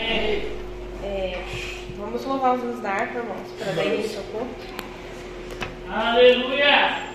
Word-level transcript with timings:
É, 0.00 0.42
é, 1.04 1.44
vamos 1.96 2.24
louvar 2.24 2.56
os 2.56 2.82
narcos, 2.82 2.82
da 2.82 2.90
para 2.90 3.20
irmãos. 3.20 3.48
Parabéns, 3.56 4.10
seu 4.10 4.24
corpo. 4.24 4.48
Aleluia! 5.88 7.12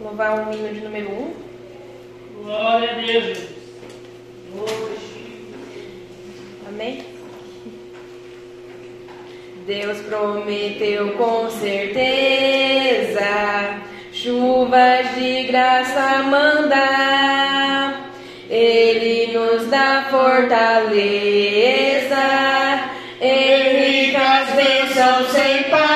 Louvar 0.00 0.48
o 0.48 0.52
hino 0.52 0.72
de 0.72 0.80
número 0.82 1.10
1. 1.10 1.14
Um. 1.14 1.34
Glória 2.44 2.92
a 2.92 2.94
Deus! 2.94 3.38
Amém? 6.68 7.04
Deus 9.66 10.00
prometeu 10.02 11.16
com 11.16 11.50
certeza 11.50 13.20
chuvas 14.12 15.12
de 15.16 15.42
graça 15.42 16.22
mandar. 16.22 17.43
Ele 18.50 19.32
nos 19.32 19.66
dá 19.68 20.06
fortaleza, 20.10 21.00
ele 23.20 24.12
nas 24.12 24.50
bênçãos 24.50 25.32
sem 25.32 25.62
paz. 25.64 25.93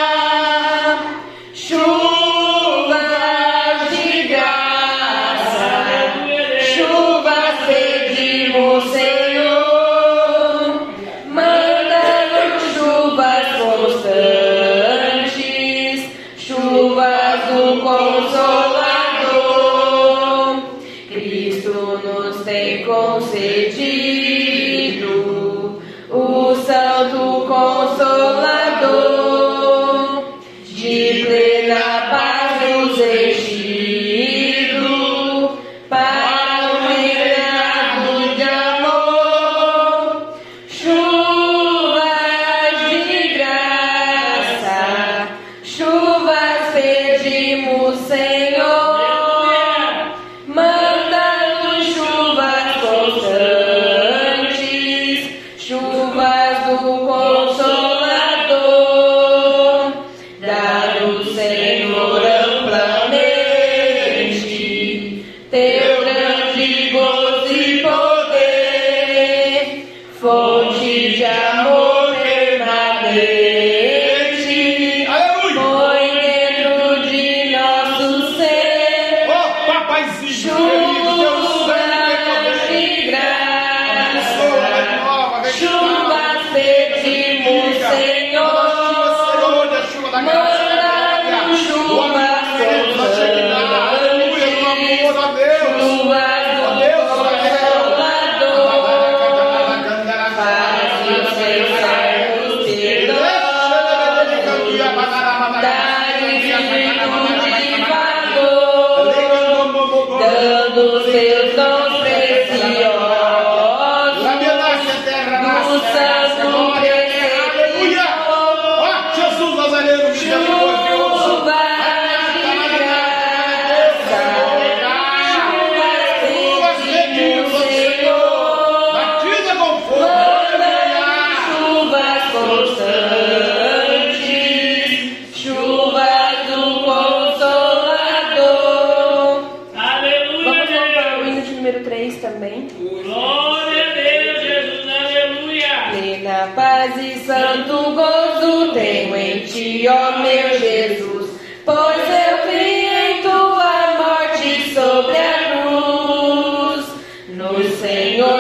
paz 146.54 146.96
e 146.96 147.24
santo 147.24 147.92
gozo 147.92 148.72
tenho 148.72 149.16
em 149.16 149.40
ti, 149.40 149.86
ó 149.88 150.18
meu 150.18 150.58
Jesus, 150.58 151.30
pois 151.64 151.98
eu 151.98 152.38
criei 152.42 153.18
em 153.18 153.22
tua 153.22 153.94
morte 153.98 154.74
sobre 154.74 155.16
a 155.16 155.62
cruz. 155.62 156.86
No 157.28 157.62
Senhor 157.76 158.37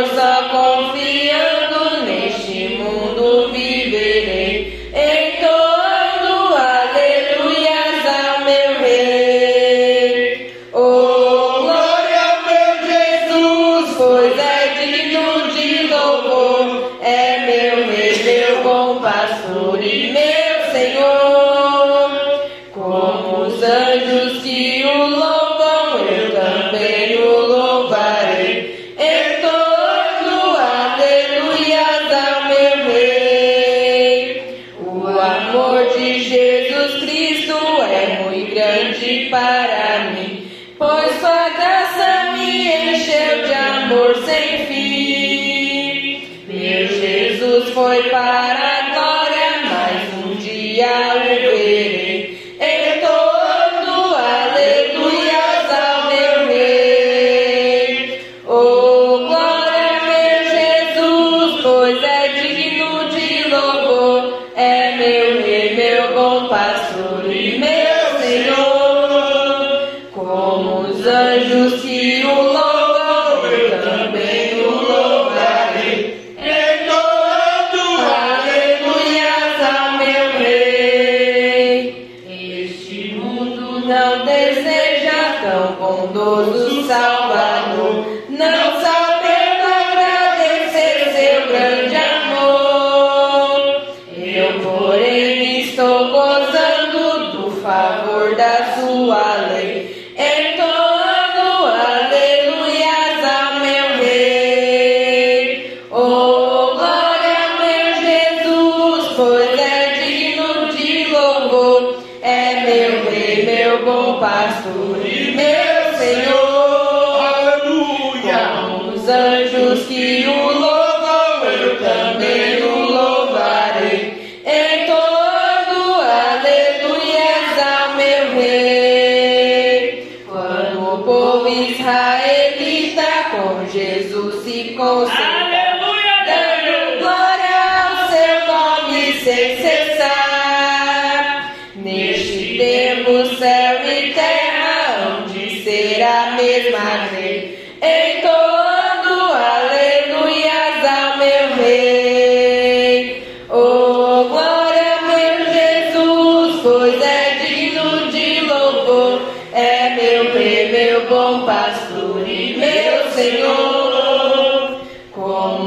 Senhor. 165.28 165.57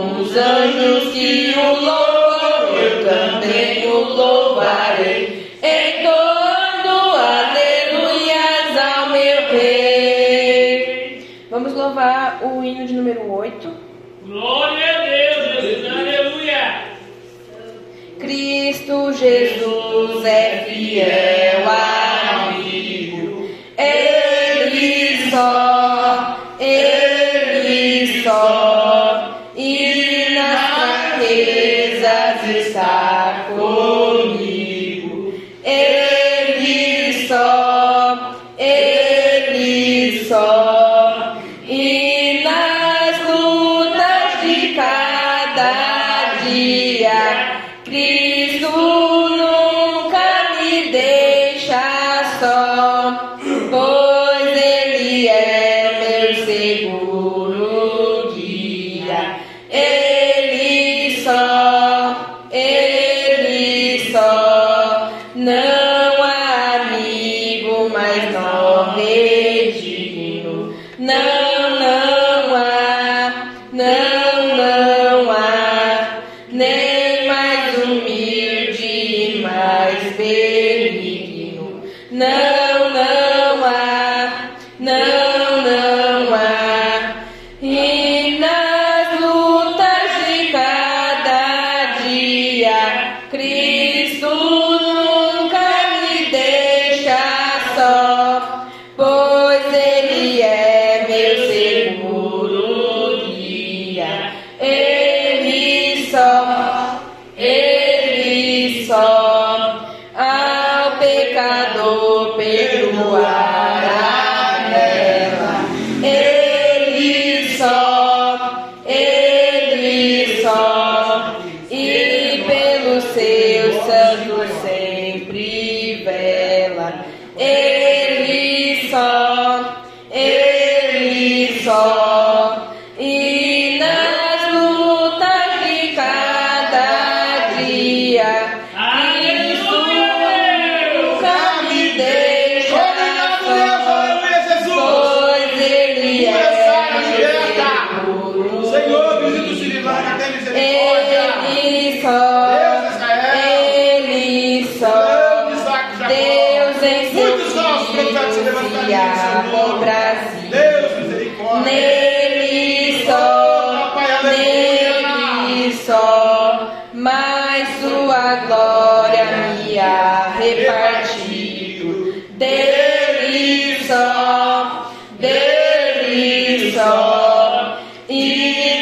Só, 176.82 177.78
e 178.10 178.81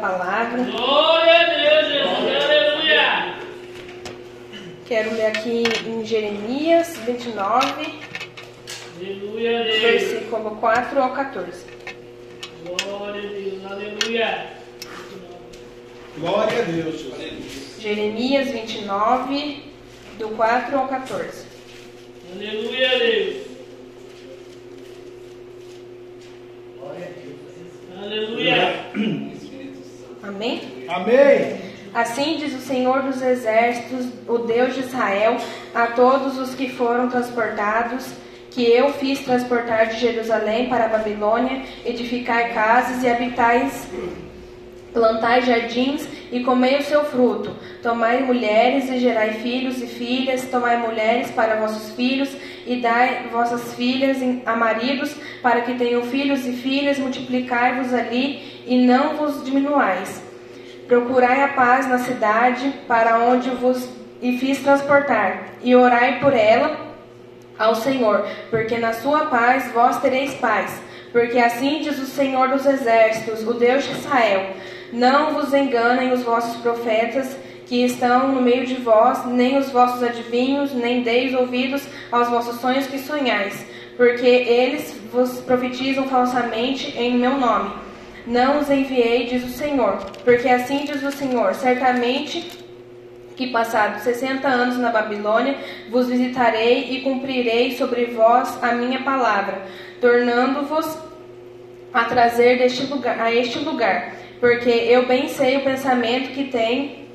palavra. 0.00 0.62
Glória 0.64 1.40
a 1.40 1.44
Deus, 1.44 1.92
Jesus. 1.92 2.44
Aleluia. 2.44 3.34
Quero 4.86 5.14
ler 5.14 5.26
aqui 5.26 5.62
em 5.86 6.04
Jeremias 6.04 6.96
29, 7.06 8.00
Aleluia 8.98 9.64
Deus. 9.64 9.80
versículo 9.80 10.56
4 10.56 11.00
ao 11.00 11.12
14. 11.12 11.64
Glória 12.64 13.20
a 13.22 13.32
Deus. 13.32 13.64
Aleluia. 13.70 14.46
Glória 16.18 16.58
a 16.58 16.62
Deus, 16.62 17.00
Jesus. 17.00 17.76
Jeremias 17.80 18.48
29, 18.50 19.62
do 20.18 20.28
4 20.30 20.78
ao 20.78 20.88
14. 20.88 21.46
Aleluia 22.34 22.90
a 22.90 22.98
Deus. 22.98 23.50
Aleluia. 28.02 28.90
Amém? 30.22 30.60
Amém. 30.88 31.60
Assim 31.92 32.36
diz 32.38 32.54
o 32.54 32.59
Senhor 32.70 33.02
dos 33.02 33.20
Exércitos, 33.20 34.06
o 34.28 34.38
Deus 34.38 34.74
de 34.74 34.80
Israel, 34.82 35.38
a 35.74 35.88
todos 35.88 36.38
os 36.38 36.54
que 36.54 36.70
foram 36.70 37.08
transportados, 37.08 38.12
que 38.48 38.62
eu 38.62 38.92
fiz 38.92 39.18
transportar 39.24 39.88
de 39.88 39.98
Jerusalém 39.98 40.68
para 40.68 40.84
a 40.84 40.88
Babilônia, 40.88 41.62
edificai 41.84 42.54
casas 42.54 43.02
e 43.02 43.08
habitais, 43.08 43.88
plantai 44.92 45.42
jardins 45.42 46.06
e 46.30 46.44
comei 46.44 46.78
o 46.78 46.82
seu 46.82 47.04
fruto. 47.04 47.56
Tomai 47.82 48.22
mulheres 48.22 48.88
e 48.88 49.00
gerai 49.00 49.32
filhos 49.32 49.82
e 49.82 49.88
filhas, 49.88 50.46
tomai 50.48 50.76
mulheres 50.76 51.28
para 51.32 51.56
vossos 51.56 51.92
filhos 51.96 52.30
e 52.64 52.76
dai 52.76 53.26
vossas 53.32 53.74
filhas 53.74 54.18
a 54.46 54.54
maridos, 54.54 55.12
para 55.42 55.62
que 55.62 55.74
tenham 55.74 56.04
filhos 56.04 56.46
e 56.46 56.52
filhas, 56.52 57.00
multiplicai-vos 57.00 57.92
ali 57.92 58.62
e 58.64 58.78
não 58.78 59.16
vos 59.16 59.44
diminuais. 59.44 60.29
Procurai 60.90 61.44
a 61.44 61.48
paz 61.50 61.86
na 61.86 62.00
cidade 62.00 62.74
para 62.88 63.20
onde 63.20 63.48
vos 63.48 63.88
e 64.20 64.36
fiz 64.38 64.58
transportar, 64.58 65.54
e 65.62 65.76
orai 65.76 66.18
por 66.18 66.34
ela 66.34 66.76
ao 67.56 67.76
Senhor, 67.76 68.26
porque 68.50 68.76
na 68.76 68.92
sua 68.92 69.26
paz 69.26 69.70
vós 69.70 70.00
tereis 70.00 70.34
paz. 70.34 70.82
Porque 71.12 71.38
assim 71.38 71.80
diz 71.80 71.96
o 71.96 72.06
Senhor 72.06 72.48
dos 72.48 72.66
Exércitos, 72.66 73.46
o 73.46 73.54
Deus 73.54 73.84
de 73.84 73.92
Israel: 73.92 74.50
Não 74.92 75.32
vos 75.34 75.54
enganem 75.54 76.12
os 76.12 76.24
vossos 76.24 76.60
profetas 76.60 77.36
que 77.66 77.84
estão 77.84 78.26
no 78.26 78.42
meio 78.42 78.66
de 78.66 78.74
vós, 78.74 79.24
nem 79.26 79.58
os 79.58 79.70
vossos 79.70 80.02
adivinhos, 80.02 80.74
nem 80.74 81.04
deis 81.04 81.32
ouvidos 81.34 81.86
aos 82.10 82.28
vossos 82.28 82.60
sonhos 82.60 82.88
que 82.88 82.98
sonhais, 82.98 83.64
porque 83.96 84.26
eles 84.26 84.92
vos 85.12 85.38
profetizam 85.42 86.08
falsamente 86.08 86.98
em 86.98 87.16
meu 87.16 87.38
nome. 87.38 87.89
Não 88.30 88.60
os 88.60 88.70
enviei, 88.70 89.26
diz 89.26 89.42
o 89.42 89.48
Senhor, 89.48 89.96
porque 90.24 90.48
assim 90.48 90.84
diz 90.84 91.02
o 91.02 91.10
Senhor: 91.10 91.52
certamente 91.52 92.48
que 93.34 93.48
passados 93.48 94.02
sessenta 94.02 94.46
anos 94.46 94.78
na 94.78 94.90
Babilônia, 94.90 95.56
vos 95.90 96.06
visitarei 96.06 96.90
e 96.92 97.00
cumprirei 97.00 97.76
sobre 97.76 98.04
vós 98.04 98.56
a 98.62 98.72
minha 98.72 99.00
palavra, 99.02 99.62
tornando-vos 100.00 100.96
a 101.92 102.04
trazer 102.04 102.58
deste 102.58 102.84
lugar, 102.84 103.20
a 103.20 103.34
este 103.34 103.58
lugar, 103.58 104.14
porque 104.38 104.70
eu 104.70 105.06
bem 105.06 105.26
sei 105.26 105.56
o 105.56 105.64
pensamento 105.64 106.30
que 106.30 106.44
tem, 106.44 107.06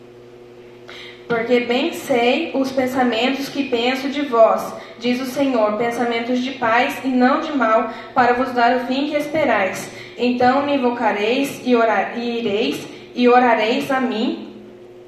porque 1.30 1.62
bem 1.62 1.94
sei 1.94 2.52
os 2.54 2.74
pensamentos 2.74 3.48
que 3.48 3.70
penso 3.70 4.10
de 4.10 4.24
vós, 4.24 4.74
diz 5.00 5.22
o 5.22 5.26
Senhor, 5.26 5.78
pensamentos 5.78 6.40
de 6.44 6.52
paz 6.52 7.00
e 7.06 7.08
não 7.08 7.40
de 7.40 7.54
mal, 7.54 7.90
para 8.14 8.34
vos 8.34 8.52
dar 8.52 8.76
o 8.76 8.80
fim 8.82 9.08
que 9.08 9.16
esperais. 9.16 9.95
Então 10.18 10.66
me 10.66 10.76
invocareis 10.76 11.62
e, 11.66 11.76
orar, 11.76 12.18
e 12.18 12.40
ireis 12.40 12.88
e 13.14 13.28
orareis 13.30 13.90
a 13.92 14.00
mim, 14.00 14.54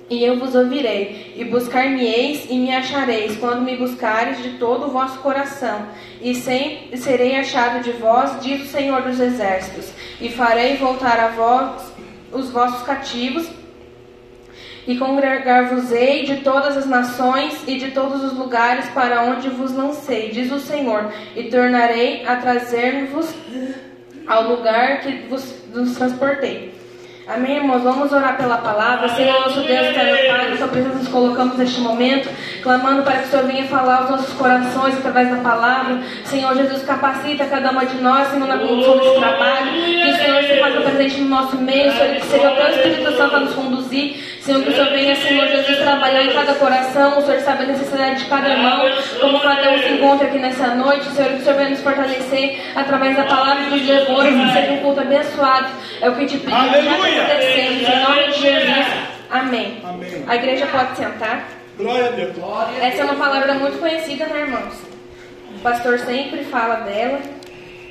e 0.09 0.23
eu 0.23 0.39
vos 0.39 0.55
ouvirei, 0.55 1.33
e 1.35 1.43
buscar-me-eis 1.43 2.49
e 2.49 2.57
me 2.57 2.73
achareis, 2.73 3.35
quando 3.35 3.61
me 3.61 3.75
buscareis 3.75 4.41
de 4.41 4.51
todo 4.51 4.85
o 4.87 4.91
vosso 4.91 5.19
coração. 5.19 5.85
E 6.21 6.33
sem, 6.33 6.89
serei 6.95 7.35
achado 7.35 7.83
de 7.83 7.91
vós, 7.91 8.41
diz 8.41 8.61
o 8.61 8.71
Senhor 8.71 9.01
dos 9.01 9.19
Exércitos, 9.19 9.91
e 10.21 10.29
farei 10.29 10.77
voltar 10.77 11.19
a 11.19 11.27
vós 11.27 11.91
os 12.31 12.49
vossos 12.49 12.83
cativos, 12.83 13.49
e 14.87 14.97
congregar-vos-ei 14.97 16.23
de 16.23 16.37
todas 16.37 16.77
as 16.77 16.85
nações 16.85 17.61
e 17.67 17.75
de 17.75 17.91
todos 17.91 18.23
os 18.23 18.31
lugares 18.37 18.87
para 18.91 19.23
onde 19.23 19.49
vos 19.49 19.73
lancei, 19.73 20.29
diz 20.29 20.49
o 20.49 20.61
Senhor, 20.61 21.11
e 21.35 21.43
tornarei 21.43 22.25
a 22.25 22.37
trazer-vos 22.37 23.29
ao 24.27 24.43
lugar 24.43 25.01
que 25.01 25.25
vos, 25.29 25.53
transportei. 25.95 26.75
Amém, 27.27 27.57
irmãos? 27.57 27.83
Vamos 27.83 28.09
orar 28.13 28.37
pela 28.37 28.57
palavra. 28.57 29.09
Senhor, 29.09 29.41
nosso 29.41 29.59
Deus, 29.59 29.87
eterno 29.87 30.29
Pai, 30.29 30.57
sua 30.57 30.67
presença 30.69 30.95
nos 30.95 31.07
colocamos 31.09 31.57
neste 31.57 31.81
momento, 31.81 32.29
clamando 32.63 33.03
para 33.03 33.17
que 33.17 33.27
o 33.27 33.31
Senhor 33.31 33.45
venha 33.45 33.65
falar 33.65 33.97
aos 33.97 34.11
nossos 34.11 34.33
corações 34.35 34.97
através 34.97 35.29
da 35.29 35.35
palavra. 35.37 35.99
Senhor 36.23 36.55
Jesus, 36.55 36.83
capacita 36.83 37.45
cada 37.45 37.71
uma 37.71 37.85
de 37.85 37.97
nós, 38.01 38.29
Senhor, 38.29 38.47
na 38.47 38.57
condução 38.57 38.97
desse 38.97 39.19
trabalho. 39.19 39.71
Que 39.73 40.09
o 40.09 40.15
Senhor 40.15 40.43
se 40.43 40.57
faça 40.57 40.81
presente 40.81 41.19
no 41.19 41.27
nosso 41.27 41.57
meio, 41.57 41.91
Senhor, 41.91 42.15
que 42.15 42.25
seja 42.27 42.49
o 42.49 42.55
teu 42.55 42.69
Espírito 42.69 43.17
Santo 43.17 43.35
a 43.35 43.39
nos 43.41 43.53
conduzir. 43.53 44.36
Senhor, 44.47 44.63
que 44.63 44.69
o 44.69 44.73
Senhor 44.73 44.91
venha, 44.91 45.13
Senhor 45.13 45.45
Jesus, 45.45 45.77
trabalhar 45.79 46.23
em 46.23 46.31
cada 46.31 46.53
coração. 46.53 47.19
O 47.19 47.21
Senhor 47.21 47.41
sabe 47.41 47.63
a 47.63 47.67
necessidade 47.67 48.23
de 48.23 48.29
cada 48.29 48.47
irmão. 48.47 48.79
Como 49.19 49.43
Mateus 49.43 49.81
se 49.81 49.89
encontra 49.89 50.27
aqui 50.27 50.39
nessa 50.39 50.67
noite, 50.67 51.03
Senhor, 51.07 51.31
que 51.31 51.39
o 51.39 51.43
Senhor 51.43 51.57
venha 51.57 51.69
nos 51.71 51.81
fortalecer 51.81 52.61
através 52.73 53.17
da 53.17 53.25
palavra 53.25 53.65
e 53.65 53.69
dos 53.71 53.85
louvores. 53.85 54.33
Que 54.33 54.53
seja 54.53 54.71
um 54.71 54.77
culto 54.77 55.01
abençoado. 55.01 55.67
É 55.99 56.09
o 56.09 56.15
que 56.15 56.25
te 56.27 56.37
pedimos. 56.37 56.71
Já 56.71 56.77
Aleluia. 56.77 57.23
Em 57.59 58.03
nome 58.03 58.31
de 58.31 58.39
Jesus. 58.39 58.87
Amém. 59.29 59.81
Amém. 59.83 60.23
A 60.25 60.35
igreja 60.37 60.65
pode 60.67 60.95
sentar. 60.95 61.49
Glória 61.77 62.07
a 62.07 62.11
Deus. 62.11 62.37
Essa 62.81 63.01
é 63.01 63.03
uma 63.03 63.15
palavra 63.15 63.53
muito 63.55 63.77
conhecida, 63.79 64.27
né, 64.27 64.43
irmãos? 64.43 64.81
O 65.57 65.59
pastor 65.59 65.99
sempre 65.99 66.45
fala 66.45 66.75
dela. 66.75 67.19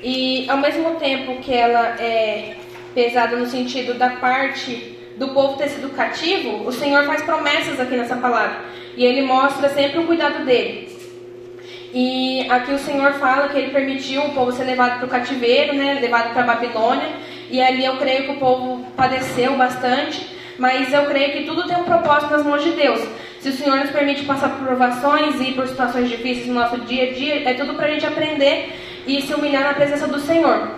E 0.02 0.48
ao 0.48 0.56
mesmo 0.56 0.94
tempo 0.94 1.36
que 1.42 1.52
ela 1.52 1.96
é 2.00 2.54
pesada 2.94 3.36
no 3.36 3.44
sentido 3.44 3.92
da 3.92 4.08
parte 4.08 4.95
do 5.16 5.28
povo 5.28 5.56
ter 5.56 5.68
sido 5.68 5.90
cativo, 5.90 6.66
o 6.66 6.73
Senhor 6.73 7.04
faz 7.04 7.23
promessas 7.23 7.80
aqui 7.80 7.96
nessa 7.96 8.16
palavra. 8.16 8.61
E 8.96 9.04
ele 9.04 9.23
mostra 9.23 9.68
sempre 9.68 9.99
o 9.99 10.06
cuidado 10.06 10.44
dele. 10.44 10.94
E 11.92 12.46
aqui 12.50 12.73
o 12.73 12.78
Senhor 12.78 13.14
fala 13.14 13.49
que 13.49 13.56
ele 13.56 13.70
permitiu 13.70 14.23
o 14.23 14.35
povo 14.35 14.52
ser 14.52 14.64
levado 14.64 14.99
para 14.99 15.06
o 15.06 15.08
cativeiro, 15.08 15.75
né, 15.75 15.99
levado 16.00 16.32
para 16.32 16.42
a 16.42 16.46
Babilônia. 16.46 17.08
E 17.50 17.62
ali 17.62 17.85
eu 17.85 17.96
creio 17.96 18.25
que 18.25 18.32
o 18.32 18.37
povo 18.37 18.85
padeceu 18.96 19.56
bastante, 19.56 20.26
mas 20.58 20.92
eu 20.92 21.06
creio 21.06 21.32
que 21.32 21.44
tudo 21.44 21.66
tem 21.66 21.76
um 21.76 21.85
propósito 21.85 22.32
nas 22.32 22.44
mãos 22.44 22.62
de 22.62 22.73
Deus. 22.73 23.00
Se 23.40 23.49
o 23.49 23.52
Senhor 23.52 23.76
nos 23.78 23.90
permite 23.90 24.25
passar 24.25 24.50
por 24.50 24.66
provações 24.66 25.40
e 25.40 25.52
por 25.52 25.66
situações 25.68 26.08
difíceis 26.11 26.46
no 26.49 26.54
nosso 26.54 26.78
dia 26.78 27.11
a 27.11 27.12
dia, 27.12 27.49
é 27.49 27.54
tudo 27.54 27.75
para 27.75 27.87
a 27.87 27.90
gente 27.90 28.04
aprender 28.04 28.75
e 29.06 29.23
se 29.23 29.32
humilhar 29.32 29.62
na 29.62 29.75
presença 29.75 30.06
do 30.06 30.18
Senhor. 30.18 30.73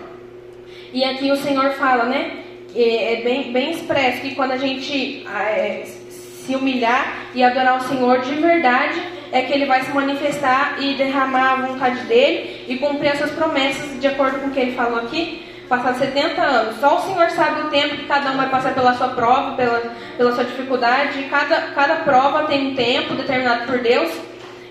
E 0.92 1.04
aqui 1.04 1.30
o 1.32 1.36
Senhor 1.36 1.70
fala, 1.72 2.04
né? 2.04 2.44
É 2.74 3.20
bem, 3.24 3.52
bem 3.52 3.70
expresso 3.72 4.20
que 4.20 4.34
quando 4.34 4.52
a 4.52 4.56
gente 4.56 5.24
ah, 5.26 5.42
é, 5.44 5.84
se 5.84 6.54
humilhar 6.54 7.28
e 7.34 7.42
adorar 7.42 7.78
o 7.78 7.88
Senhor 7.88 8.20
de 8.20 8.34
verdade, 8.34 9.02
é 9.32 9.42
que 9.42 9.52
Ele 9.52 9.66
vai 9.66 9.82
se 9.82 9.90
manifestar 9.90 10.76
e 10.80 10.94
derramar 10.94 11.52
a 11.52 11.66
vontade 11.66 12.00
dele 12.02 12.64
e 12.68 12.76
cumprir 12.76 13.08
as 13.08 13.18
suas 13.18 13.30
promessas 13.32 14.00
de 14.00 14.06
acordo 14.06 14.40
com 14.40 14.48
o 14.48 14.50
que 14.50 14.60
Ele 14.60 14.72
falou 14.72 14.98
aqui. 14.98 15.44
Passados 15.68 15.98
70 15.98 16.40
anos. 16.40 16.80
Só 16.80 16.96
o 16.96 17.02
Senhor 17.02 17.28
sabe 17.30 17.60
o 17.60 17.70
tempo 17.70 17.96
que 17.96 18.06
cada 18.06 18.30
um 18.30 18.38
vai 18.38 18.48
passar 18.48 18.72
pela 18.74 18.94
sua 18.94 19.08
prova, 19.08 19.54
pela, 19.54 19.82
pela 20.16 20.32
sua 20.32 20.44
dificuldade. 20.44 21.24
Cada, 21.24 21.60
cada 21.74 21.96
prova 21.96 22.44
tem 22.44 22.68
um 22.68 22.74
tempo 22.74 23.14
determinado 23.14 23.66
por 23.66 23.78
Deus. 23.78 24.10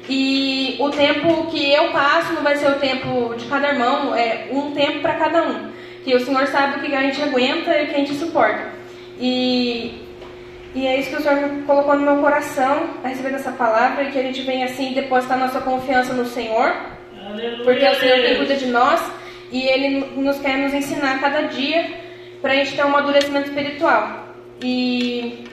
E 0.09 0.75
o 0.79 0.89
tempo 0.89 1.47
que 1.51 1.71
eu 1.71 1.91
passo 1.91 2.33
não 2.33 2.41
vai 2.41 2.55
ser 2.55 2.69
o 2.69 2.79
tempo 2.79 3.35
de 3.35 3.45
cada 3.45 3.67
irmão, 3.67 4.15
é 4.15 4.47
um 4.51 4.71
tempo 4.71 5.01
para 5.01 5.15
cada 5.15 5.43
um. 5.43 5.69
Que 6.07 6.15
o 6.15 6.21
Senhor 6.21 6.47
sabe 6.47 6.77
o 6.77 6.81
que 6.81 6.95
a 6.95 7.01
gente 7.01 7.21
aguenta 7.21 7.77
e 7.77 7.83
o 7.83 7.87
que 7.87 7.95
a 7.95 7.97
gente 7.97 8.13
suporta. 8.13 8.69
E, 9.19 10.05
e 10.73 10.87
é 10.87 10.97
isso 10.97 11.09
que 11.09 11.17
o 11.17 11.21
Senhor 11.21 11.49
colocou 11.65 11.95
no 11.97 12.01
meu 12.01 12.21
coração 12.21 12.91
a 13.03 13.09
receber 13.09 13.31
dessa 13.31 13.51
palavra 13.51 14.05
e 14.05 14.11
que 14.11 14.17
a 14.17 14.23
gente 14.23 14.41
venha 14.43 14.67
assim 14.67 14.93
depositar 14.93 15.37
nossa 15.37 15.59
confiança 15.59 16.13
no 16.13 16.25
Senhor, 16.25 16.73
Aleluia. 17.25 17.61
porque 17.65 17.83
é 17.83 17.91
o 17.91 17.95
Senhor 17.95 18.21
Deus. 18.21 18.37
cuida 18.37 18.55
de 18.55 18.67
nós 18.67 19.01
e 19.51 19.67
Ele 19.67 20.05
nos 20.15 20.39
quer 20.39 20.57
nos 20.57 20.73
ensinar 20.73 21.19
cada 21.19 21.41
dia 21.41 21.85
para 22.41 22.53
a 22.53 22.55
gente 22.55 22.73
ter 22.73 22.85
um 22.85 22.87
amadurecimento 22.87 23.49
espiritual. 23.49 24.33
E 24.63 25.43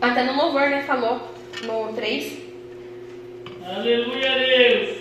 até 0.00 0.24
no 0.24 0.34
louvor, 0.34 0.62
né, 0.62 0.80
falou 0.86 1.30
no 1.66 1.92
3. 1.92 2.38
Aleluia, 3.66 4.32
Deus. 4.38 4.96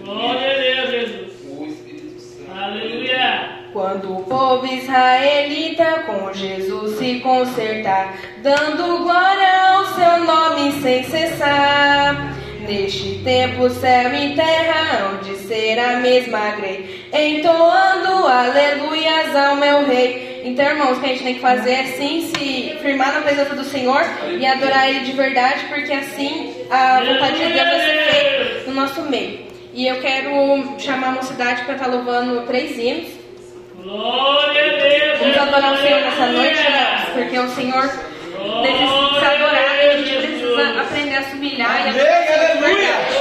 Glória 0.00 0.50
a 0.50 0.58
Deus, 0.58 0.90
Jesus. 0.90 1.32
O 1.56 1.66
Espírito 1.66 2.18
Santo. 2.18 2.50
Aleluia. 2.60 3.57
Quando 3.72 4.16
o 4.16 4.22
povo 4.22 4.66
israelita 4.66 6.04
com 6.06 6.32
Jesus 6.32 6.98
se 6.98 7.20
consertar, 7.20 8.16
dando 8.42 9.02
glória 9.02 9.68
ao 9.68 9.86
seu 9.86 10.24
nome 10.24 10.72
sem 10.80 11.04
cessar. 11.04 12.34
Neste 12.66 13.20
tempo, 13.24 13.68
céu 13.70 14.14
e 14.14 14.34
terra 14.34 14.98
hão 14.98 15.18
de 15.18 15.36
ser 15.36 15.78
a 15.78 16.00
mesma 16.00 16.50
grei, 16.50 17.08
entoando 17.12 18.26
aleluias 18.26 19.34
ao 19.34 19.56
meu 19.56 19.86
rei. 19.86 20.42
Então, 20.44 20.64
irmãos, 20.64 20.98
o 20.98 21.00
que 21.00 21.06
a 21.06 21.08
gente 21.10 21.24
tem 21.24 21.34
que 21.34 21.40
fazer 21.40 21.72
é 21.72 21.84
sim 21.84 22.30
se 22.34 22.76
firmar 22.82 23.14
na 23.14 23.20
presença 23.20 23.54
do 23.54 23.64
Senhor 23.64 24.02
e 24.38 24.44
adorar 24.46 24.88
Ele 24.88 25.00
de 25.00 25.12
verdade, 25.12 25.64
porque 25.68 25.92
assim 25.92 26.54
a 26.70 27.00
vontade 27.00 27.38
de 27.38 27.52
Deus 27.52 27.68
vai 27.68 27.80
ser 27.80 28.12
feita 28.12 28.70
no 28.70 28.74
nosso 28.74 29.02
meio. 29.02 29.40
E 29.72 29.86
eu 29.86 30.00
quero 30.00 30.78
chamar 30.78 31.08
a 31.08 31.12
mocidade 31.12 31.62
para 31.64 31.74
estar 31.74 31.86
tá 31.88 31.94
louvando 31.94 32.46
três 32.46 32.76
hinos. 32.76 33.17
Vamos 33.88 35.38
adorar 35.38 35.72
o 35.72 35.76
Senhor 35.78 36.00
nessa 36.02 36.26
noite, 36.26 36.62
né? 36.62 37.06
porque 37.14 37.38
o 37.38 37.48
Senhor 37.48 37.84
necessita 38.62 39.26
adorar 39.26 39.76
e 39.76 39.88
A 39.88 39.96
gente 39.96 40.26
precisa 40.26 40.80
aprender 40.82 41.16
a 41.16 41.22
se 41.22 41.36
humilhar 41.36 41.86
e 41.86 41.88
a 41.88 42.52
Aleluia. 42.52 43.17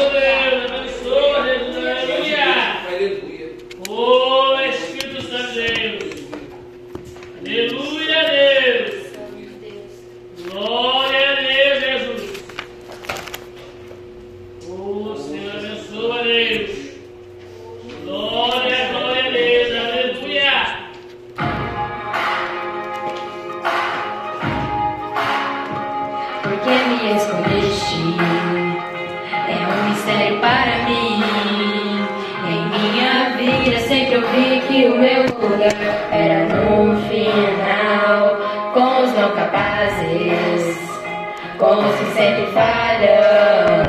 meu 34.97 35.23
lugar 35.23 35.71
era 36.11 36.45
no 36.45 36.95
final 37.07 38.37
com 38.73 39.03
os 39.03 39.13
não 39.13 39.31
capazes, 39.31 40.77
com 41.57 41.75
os 41.75 41.95
que 41.95 42.05
sempre 42.13 42.47
falham. 42.47 43.83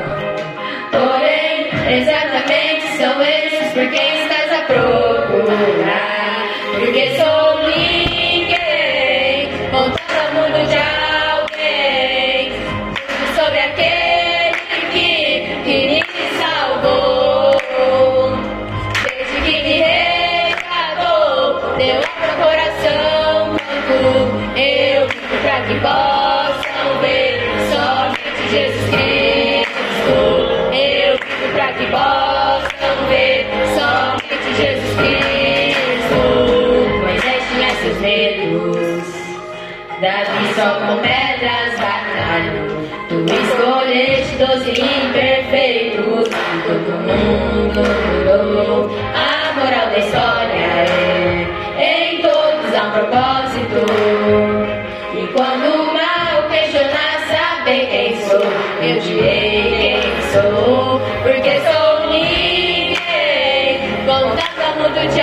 Porém, 0.91 1.69
exatamente 1.99 2.87
são 2.97 3.21
esses 3.21 3.73
por 3.73 3.89
quem 3.89 4.23
estás 4.23 4.53
a 4.53 4.65
procurar, 4.65 6.47
porque 6.79 7.15
sou 7.17 7.38
como 40.59 40.99
pedras 41.01 41.79
batalho. 41.79 42.67
Tu 43.07 43.15
escolheste 43.33 44.35
doze 44.35 44.71
imperfeitos, 44.71 46.27
todo 46.67 46.91
mundo 47.07 47.81
mudou. 48.13 48.91
A 49.15 49.53
moral 49.53 49.87
da 49.89 49.97
história 49.97 50.67
é: 50.75 52.11
em 52.11 52.21
todos 52.21 52.75
há 52.75 52.83
um 52.83 52.91
propósito. 52.91 53.79
E 55.17 55.27
quando 55.33 55.65
o 55.75 55.93
mal 55.93 56.49
questionar, 56.49 57.19
saber 57.29 57.87
quem 57.87 58.15
sou, 58.21 58.43
eu 58.81 58.99
direi 58.99 60.01
quem 60.01 60.21
sou, 60.33 61.01
porque 61.23 61.53
sou 61.71 62.09
ninguém. 62.09 62.97
Contato 64.05 64.61
ao 64.61 64.75
mundo 64.75 65.13
de 65.13 65.21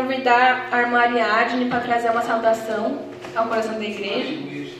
convidar 0.00 0.68
a 0.70 0.80
irmã 0.80 1.00
Ariadne 1.00 1.66
para 1.66 1.80
trazer 1.80 2.10
uma 2.10 2.22
saudação 2.22 2.98
ao 3.34 3.46
coração 3.46 3.74
da 3.74 3.84
igreja. 3.84 4.70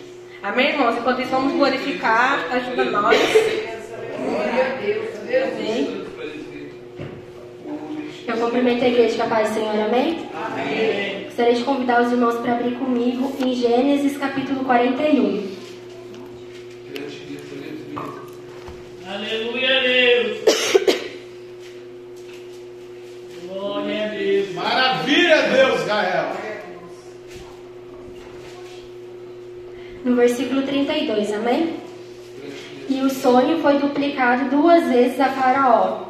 Amém, 0.43 0.71
irmãos? 0.71 0.97
Enquanto 0.97 1.21
isso, 1.21 1.31
vamos 1.31 1.53
glorificar. 1.53 2.47
Ajuda 2.51 2.85
nós. 2.87 3.21
Amém. 5.55 6.01
Eu 8.27 8.37
cumprimento 8.37 8.85
a 8.85 8.89
igreja 8.89 9.17
com 9.17 9.23
a 9.25 9.27
paz 9.27 9.49
do 9.49 9.55
Senhor, 9.55 9.81
amém? 9.87 10.29
Amém. 10.35 11.25
Gostaria 11.25 11.55
de 11.55 11.65
convidar 11.65 12.03
os 12.03 12.13
irmãos 12.13 12.37
para 12.37 12.53
abrir 12.53 12.77
comigo 12.77 13.37
em 13.45 13.55
Gênesis 13.55 14.17
capítulo 14.17 14.65
41. 14.65 15.51
Aleluia 19.07 19.79
a 19.79 19.83
Deus. 19.83 20.51
Glória 23.49 24.05
a 24.05 24.09
Deus. 24.09 24.55
Maravilha, 24.55 25.43
Deus, 25.43 25.85
Gael. 25.85 26.37
No 30.05 30.10
versículo 30.21 30.63
32, 30.63 31.33
amém? 31.33 31.77
E 32.91 33.01
o 33.01 33.09
sonho 33.09 33.59
foi 33.61 33.79
duplicado 33.79 34.51
duas 34.51 34.85
vezes 34.85 35.19
a 35.19 35.31
Faraó. 35.31 36.09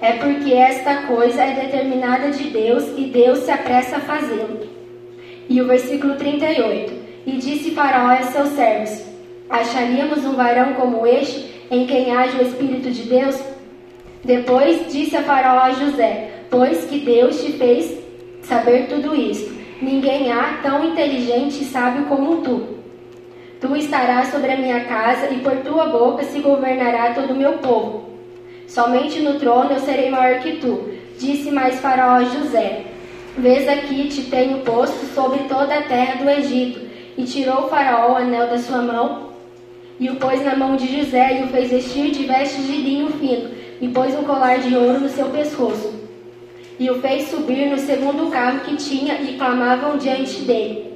É 0.00 0.12
porque 0.12 0.54
esta 0.54 1.02
coisa 1.02 1.42
é 1.42 1.66
determinada 1.66 2.30
de 2.30 2.44
Deus 2.44 2.84
e 2.96 3.04
Deus 3.04 3.40
se 3.40 3.50
apressa 3.50 3.96
a 3.96 4.00
fazê-lo. 4.00 4.66
E 5.50 5.60
o 5.60 5.66
versículo 5.66 6.14
38. 6.14 6.94
E 7.26 7.32
disse 7.32 7.72
Faraó 7.72 8.08
a 8.08 8.22
seus 8.22 8.48
servos: 8.50 9.02
Acharíamos 9.50 10.24
um 10.24 10.34
varão 10.34 10.72
como 10.74 11.06
este, 11.06 11.46
em 11.70 11.86
quem 11.86 12.16
haja 12.16 12.38
o 12.38 12.42
Espírito 12.42 12.90
de 12.90 13.02
Deus? 13.02 13.38
Depois 14.24 14.90
disse 14.90 15.14
a 15.14 15.22
Faraó 15.22 15.60
a 15.60 15.72
José: 15.72 16.30
Pois 16.48 16.86
que 16.86 17.00
Deus 17.00 17.42
te 17.42 17.52
fez 17.52 17.98
saber 18.42 18.86
tudo 18.86 19.14
isso. 19.14 19.54
Ninguém 19.82 20.32
há 20.32 20.60
tão 20.62 20.82
inteligente 20.84 21.62
e 21.62 21.66
sábio 21.66 22.06
como 22.06 22.38
tu. 22.38 22.75
Tu 23.66 23.74
estarás 23.74 24.28
sobre 24.28 24.52
a 24.52 24.56
minha 24.56 24.84
casa 24.84 25.28
e 25.32 25.40
por 25.40 25.56
tua 25.56 25.86
boca 25.86 26.22
se 26.22 26.38
governará 26.38 27.12
todo 27.12 27.32
o 27.32 27.36
meu 27.36 27.54
povo. 27.54 28.10
Somente 28.68 29.18
no 29.18 29.40
trono 29.40 29.72
eu 29.72 29.80
serei 29.80 30.08
maior 30.08 30.38
que 30.40 30.58
tu. 30.58 30.90
Disse 31.18 31.50
mais 31.50 31.80
Faraó 31.80 32.18
a 32.18 32.24
José: 32.24 32.84
Vês 33.36 33.66
aqui 33.66 34.06
te 34.06 34.22
tenho 34.30 34.58
posto 34.58 35.04
sobre 35.06 35.40
toda 35.48 35.76
a 35.76 35.82
terra 35.82 36.22
do 36.22 36.30
Egito. 36.30 36.80
E 37.18 37.24
tirou 37.24 37.68
Faraó 37.68 38.12
o 38.12 38.16
anel 38.16 38.46
da 38.46 38.56
sua 38.58 38.82
mão 38.82 39.30
e 39.98 40.10
o 40.10 40.16
pôs 40.16 40.44
na 40.44 40.54
mão 40.54 40.76
de 40.76 40.86
José 40.98 41.40
e 41.40 41.44
o 41.44 41.48
fez 41.48 41.68
vestir 41.68 42.12
de 42.12 42.24
vestes 42.24 42.64
de 42.66 42.76
linho 42.76 43.08
fino 43.14 43.50
e 43.80 43.88
pôs 43.88 44.14
um 44.14 44.22
colar 44.22 44.58
de 44.58 44.76
ouro 44.76 45.00
no 45.00 45.08
seu 45.08 45.26
pescoço. 45.30 45.92
E 46.78 46.88
o 46.88 47.00
fez 47.00 47.30
subir 47.30 47.68
no 47.68 47.78
segundo 47.78 48.30
carro 48.30 48.60
que 48.60 48.76
tinha 48.76 49.14
e 49.22 49.36
clamavam 49.36 49.96
diante 49.96 50.42
dele. 50.42 50.95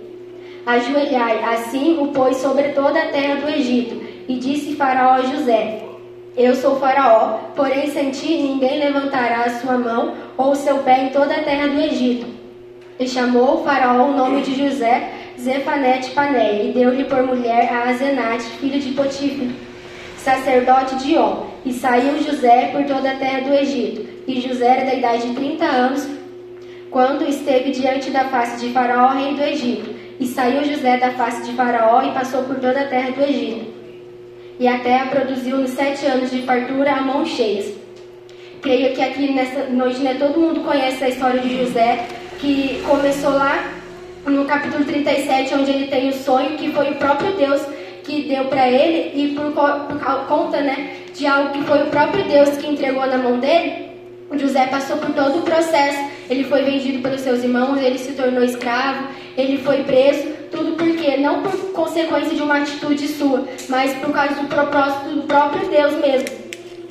Ajoelhai, 0.67 1.43
assim 1.45 1.99
o 2.01 2.09
pôs 2.09 2.37
sobre 2.37 2.71
toda 2.71 3.01
a 3.01 3.09
terra 3.09 3.37
do 3.37 3.49
Egito. 3.49 4.01
E 4.29 4.37
disse 4.37 4.77
Faraó 4.77 5.15
a 5.15 5.23
José: 5.23 5.83
Eu 6.37 6.55
sou 6.55 6.77
Faraó, 6.77 7.39
porém 7.57 7.89
sem 7.89 8.11
ti 8.11 8.37
ninguém 8.39 8.79
levantará 8.79 9.45
a 9.45 9.59
sua 9.59 9.79
mão 9.79 10.15
ou 10.37 10.53
o 10.53 10.57
seu 10.57 10.79
pé 10.79 11.05
em 11.05 11.09
toda 11.11 11.35
a 11.35 11.43
terra 11.43 11.69
do 11.69 11.81
Egito. 11.81 12.27
E 12.99 13.09
chamou 13.09 13.55
o 13.55 13.65
Faraó 13.65 14.07
o 14.07 14.17
nome 14.17 14.43
de 14.43 14.55
José 14.55 15.21
Zefanete 15.41 16.11
Paneia, 16.11 16.65
e 16.65 16.73
deu-lhe 16.73 17.05
por 17.05 17.23
mulher 17.23 17.73
a 17.73 17.89
Azenate, 17.89 18.45
filho 18.61 18.79
de 18.79 18.93
Potifar, 18.93 19.49
sacerdote 20.19 20.97
de 20.97 21.17
On. 21.17 21.47
E 21.65 21.73
saiu 21.73 22.23
José 22.23 22.69
por 22.73 22.85
toda 22.85 23.11
a 23.11 23.17
terra 23.17 23.41
do 23.41 23.55
Egito. 23.55 24.07
E 24.27 24.41
José 24.41 24.67
era 24.67 24.85
da 24.85 24.95
idade 24.95 25.29
de 25.29 25.35
30 25.35 25.65
anos, 25.65 26.09
quando 26.91 27.27
esteve 27.27 27.71
diante 27.71 28.11
da 28.11 28.25
face 28.25 28.67
de 28.67 28.73
Faraó, 28.73 29.09
rei 29.09 29.35
do 29.35 29.43
Egito. 29.43 30.00
E 30.21 30.27
saiu 30.27 30.63
José 30.65 30.99
da 30.99 31.13
face 31.13 31.43
de 31.45 31.57
Faraó 31.57 32.03
e 32.03 32.13
passou 32.13 32.43
por 32.43 32.57
toda 32.57 32.79
a 32.79 32.87
terra 32.87 33.11
do 33.11 33.23
Egito. 33.23 33.73
E 34.59 34.69
a 34.69 34.79
terra 34.81 35.07
produziu 35.07 35.57
nos 35.57 35.71
sete 35.71 36.05
anos 36.05 36.31
de 36.31 36.43
fartura 36.43 36.93
a 36.93 37.01
mãos 37.01 37.31
cheias. 37.31 37.73
Creio 38.61 38.95
que 38.95 39.03
aqui 39.03 39.33
nessa 39.33 39.65
noite 39.71 40.01
né, 40.01 40.17
todo 40.19 40.39
mundo 40.39 40.61
conhece 40.61 41.03
a 41.03 41.09
história 41.09 41.41
de 41.41 41.57
José, 41.57 42.07
que 42.39 42.83
começou 42.87 43.31
lá 43.31 43.73
no 44.27 44.45
capítulo 44.45 44.85
37, 44.85 45.55
onde 45.55 45.71
ele 45.71 45.87
tem 45.87 46.11
o 46.11 46.13
sonho 46.13 46.59
que 46.59 46.71
foi 46.71 46.91
o 46.91 46.97
próprio 46.97 47.33
Deus 47.33 47.63
que 48.05 48.25
deu 48.25 48.45
para 48.45 48.69
ele, 48.69 49.13
e 49.15 49.35
por, 49.35 49.53
por 49.53 50.27
conta 50.27 50.61
né, 50.61 50.97
de 51.15 51.27
algo 51.27 51.53
que 51.53 51.63
foi 51.63 51.83
o 51.83 51.87
próprio 51.87 52.25
Deus 52.25 52.51
que 52.59 52.67
entregou 52.67 53.07
na 53.07 53.17
mão 53.17 53.39
dele, 53.39 53.91
José 54.39 54.67
passou 54.67 54.97
por 54.99 55.13
todo 55.15 55.39
o 55.39 55.43
processo. 55.43 56.20
Ele 56.31 56.45
foi 56.45 56.63
vendido 56.63 57.01
pelos 57.01 57.21
seus 57.21 57.43
irmãos, 57.43 57.83
ele 57.83 57.99
se 57.99 58.13
tornou 58.13 58.45
escravo, 58.45 59.09
ele 59.37 59.59
foi 59.59 59.83
preso, 59.83 60.29
tudo 60.51 60.77
porque 60.77 61.17
não 61.17 61.43
por 61.43 61.53
consequência 61.73 62.37
de 62.37 62.41
uma 62.41 62.59
atitude 62.59 63.09
sua, 63.09 63.45
mas 63.69 63.93
por 63.95 64.13
causa 64.13 64.35
do 64.35 64.47
propósito 64.47 65.15
do 65.17 65.23
próprio 65.23 65.69
Deus 65.69 65.95
mesmo. 65.95 66.29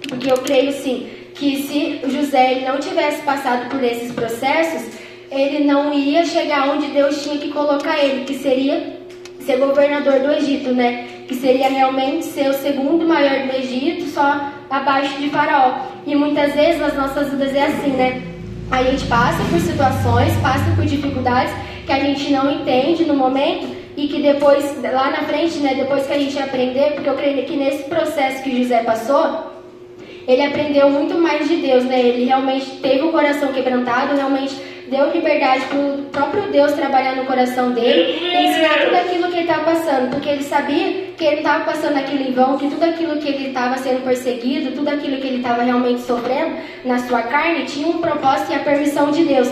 Porque 0.10 0.30
eu 0.30 0.38
creio 0.39 0.73
sim 0.73 1.08
que 1.36 1.63
se 1.63 2.02
José 2.12 2.65
não 2.67 2.80
tivesse 2.80 3.21
passado 3.21 3.69
por 3.69 3.82
esses 3.82 4.12
processos, 4.12 4.91
ele 5.32 5.63
não 5.63 5.93
ia 5.93 6.25
chegar 6.25 6.69
onde 6.69 6.88
Deus 6.88 7.23
tinha 7.23 7.38
que 7.38 7.49
colocar 7.49 7.97
ele, 8.04 8.25
que 8.25 8.34
seria 8.34 8.99
ser 9.45 9.58
governador 9.58 10.19
do 10.19 10.32
Egito, 10.34 10.73
né? 10.73 11.08
Que 11.28 11.36
seria 11.36 11.69
realmente 11.69 12.25
ser 12.25 12.49
o 12.49 12.54
segundo 12.54 13.08
maior 13.08 13.47
do 13.47 13.56
Egito, 13.56 14.10
só 14.10 14.52
abaixo 14.69 15.17
de 15.17 15.30
Faraó. 15.30 15.80
E 16.06 16.13
muitas 16.13 16.54
vezes 16.54 16.82
nas 16.82 16.95
nossas 16.95 17.30
vidas 17.30 17.56
é 17.56 17.67
assim, 17.67 17.91
né? 17.91 18.29
A 18.71 18.84
gente 18.84 19.05
passa 19.08 19.43
por 19.49 19.60
situações, 19.60 20.36
passa 20.41 20.71
por 20.75 20.86
dificuldades 20.86 21.51
que 21.86 21.91
a 21.91 21.99
gente 21.99 22.32
não 22.32 22.51
entende 22.51 23.03
no 23.03 23.15
momento 23.15 23.67
e 23.97 24.08
que 24.08 24.21
depois, 24.21 24.79
lá 24.82 25.10
na 25.10 25.23
frente, 25.23 25.58
né? 25.58 25.73
Depois 25.73 26.05
que 26.05 26.13
a 26.13 26.19
gente 26.19 26.38
aprender, 26.38 26.93
porque 26.93 27.10
eu 27.10 27.15
creio 27.15 27.45
que 27.45 27.58
nesse 27.58 27.84
processo 27.86 28.43
que 28.43 28.62
José 28.62 28.84
passou, 28.84 29.51
ele 30.27 30.43
aprendeu 30.43 30.89
muito 30.91 31.15
mais 31.15 31.49
de 31.49 31.55
Deus, 31.55 31.84
né? 31.84 31.99
Ele 31.99 32.25
realmente 32.25 32.77
teve 32.77 33.01
o 33.01 33.12
coração 33.12 33.51
quebrantado, 33.51 34.15
realmente 34.15 34.55
deu 34.89 35.12
liberdade 35.12 35.65
para 35.65 35.78
o 35.78 36.04
próprio 36.12 36.43
Deus 36.52 36.71
trabalhar 36.73 37.15
no 37.15 37.25
coração 37.25 37.71
dele 37.71 38.19
e 38.21 38.47
ensinar 38.47 38.86
tudo 38.86 38.95
aquilo 38.95 39.28
que 39.28 39.38
ele 39.38 39.41
estava 39.41 39.63
passando, 39.63 40.10
porque 40.12 40.30
ele 40.30 40.43
sabia 40.43 41.10
que 41.17 41.23
ele 41.23 41.38
estava 41.38 41.65
passando 41.65 41.97
aquilo 41.97 42.23
em 42.23 42.32
vão, 42.32 42.58
que 42.58 42.69
tudo 42.69 42.84
aquilo 42.84 43.17
que 43.17 43.28
ele 43.28 43.47
estava 43.49 43.78
sendo 43.78 44.04
perseguido, 44.04 44.71
tudo 44.71 44.89
aquilo 44.89 45.17
que 45.17 45.28
ele 45.28 45.38
estava 45.38 45.63
realmente 45.63 46.02
sofrendo 46.02 46.56
na 46.86 46.99
sua 46.99 47.21
carne 47.23 47.65
tinha 47.65 47.88
um 47.88 47.99
propósito 47.99 48.52
e 48.52 48.56
a 48.56 48.60
permissão 48.60 49.12
de 49.12 49.23
Deus. 49.23 49.52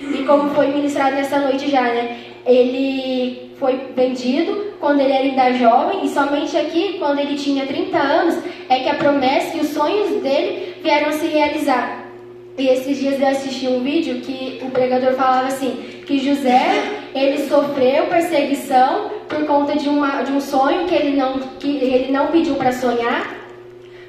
E 0.00 0.24
como 0.24 0.50
foi 0.50 0.68
ministrado 0.68 1.16
nessa 1.16 1.38
noite 1.38 1.70
já, 1.70 1.82
né? 1.82 2.16
Ele 2.44 3.50
foi 3.58 3.80
vendido 3.94 4.74
quando 4.78 5.00
ele 5.00 5.12
era 5.12 5.24
ainda 5.24 5.58
jovem 5.58 6.04
e 6.04 6.08
somente 6.08 6.56
aqui, 6.56 6.96
quando 6.98 7.18
ele 7.18 7.36
tinha 7.36 7.66
30 7.66 7.98
anos, 7.98 8.38
é 8.68 8.80
que 8.80 8.88
a 8.88 8.94
promessa 8.94 9.56
e 9.56 9.60
os 9.60 9.68
sonhos 9.68 10.22
dele 10.22 10.74
vieram 10.82 11.12
se 11.12 11.26
realizar. 11.26 12.05
E 12.58 12.68
esses 12.68 12.98
dias 12.98 13.20
eu 13.20 13.26
assisti 13.26 13.68
um 13.68 13.82
vídeo 13.82 14.20
que 14.20 14.60
o 14.62 14.70
pregador 14.70 15.12
falava 15.12 15.48
assim, 15.48 16.02
que 16.06 16.18
José, 16.18 16.82
ele 17.14 17.46
sofreu 17.48 18.06
perseguição 18.06 19.10
por 19.28 19.44
conta 19.46 19.76
de, 19.76 19.88
uma, 19.88 20.22
de 20.22 20.32
um 20.32 20.40
sonho 20.40 20.86
que 20.86 20.94
ele 20.94 21.16
não, 21.16 21.38
que 21.58 21.68
ele 21.68 22.10
não 22.10 22.28
pediu 22.28 22.54
para 22.54 22.72
sonhar, 22.72 23.34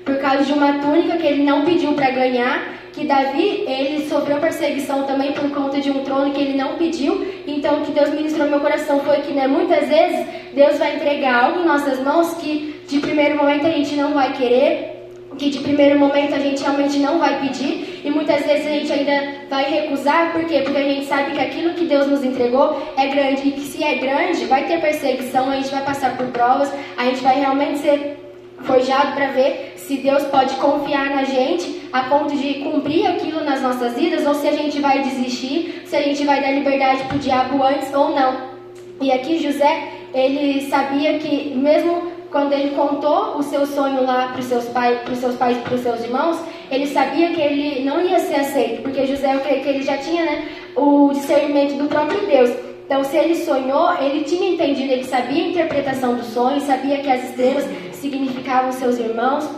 por 0.06 0.18
causa 0.20 0.46
de 0.46 0.54
uma 0.54 0.80
túnica 0.80 1.18
que 1.18 1.28
ele 1.28 1.44
não 1.44 1.66
pediu 1.66 1.94
para 1.94 2.10
ganhar, 2.12 2.78
que 2.94 3.06
Davi, 3.06 3.66
ele 3.68 4.08
sofreu 4.08 4.38
perseguição 4.38 5.04
também 5.04 5.34
por 5.34 5.50
conta 5.52 5.80
de 5.80 5.92
um 5.92 6.04
trono 6.04 6.32
que 6.32 6.42
ele 6.42 6.58
não 6.58 6.78
pediu. 6.78 7.28
Então, 7.46 7.82
o 7.82 7.86
que 7.86 7.92
Deus 7.92 8.10
ministrou 8.10 8.46
no 8.46 8.52
meu 8.52 8.60
coração 8.62 9.02
foi 9.02 9.18
que, 9.18 9.34
né, 9.34 9.46
muitas 9.46 9.88
vezes, 9.88 10.26
Deus 10.54 10.80
vai 10.80 10.96
entregar 10.96 11.44
algo 11.44 11.60
em 11.60 11.66
nossas 11.66 12.00
mãos 12.00 12.34
que, 12.36 12.82
de 12.88 13.00
primeiro 13.00 13.38
momento, 13.38 13.68
a 13.68 13.72
gente 13.72 13.96
não 13.96 14.14
vai 14.14 14.34
querer, 14.34 14.97
que 15.38 15.50
de 15.50 15.60
primeiro 15.60 16.00
momento 16.00 16.34
a 16.34 16.40
gente 16.40 16.62
realmente 16.62 16.98
não 17.00 17.20
vai 17.20 17.40
pedir 17.40 18.02
e 18.04 18.10
muitas 18.10 18.46
vezes 18.46 18.66
a 18.66 18.70
gente 18.70 18.92
ainda 18.92 19.34
vai 19.50 19.70
recusar, 19.70 20.32
por 20.32 20.44
quê? 20.46 20.62
Porque 20.64 20.78
a 20.78 20.84
gente 20.84 21.06
sabe 21.06 21.32
que 21.32 21.40
aquilo 21.40 21.74
que 21.74 21.86
Deus 21.86 22.08
nos 22.08 22.24
entregou 22.24 22.82
é 22.98 23.08
grande 23.08 23.48
e 23.48 23.52
que 23.52 23.62
se 23.62 23.84
é 23.84 23.96
grande, 23.96 24.46
vai 24.46 24.66
ter 24.66 24.82
perseguição, 24.82 25.50
a 25.50 25.56
gente 25.56 25.70
vai 25.70 25.84
passar 25.84 26.18
por 26.18 26.28
provas, 26.28 26.72
a 26.98 27.06
gente 27.06 27.22
vai 27.22 27.40
realmente 27.40 27.80
ser 27.80 28.18
forjado 28.64 29.14
para 29.14 29.28
ver 29.28 29.74
se 29.76 29.98
Deus 29.98 30.24
pode 30.24 30.56
confiar 30.56 31.10
na 31.12 31.24
gente 31.24 31.88
a 31.94 32.04
ponto 32.04 32.36
de 32.36 32.56
cumprir 32.56 33.08
aquilo 33.08 33.44
nas 33.44 33.62
nossas 33.62 33.94
vidas 33.94 34.26
ou 34.26 34.34
se 34.34 34.48
a 34.48 34.52
gente 34.52 34.80
vai 34.80 35.02
desistir, 35.02 35.84
se 35.86 35.96
a 35.96 36.02
gente 36.02 36.26
vai 36.26 36.42
dar 36.42 36.52
liberdade 36.52 37.04
para 37.04 37.16
o 37.16 37.20
diabo 37.20 37.64
antes 37.64 37.94
ou 37.94 38.14
não. 38.14 38.58
E 39.00 39.12
aqui 39.12 39.38
José, 39.38 39.90
ele 40.14 40.70
sabia 40.70 41.20
que 41.20 41.54
mesmo 41.56 42.17
quando 42.32 42.54
ele 42.54 42.76
contou 42.76 43.38
o 43.38 43.44
seu 43.44 43.66
sonho 43.66 44.04
lá 44.06 44.30
para 44.30 44.40
os 44.40 44.46
seus 44.46 44.66
pais, 44.66 45.00
para 45.00 45.14
os 45.14 45.20
seus 45.20 45.36
pais, 45.36 45.58
para 45.58 45.76
os 45.76 45.82
seus 45.82 46.04
irmãos, 46.04 46.38
ele 46.70 46.88
sabia 46.88 47.32
que 47.32 47.42
ele 47.42 47.86
não 47.86 48.02
ia 48.02 48.20
ser 48.20 48.36
aceito, 48.36 48.82
porque 48.82 49.06
José, 49.06 49.34
eu 49.34 49.40
creio 49.40 49.64
que 49.64 49.70
ele 49.70 49.84
já 49.84 49.98
tinha, 49.98 50.26
né, 50.26 50.48
o 50.76 51.12
discernimento 51.14 51.78
do 51.78 51.88
próprio 51.88 52.20
Deus. 52.26 52.52
Então, 52.86 53.04
se 53.04 53.18
ele 53.18 53.36
sonhou, 53.36 53.94
ele 54.00 54.24
tinha 54.24 54.50
entendido, 54.50 54.94
ele 54.94 55.04
sabia 55.04 55.44
a 55.44 55.48
interpretação 55.48 56.16
do 56.16 56.24
sonho, 56.24 56.60
sabia 56.62 57.00
que 57.00 57.10
as 57.10 57.24
estrelas 57.30 57.66
significavam 57.94 58.72
seus 58.72 58.98
irmãos 58.98 59.50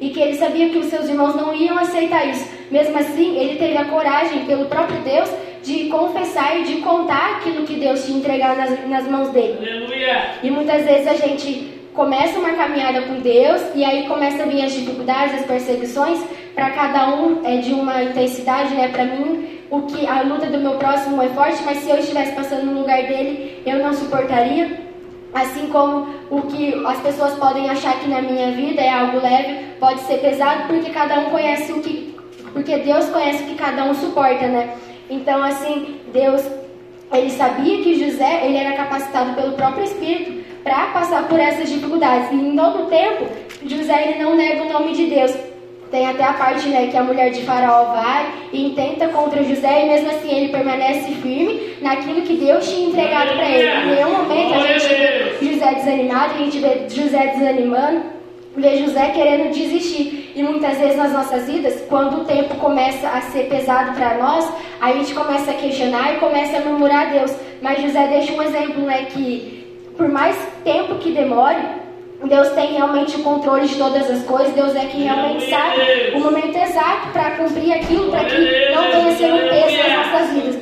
e 0.00 0.10
que 0.10 0.20
ele 0.20 0.34
sabia 0.34 0.70
que 0.70 0.78
os 0.78 0.86
seus 0.86 1.08
irmãos 1.08 1.34
não 1.34 1.54
iam 1.54 1.78
aceitar 1.78 2.26
isso. 2.26 2.48
Mesmo 2.70 2.96
assim, 2.98 3.36
ele 3.38 3.56
teve 3.56 3.76
a 3.76 3.84
coragem, 3.84 4.46
pelo 4.46 4.66
próprio 4.66 4.98
Deus, 5.00 5.30
de 5.62 5.88
confessar 5.88 6.60
e 6.60 6.64
de 6.64 6.76
contar 6.76 7.36
aquilo 7.36 7.64
que 7.64 7.74
Deus 7.74 8.04
tinha 8.04 8.18
entregado 8.18 8.56
nas, 8.56 8.88
nas 8.88 9.08
mãos 9.08 9.28
dele. 9.30 9.58
Aleluia. 9.58 10.30
E 10.42 10.50
muitas 10.50 10.84
vezes 10.84 11.06
a 11.06 11.14
gente 11.14 11.73
começa 11.94 12.38
uma 12.38 12.52
caminhada 12.52 13.02
com 13.02 13.20
Deus 13.20 13.62
e 13.74 13.84
aí 13.84 14.06
começa 14.06 14.42
a 14.42 14.46
vir 14.46 14.64
as 14.64 14.72
dificuldades, 14.72 15.40
as 15.40 15.46
perseguições, 15.46 16.20
para 16.54 16.70
cada 16.70 17.14
um 17.14 17.44
é 17.44 17.58
de 17.58 17.72
uma 17.72 18.02
intensidade, 18.02 18.74
né? 18.74 18.88
Para 18.88 19.04
mim, 19.04 19.60
o 19.70 19.82
que 19.82 20.06
a 20.06 20.22
luta 20.22 20.46
do 20.46 20.58
meu 20.58 20.72
próximo 20.72 21.22
é 21.22 21.28
forte, 21.28 21.62
mas 21.64 21.78
se 21.78 21.90
eu 21.90 21.98
estivesse 21.98 22.32
passando 22.32 22.66
no 22.66 22.80
lugar 22.80 23.02
dele, 23.04 23.62
eu 23.64 23.78
não 23.78 23.92
suportaria. 23.94 24.84
Assim 25.32 25.66
como 25.68 26.06
o 26.30 26.42
que 26.42 26.74
as 26.86 27.00
pessoas 27.00 27.34
podem 27.34 27.68
achar 27.68 27.98
que 27.98 28.08
na 28.08 28.22
minha 28.22 28.52
vida 28.52 28.80
é 28.80 28.90
algo 28.90 29.20
leve, 29.20 29.64
pode 29.80 30.00
ser 30.00 30.18
pesado, 30.18 30.68
porque 30.68 30.90
cada 30.90 31.18
um 31.20 31.30
conhece 31.30 31.72
o 31.72 31.80
que. 31.80 32.14
Porque 32.52 32.76
Deus 32.78 33.08
conhece 33.08 33.42
o 33.42 33.46
que 33.46 33.54
cada 33.56 33.84
um 33.84 33.94
suporta, 33.94 34.46
né? 34.46 34.76
Então, 35.10 35.42
assim, 35.42 36.00
Deus, 36.12 36.40
ele 37.12 37.30
sabia 37.30 37.82
que 37.82 37.98
José, 37.98 38.46
ele 38.46 38.56
era 38.56 38.76
capacitado 38.76 39.34
pelo 39.34 39.54
próprio 39.54 39.84
Espírito 39.84 40.43
para 40.64 40.86
passar 40.86 41.28
por 41.28 41.38
essas 41.38 41.70
dificuldades. 41.70 42.32
E 42.32 42.36
em 42.36 42.56
todo 42.56 42.88
tempo, 42.88 43.26
José, 43.66 44.08
ele 44.08 44.24
não 44.24 44.34
nega 44.34 44.62
o 44.62 44.72
nome 44.72 44.92
de 44.92 45.06
Deus. 45.06 45.36
Tem 45.90 46.08
até 46.08 46.24
a 46.24 46.32
parte 46.32 46.66
né, 46.68 46.88
que 46.88 46.96
a 46.96 47.04
mulher 47.04 47.30
de 47.30 47.42
Faraó 47.42 47.92
vai 47.92 48.26
e 48.52 48.66
intenta 48.66 49.06
contra 49.08 49.44
José, 49.44 49.84
e 49.84 49.88
mesmo 49.90 50.10
assim 50.10 50.34
ele 50.34 50.48
permanece 50.48 51.12
firme 51.16 51.76
naquilo 51.80 52.22
que 52.22 52.34
Deus 52.34 52.68
tinha 52.68 52.88
entregado 52.88 53.34
para 53.36 53.48
ele. 53.48 53.68
Em 53.68 53.94
nenhum 53.94 54.10
momento 54.10 54.54
a 54.54 54.58
gente 54.66 54.88
vê 54.88 55.52
José 55.52 55.74
desanimado, 55.74 56.34
a 56.34 56.38
gente 56.38 56.58
vê 56.58 56.88
José 56.88 57.26
desanimando, 57.36 58.02
vê 58.56 58.78
José 58.78 59.10
querendo 59.10 59.52
desistir. 59.52 60.32
E 60.34 60.42
muitas 60.42 60.78
vezes 60.78 60.96
nas 60.96 61.12
nossas 61.12 61.46
vidas, 61.46 61.84
quando 61.88 62.22
o 62.22 62.24
tempo 62.24 62.56
começa 62.56 63.06
a 63.06 63.20
ser 63.20 63.44
pesado 63.48 63.92
para 63.92 64.16
nós, 64.16 64.50
a 64.80 64.90
gente 64.92 65.14
começa 65.14 65.52
a 65.52 65.54
questionar 65.54 66.14
e 66.14 66.16
começa 66.16 66.56
a 66.56 66.60
murmurar 66.60 67.06
a 67.06 67.10
Deus. 67.10 67.32
Mas 67.62 67.80
José 67.80 68.08
deixa 68.08 68.32
um 68.32 68.42
exemplo, 68.42 68.82
né, 68.82 69.06
que 69.10 69.63
por 69.96 70.08
mais 70.08 70.36
tempo 70.64 70.96
que 70.96 71.12
demore, 71.12 71.58
Deus 72.24 72.48
tem 72.50 72.72
realmente 72.72 73.16
o 73.16 73.22
controle 73.22 73.66
de 73.66 73.76
todas 73.76 74.10
as 74.10 74.22
coisas, 74.24 74.52
Deus 74.54 74.74
é 74.74 74.86
que 74.86 75.02
realmente 75.02 75.50
sabe 75.50 76.12
o 76.14 76.20
momento 76.20 76.56
exato 76.56 77.08
para 77.12 77.32
cumprir 77.32 77.72
aquilo, 77.72 78.10
para 78.10 78.24
que 78.24 78.36
não 78.74 78.82
venha 78.90 79.08
a 79.08 79.16
ser 79.16 79.32
um 79.32 79.48
peso 79.48 79.76
nas 79.76 80.12
nossas 80.12 80.30
vidas. 80.30 80.58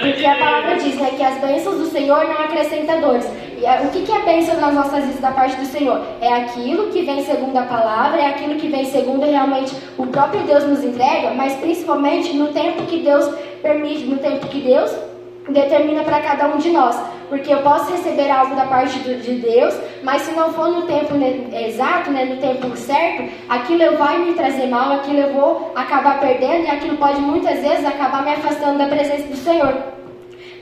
Porque 0.00 0.26
a 0.26 0.36
palavra 0.36 0.76
diz 0.76 0.94
né, 0.96 1.10
que 1.16 1.22
as 1.22 1.38
bênçãos 1.38 1.76
do 1.76 1.86
Senhor 1.86 2.24
não 2.24 2.44
acrescentam 2.44 3.00
dores. 3.00 3.28
E 3.58 3.64
é- 3.64 3.80
o 3.82 3.90
que, 3.90 4.02
que 4.02 4.12
é 4.12 4.20
bênção 4.20 4.58
nas 4.60 4.74
nossas 4.74 5.04
vidas 5.04 5.20
da 5.20 5.30
parte 5.32 5.56
do 5.56 5.66
Senhor? 5.66 6.00
É 6.20 6.32
aquilo 6.32 6.88
que 6.88 7.02
vem 7.02 7.22
segundo 7.24 7.56
a 7.56 7.62
palavra, 7.62 8.20
é 8.20 8.26
aquilo 8.26 8.56
que 8.56 8.68
vem 8.68 8.84
segundo 8.86 9.24
realmente 9.24 9.74
o 9.98 10.06
próprio 10.06 10.40
Deus 10.42 10.64
nos 10.64 10.82
entrega, 10.84 11.30
mas 11.34 11.54
principalmente 11.54 12.34
no 12.34 12.48
tempo 12.48 12.82
que 12.84 12.98
Deus 13.00 13.28
permite, 13.62 14.04
no 14.04 14.18
tempo 14.18 14.46
que 14.48 14.60
Deus 14.60 14.90
determina 15.48 16.02
para 16.04 16.20
cada 16.20 16.46
um 16.48 16.58
de 16.58 16.70
nós. 16.70 16.98
Porque 17.28 17.52
eu 17.52 17.62
posso 17.62 17.90
receber 17.90 18.30
algo 18.30 18.54
da 18.54 18.66
parte 18.66 18.98
de 18.98 19.34
Deus, 19.34 19.74
mas 20.02 20.22
se 20.22 20.32
não 20.32 20.52
for 20.52 20.68
no 20.68 20.82
tempo 20.82 21.14
exato, 21.54 22.10
né, 22.10 22.26
no 22.26 22.36
tempo 22.36 22.76
certo, 22.76 23.32
aquilo 23.48 23.96
vai 23.96 24.18
me 24.18 24.34
trazer 24.34 24.66
mal, 24.66 24.92
aquilo 24.92 25.20
eu 25.20 25.32
vou 25.32 25.72
acabar 25.74 26.20
perdendo 26.20 26.66
e 26.66 26.70
aquilo 26.70 26.98
pode 26.98 27.20
muitas 27.20 27.60
vezes 27.60 27.86
acabar 27.86 28.22
me 28.22 28.32
afastando 28.32 28.78
da 28.78 28.86
presença 28.86 29.26
do 29.28 29.36
Senhor. 29.36 30.01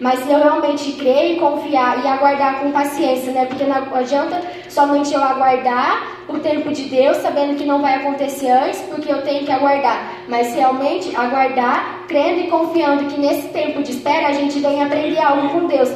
Mas 0.01 0.21
se 0.21 0.33
eu 0.33 0.39
realmente 0.39 0.93
crer 0.93 1.33
e 1.33 1.37
confiar 1.37 2.03
e 2.03 2.09
aguardar 2.09 2.61
com 2.61 2.73
paciência, 2.73 3.33
né? 3.33 3.45
Porque 3.45 3.65
não 3.65 3.77
adianta 3.95 4.41
somente 4.69 5.13
eu 5.13 5.23
aguardar 5.23 6.21
o 6.27 6.39
tempo 6.39 6.73
de 6.73 6.85
Deus, 6.85 7.19
sabendo 7.19 7.57
que 7.57 7.65
não 7.65 7.83
vai 7.83 7.97
acontecer 7.97 8.51
antes, 8.51 8.81
porque 8.83 9.13
eu 9.13 9.23
tenho 9.23 9.45
que 9.45 9.53
aguardar. 9.53 10.25
Mas 10.27 10.55
realmente 10.55 11.15
aguardar, 11.15 12.07
crendo 12.09 12.41
e 12.41 12.47
confiando 12.47 13.05
que 13.07 13.21
nesse 13.21 13.49
tempo 13.49 13.83
de 13.83 13.91
espera 13.91 14.29
a 14.29 14.33
gente 14.33 14.59
vem 14.59 14.83
aprender 14.83 15.21
algo 15.21 15.51
com 15.51 15.67
Deus. 15.67 15.91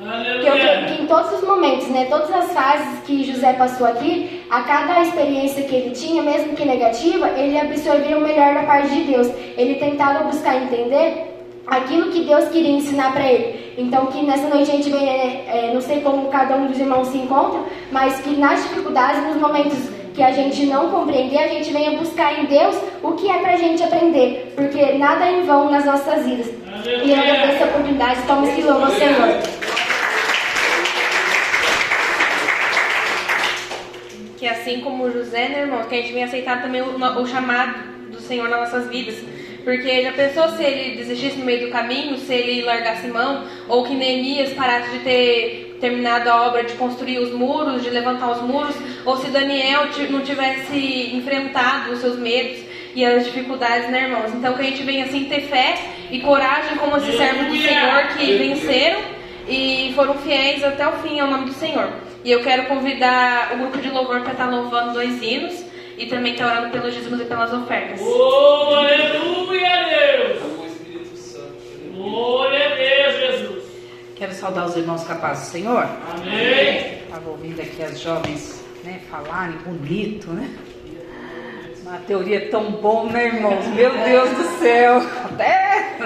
Porque 0.00 0.48
eu 0.48 0.86
que 0.86 1.02
em 1.02 1.06
todos 1.06 1.30
os 1.34 1.46
momentos, 1.46 1.86
né, 1.88 2.06
todas 2.08 2.32
as 2.32 2.52
fases 2.52 3.00
que 3.04 3.22
José 3.22 3.52
passou 3.52 3.86
aqui, 3.86 4.42
a 4.48 4.62
cada 4.62 5.02
experiência 5.02 5.62
que 5.64 5.74
ele 5.74 5.90
tinha, 5.90 6.22
mesmo 6.22 6.54
que 6.56 6.64
negativa, 6.64 7.28
ele 7.36 7.58
absorvia 7.58 8.16
o 8.16 8.22
melhor 8.22 8.54
da 8.54 8.62
parte 8.62 8.88
de 8.88 9.02
Deus. 9.02 9.28
Ele 9.58 9.74
tentava 9.74 10.24
buscar 10.24 10.56
entender 10.56 11.29
aquilo 11.70 12.10
que 12.10 12.24
Deus 12.24 12.48
queria 12.48 12.72
ensinar 12.72 13.12
para 13.12 13.30
ele. 13.30 13.74
Então 13.78 14.06
que 14.06 14.22
nessa 14.22 14.48
noite 14.48 14.70
a 14.70 14.74
gente 14.74 14.90
vem, 14.90 15.06
né, 15.06 15.44
é, 15.46 15.70
não 15.72 15.80
sei 15.80 16.00
como 16.00 16.28
cada 16.28 16.56
um 16.56 16.66
dos 16.66 16.78
irmãos 16.78 17.08
se 17.08 17.18
encontra, 17.18 17.60
mas 17.92 18.20
que 18.20 18.36
nas 18.36 18.62
dificuldades, 18.64 19.22
nos 19.24 19.36
momentos 19.36 19.78
que 20.12 20.22
a 20.22 20.32
gente 20.32 20.66
não 20.66 20.90
compreender, 20.90 21.38
a 21.38 21.48
gente 21.48 21.72
venha 21.72 21.96
buscar 21.96 22.38
em 22.38 22.46
Deus 22.46 22.76
o 23.02 23.12
que 23.12 23.30
é 23.30 23.38
pra 23.38 23.56
gente 23.56 23.82
aprender, 23.82 24.52
porque 24.56 24.98
nada 24.98 25.24
é 25.24 25.38
em 25.38 25.42
vão 25.46 25.70
nas 25.70 25.84
nossas 25.84 26.26
vidas. 26.26 26.48
E 26.84 27.10
eu 27.10 27.16
agradeço 27.16 27.62
a 27.62 27.66
oportunidade, 27.66 28.22
toma 28.26 28.46
esse 28.48 28.62
louvo 28.62 28.84
ao 28.84 28.90
Senhor. 28.90 29.28
Que 34.36 34.48
assim 34.48 34.80
como 34.80 35.10
José, 35.10 35.48
né, 35.48 35.60
irmão, 35.60 35.84
que 35.84 35.94
a 35.94 36.00
gente 36.00 36.12
vem 36.12 36.24
aceitar 36.24 36.62
também 36.62 36.82
o, 36.82 36.96
o 36.96 37.26
chamado 37.26 37.74
do 38.10 38.20
Senhor 38.20 38.48
nas 38.48 38.60
nossas 38.60 38.90
vidas. 38.90 39.16
Porque 39.64 40.02
já 40.02 40.12
pensou 40.12 40.48
se 40.50 40.62
ele 40.62 40.96
desistisse 40.96 41.38
no 41.38 41.44
meio 41.44 41.66
do 41.66 41.72
caminho, 41.72 42.16
se 42.16 42.32
ele 42.32 42.62
largasse 42.62 43.06
mão, 43.08 43.44
ou 43.68 43.84
que 43.84 43.94
Neemias 43.94 44.52
parasse 44.54 44.90
de 44.90 44.98
ter 45.00 45.76
terminado 45.80 46.28
a 46.28 46.46
obra 46.46 46.64
de 46.64 46.74
construir 46.74 47.18
os 47.18 47.32
muros, 47.32 47.82
de 47.82 47.90
levantar 47.90 48.30
os 48.30 48.42
muros, 48.42 48.76
ou 49.04 49.16
se 49.16 49.30
Daniel 49.30 49.86
não 50.10 50.20
tivesse 50.20 51.10
enfrentado 51.14 51.92
os 51.92 52.00
seus 52.00 52.18
medos 52.18 52.58
e 52.94 53.04
as 53.04 53.24
dificuldades, 53.24 53.88
né, 53.90 54.04
irmãos? 54.04 54.32
Então 54.34 54.54
que 54.54 54.62
a 54.62 54.64
gente 54.64 54.82
venha 54.82 55.04
assim 55.04 55.24
ter 55.24 55.42
fé 55.42 55.78
e 56.10 56.20
coragem 56.20 56.76
como 56.76 56.96
esses 56.96 57.16
servos 57.16 57.46
do 57.46 57.56
Senhor 57.56 58.08
que 58.16 58.36
venceram 58.36 59.00
e 59.48 59.92
foram 59.94 60.14
fiéis 60.14 60.62
até 60.62 60.86
o 60.86 60.92
fim 60.98 61.18
ao 61.20 61.28
nome 61.28 61.46
do 61.46 61.52
Senhor. 61.52 61.88
E 62.24 62.30
eu 62.30 62.42
quero 62.42 62.66
convidar 62.66 63.52
o 63.54 63.58
grupo 63.58 63.78
de 63.78 63.88
louvor 63.88 64.20
para 64.20 64.32
estar 64.32 64.50
louvando 64.50 64.92
dois 64.92 65.22
hinos 65.22 65.69
e 66.00 66.06
também 66.06 66.32
estar 66.32 66.46
orando 66.46 66.70
pelos 66.70 66.94
dízimos 66.94 67.20
e 67.20 67.24
pelas 67.26 67.52
ofertas. 67.52 68.00
Oh, 68.00 68.74
aleluia, 68.74 69.68
Deus. 69.84 70.42
Glória 71.94 72.66
a 72.66 72.74
Deus, 72.74 73.20
Jesus. 73.20 73.64
Quero 74.16 74.32
saudar 74.32 74.64
os 74.64 74.76
irmãos 74.76 75.04
paz 75.04 75.40
do 75.40 75.44
Senhor. 75.44 75.86
Amém. 76.16 77.02
Estava 77.02 77.28
ouvindo 77.28 77.60
aqui 77.60 77.82
as 77.82 78.00
jovens 78.00 78.64
né, 78.82 79.02
falarem 79.10 79.58
bonito, 79.58 80.30
né? 80.30 80.50
Uma 81.82 81.98
teoria 81.98 82.48
tão 82.50 82.70
bom, 82.72 83.10
né, 83.10 83.26
irmãos? 83.26 83.66
Meu 83.68 83.90
Deus 83.90 84.30
do 84.30 84.58
céu! 84.58 85.02
Até 85.24 85.98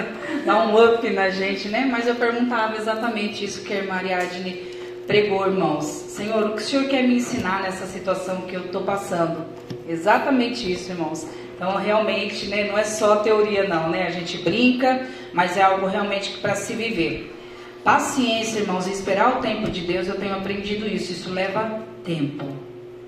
dá 0.45 0.65
um 0.65 0.93
up 0.93 1.09
na 1.09 1.29
gente, 1.29 1.69
né? 1.69 1.87
Mas 1.89 2.05
eu 2.05 2.15
perguntava 2.15 2.75
exatamente 2.75 3.45
isso 3.45 3.63
que 3.63 3.71
a 3.71 3.77
irmã 3.77 3.93
Ariadne 3.95 4.75
pregou, 5.07 5.45
irmãos. 5.45 5.85
Senhor, 5.85 6.47
o 6.47 6.55
que 6.55 6.61
o 6.61 6.65
Senhor 6.65 6.89
quer 6.89 7.03
me 7.03 7.15
ensinar 7.15 7.61
nessa 7.61 7.85
situação 7.85 8.41
que 8.41 8.55
eu 8.55 8.65
estou 8.65 8.83
passando? 8.83 9.45
Exatamente 9.87 10.71
isso, 10.71 10.91
irmãos. 10.91 11.27
Então, 11.55 11.75
realmente, 11.77 12.47
né, 12.47 12.67
não 12.67 12.77
é 12.77 12.83
só 12.83 13.17
teoria, 13.17 13.67
não, 13.67 13.89
né? 13.89 14.07
A 14.07 14.11
gente 14.11 14.37
brinca, 14.39 15.07
mas 15.33 15.55
é 15.55 15.61
algo 15.61 15.85
realmente 15.85 16.37
para 16.39 16.55
se 16.55 16.73
viver. 16.73 17.33
Paciência, 17.83 18.59
irmãos, 18.59 18.87
e 18.87 18.91
esperar 18.91 19.37
o 19.37 19.41
tempo 19.41 19.69
de 19.69 19.81
Deus, 19.81 20.07
eu 20.07 20.15
tenho 20.15 20.33
aprendido 20.33 20.87
isso. 20.87 21.11
Isso 21.11 21.31
leva 21.31 21.81
tempo, 22.03 22.45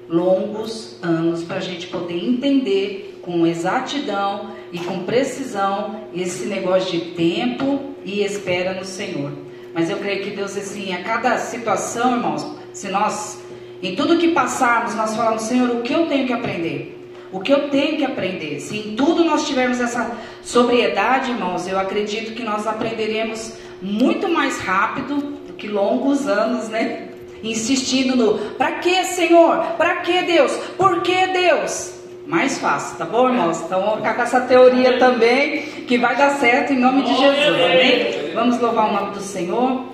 longos 0.08 0.98
anos, 1.02 1.44
para 1.44 1.58
a 1.58 1.62
gente 1.62 1.88
poder 1.88 2.16
entender 2.16 3.20
com 3.22 3.46
exatidão 3.46 4.52
e 4.72 4.80
com 4.80 5.04
precisão 5.04 6.02
esse 6.14 6.46
negócio 6.46 6.92
de 6.92 7.12
tempo 7.12 7.94
e 8.06 8.24
espera 8.24 8.74
no 8.74 8.86
Senhor. 8.86 9.34
Mas 9.74 9.90
eu 9.90 9.98
creio 9.98 10.24
que 10.24 10.30
Deus, 10.30 10.56
assim, 10.56 10.94
a 10.94 11.04
cada 11.04 11.38
situação, 11.38 12.16
irmãos, 12.16 12.48
se 12.72 12.88
nós, 12.88 13.42
em 13.82 13.96
tudo 13.96 14.18
que 14.18 14.30
passarmos, 14.30 14.96
nós 14.96 15.16
falamos, 15.16 15.44
Senhor, 15.44 15.70
o 15.70 15.82
que 15.82 15.94
eu 15.94 16.08
tenho 16.08 16.26
que 16.26 16.34
aprender? 16.34 16.98
O 17.32 17.40
que 17.40 17.52
eu 17.52 17.70
tenho 17.70 17.98
que 17.98 18.06
aprender? 18.06 18.60
Se 18.60 18.78
em 18.78 18.96
tudo 18.96 19.24
nós 19.24 19.46
tivermos 19.46 19.80
essa 19.80 20.12
sobriedade, 20.42 21.32
irmãos, 21.32 21.68
eu 21.68 21.78
acredito 21.78 22.34
que 22.34 22.44
nós 22.44 22.66
aprenderemos 22.66 23.54
muito 23.82 24.30
mais 24.30 24.60
rápido 24.60 25.16
do 25.16 25.54
que 25.54 25.68
longos 25.68 26.28
anos, 26.28 26.70
né? 26.70 27.10
Insistindo 27.44 28.16
no 28.16 28.40
para 28.56 28.74
que, 28.74 29.04
Senhor? 29.04 29.58
Para 29.78 29.98
que, 29.98 30.22
Deus? 30.24 30.52
Por 30.78 31.02
que, 31.02 31.28
Deus? 31.28 31.94
Mais 32.26 32.58
fácil, 32.58 32.98
tá 32.98 33.06
bom, 33.06 33.30
irmãos? 33.30 33.62
Então 33.62 33.82
vamos 33.82 33.98
ficar 33.98 34.16
com 34.16 34.22
essa 34.22 34.42
teoria 34.42 34.98
também, 34.98 35.62
que 35.88 35.98
vai 35.98 36.16
dar 36.16 36.32
certo 36.32 36.74
em 36.74 36.80
nome 36.80 37.04
de 37.04 37.16
Jesus, 37.16 37.64
amém? 37.64 38.34
Vamos 38.34 38.60
louvar 38.60 38.90
o 38.90 38.94
nome 38.94 39.12
do 39.12 39.22
Senhor. 39.22 39.86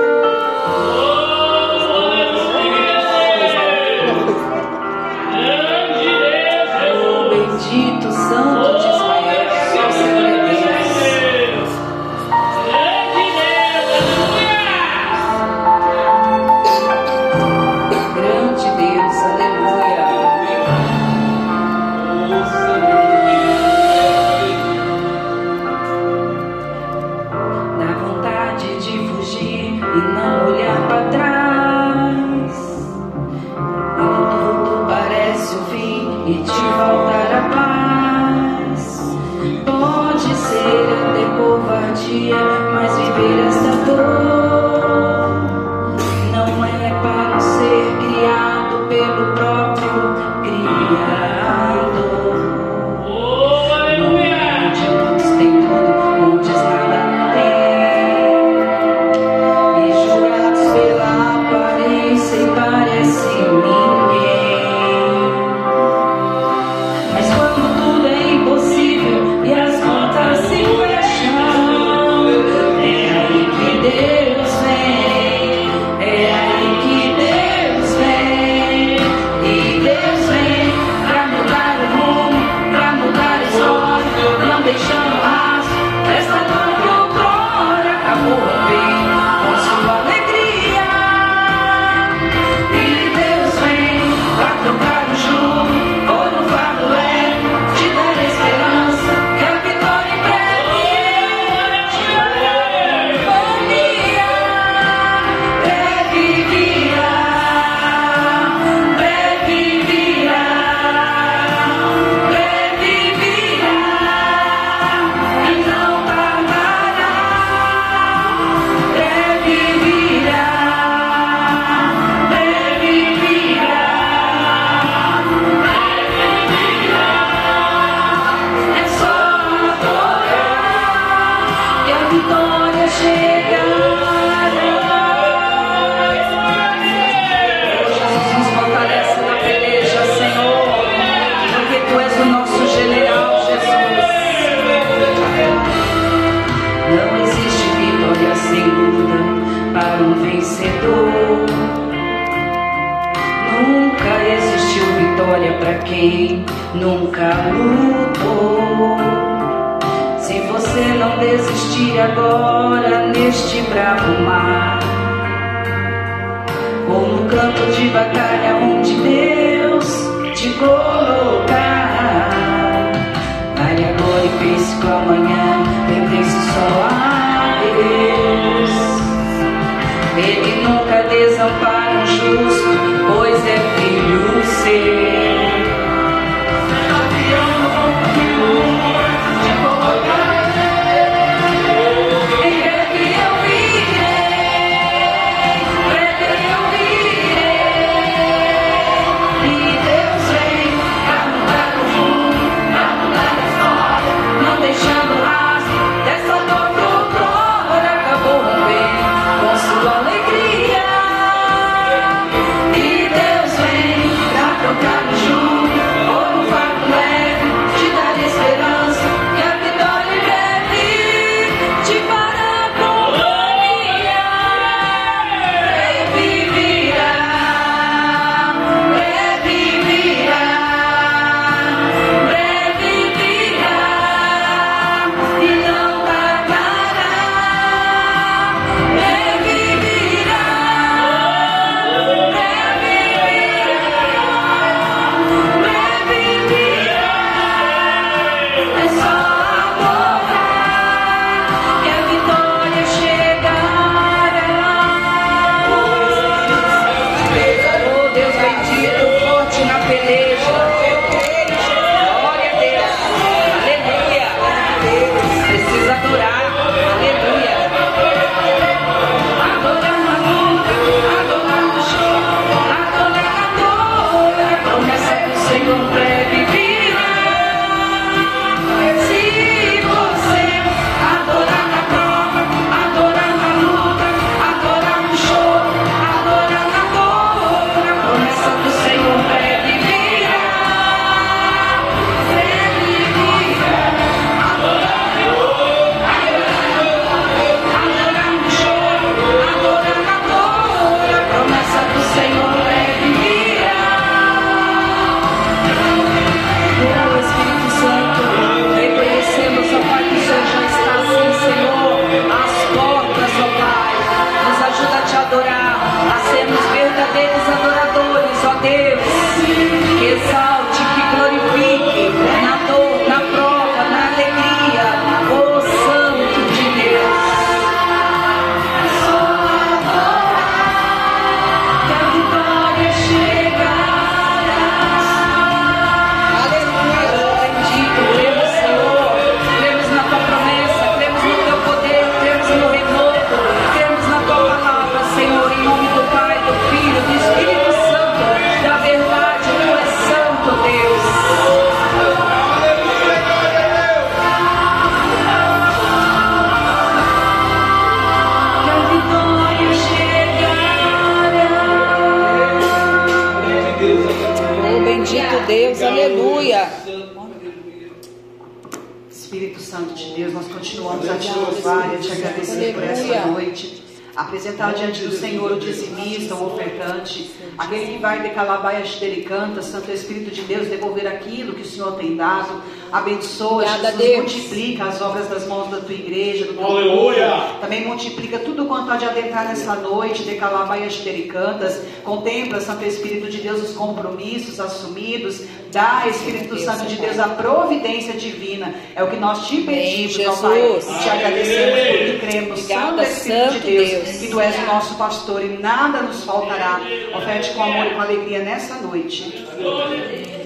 Abençoa, 383.00 383.50
Obrigada, 383.64 383.90
Jesus, 383.92 383.98
Deus. 383.98 384.16
multiplica 384.18 384.84
as 384.84 385.00
obras 385.00 385.28
das 385.28 385.46
mãos 385.46 385.68
da 385.70 385.78
tua 385.78 385.94
igreja, 385.94 386.44
do 386.46 386.54
teu 386.54 386.66
Aleluia. 386.66 387.30
povo. 387.30 387.60
Também 387.60 387.86
multiplica 387.86 388.38
tudo 388.38 388.66
quanto 388.66 388.90
há 388.90 388.96
de 388.96 389.04
adentrar 389.06 389.46
nessa 389.48 389.74
noite, 389.76 390.22
decalar 390.22 390.66
baias 390.66 390.96
dele 390.98 391.24
cantas. 391.28 391.80
Contempla, 392.04 392.60
Santo 392.60 392.84
Espírito 392.84 393.28
de 393.30 393.38
Deus, 393.38 393.62
os 393.62 393.76
compromissos 393.76 394.58
assumidos. 394.60 395.42
Dá, 395.72 396.02
Espírito 396.08 396.58
Santo 396.58 396.86
de 396.86 396.96
Deus, 396.96 397.18
a 397.18 397.28
providência 397.28 398.14
divina. 398.14 398.74
É 398.96 399.02
o 399.04 399.08
que 399.10 399.16
nós 399.16 399.46
te 399.46 399.58
pedimos, 399.62 400.18
ó 400.26 400.36
Pai. 400.48 400.60
Jesus. 400.60 400.84
E 400.96 401.02
te 401.02 401.08
agradecemos 401.08 401.80
porque 401.80 402.18
cremos, 402.26 402.60
Obrigada, 402.60 403.04
Santo 403.04 403.10
Espírito 403.12 403.52
Santo 403.52 403.60
de 403.60 403.70
Deus, 403.76 403.90
Deus. 403.90 404.16
que 404.18 404.28
Tu 404.28 404.40
és 404.40 404.58
o 404.58 404.66
nosso 404.66 404.94
pastor 404.96 405.44
e 405.44 405.48
nada 405.48 406.02
nos 406.02 406.24
faltará. 406.24 406.80
Oferte 407.16 407.50
com 407.52 407.62
amor 407.62 407.86
e 407.86 407.90
com 407.90 408.00
alegria 408.00 408.40
nessa 408.40 408.74
noite. 408.76 409.22
Te 409.30 410.39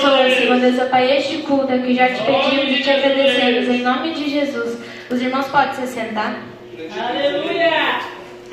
pessoas, 0.00 0.34
segundo 0.34 0.64
essa 0.64 0.86
paiês 0.86 1.24
este 1.24 1.38
culta, 1.42 1.78
que 1.78 1.94
já 1.94 2.08
te 2.08 2.22
pedimos 2.22 2.78
e 2.78 2.82
te 2.82 2.90
agradecemos, 2.90 3.68
em 3.68 3.82
nome 3.82 4.14
de 4.14 4.30
Jesus. 4.30 4.78
Os 5.10 5.20
irmãos 5.20 5.46
podem 5.48 5.74
se 5.74 5.86
sentar. 5.88 6.40
Aleluia! 6.98 8.00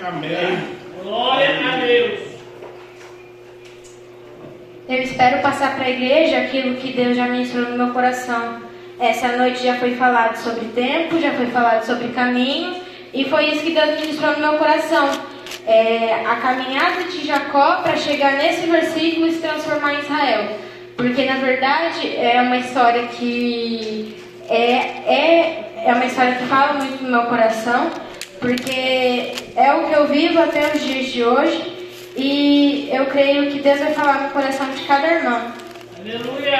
Amém. 0.05 0.77
Glória 1.01 1.73
a 1.73 1.77
Deus. 1.77 2.19
Eu 4.89 5.01
espero 5.01 5.41
passar 5.41 5.75
para 5.75 5.85
a 5.85 5.89
igreja 5.89 6.37
aquilo 6.39 6.75
que 6.75 6.93
Deus 6.93 7.15
já 7.15 7.27
ministrou 7.27 7.69
no 7.69 7.77
meu 7.77 7.93
coração. 7.93 8.61
Essa 8.99 9.37
noite 9.37 9.63
já 9.63 9.75
foi 9.75 9.95
falado 9.95 10.35
sobre 10.37 10.65
tempo, 10.69 11.19
já 11.19 11.31
foi 11.31 11.47
falado 11.47 11.85
sobre 11.85 12.09
caminho, 12.09 12.75
e 13.13 13.25
foi 13.25 13.51
isso 13.51 13.63
que 13.63 13.73
Deus 13.73 14.01
ministrou 14.01 14.33
no 14.33 14.39
meu 14.39 14.53
coração. 14.57 15.09
É, 15.65 16.25
a 16.25 16.37
caminhada 16.37 17.03
de 17.03 17.25
Jacó 17.25 17.81
para 17.81 17.97
chegar 17.97 18.33
nesse 18.37 18.67
versículo 18.67 19.27
e 19.27 19.33
se 19.33 19.39
transformar 19.39 19.95
em 19.95 19.99
Israel. 19.99 20.66
Porque 20.97 21.25
na 21.25 21.35
verdade 21.35 22.17
é 22.17 22.41
uma 22.41 22.57
história 22.57 23.03
que 23.07 24.17
é, 24.49 24.73
é, 24.73 25.83
é 25.85 25.93
uma 25.93 26.05
história 26.05 26.33
que 26.35 26.45
fala 26.45 26.73
muito 26.73 27.03
no 27.03 27.11
meu 27.11 27.23
coração, 27.27 27.91
porque 28.39 29.33
é 29.55 29.73
o 29.73 29.87
que 29.87 29.93
eu 29.93 30.07
vivo 30.07 30.41
até 30.41 30.73
os 30.73 30.83
dias 30.83 31.05
de 31.13 31.23
hoje 31.23 31.77
e 32.17 32.89
eu 32.91 33.05
creio 33.05 33.51
que 33.51 33.59
Deus 33.59 33.79
vai 33.79 33.93
falar 33.93 34.23
no 34.23 34.29
coração 34.31 34.67
de 34.71 34.83
cada 34.85 35.07
irmão. 35.07 35.53
Aleluia. 35.99 36.57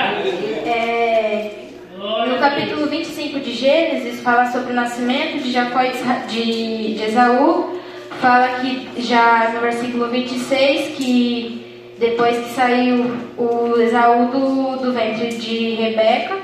É, 0.65 1.51
no 1.97 2.37
capítulo 2.37 2.85
25 2.85 3.39
de 3.39 3.53
Gênesis, 3.53 4.21
fala 4.21 4.51
sobre 4.51 4.71
o 4.71 4.75
nascimento 4.75 5.41
de 5.41 5.51
Jacó 5.51 5.81
e 5.81 5.93
de, 6.27 6.93
de 6.93 7.03
Esaú. 7.03 7.79
Fala 8.21 8.59
que 8.59 9.01
já 9.01 9.51
no 9.53 9.61
versículo 9.61 10.07
26 10.09 10.95
que 10.95 11.66
depois 11.99 12.37
que 12.37 12.53
saiu 12.53 13.17
o 13.37 13.79
Esaú 13.79 14.27
do, 14.27 14.77
do 14.77 14.93
ventre 14.93 15.29
de 15.29 15.71
Rebeca, 15.75 16.37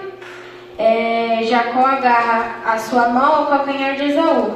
é, 0.78 1.43
Jacó 1.43 1.86
agarra 1.86 2.62
a 2.66 2.78
sua 2.78 3.10
mão 3.10 3.36
ao 3.36 3.45
calcanhar 3.47 3.95
de 3.95 4.06
Esaú. 4.06 4.56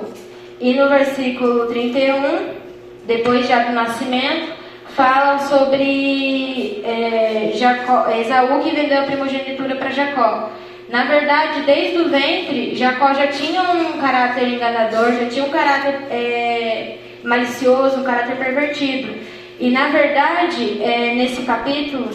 E 0.59 0.73
no 0.73 0.89
versículo 0.89 1.67
31, 1.67 2.55
depois 3.05 3.47
já 3.47 3.63
do 3.63 3.73
nascimento, 3.73 4.53
fala 4.95 5.37
sobre 5.37 6.81
é, 6.83 7.51
Jacó, 7.53 8.09
Esaú 8.09 8.63
que 8.63 8.71
vendeu 8.71 8.99
a 8.99 9.05
primogenitura 9.05 9.75
para 9.75 9.91
Jacó. 9.91 10.49
Na 10.89 11.03
verdade, 11.03 11.61
desde 11.61 11.99
o 11.99 12.09
ventre, 12.09 12.73
Jacó 12.75 13.13
já 13.13 13.27
tinha 13.27 13.61
um 13.61 13.99
caráter 13.99 14.47
enganador, 14.47 15.11
já 15.11 15.27
tinha 15.29 15.45
um 15.45 15.49
caráter 15.49 16.01
é, 16.09 16.97
malicioso, 17.23 17.99
um 17.99 18.03
caráter 18.03 18.37
pervertido. 18.37 19.36
E 19.59 19.69
na 19.71 19.87
verdade, 19.87 20.81
é, 20.81 21.15
nesse 21.15 21.41
capítulo, 21.41 22.09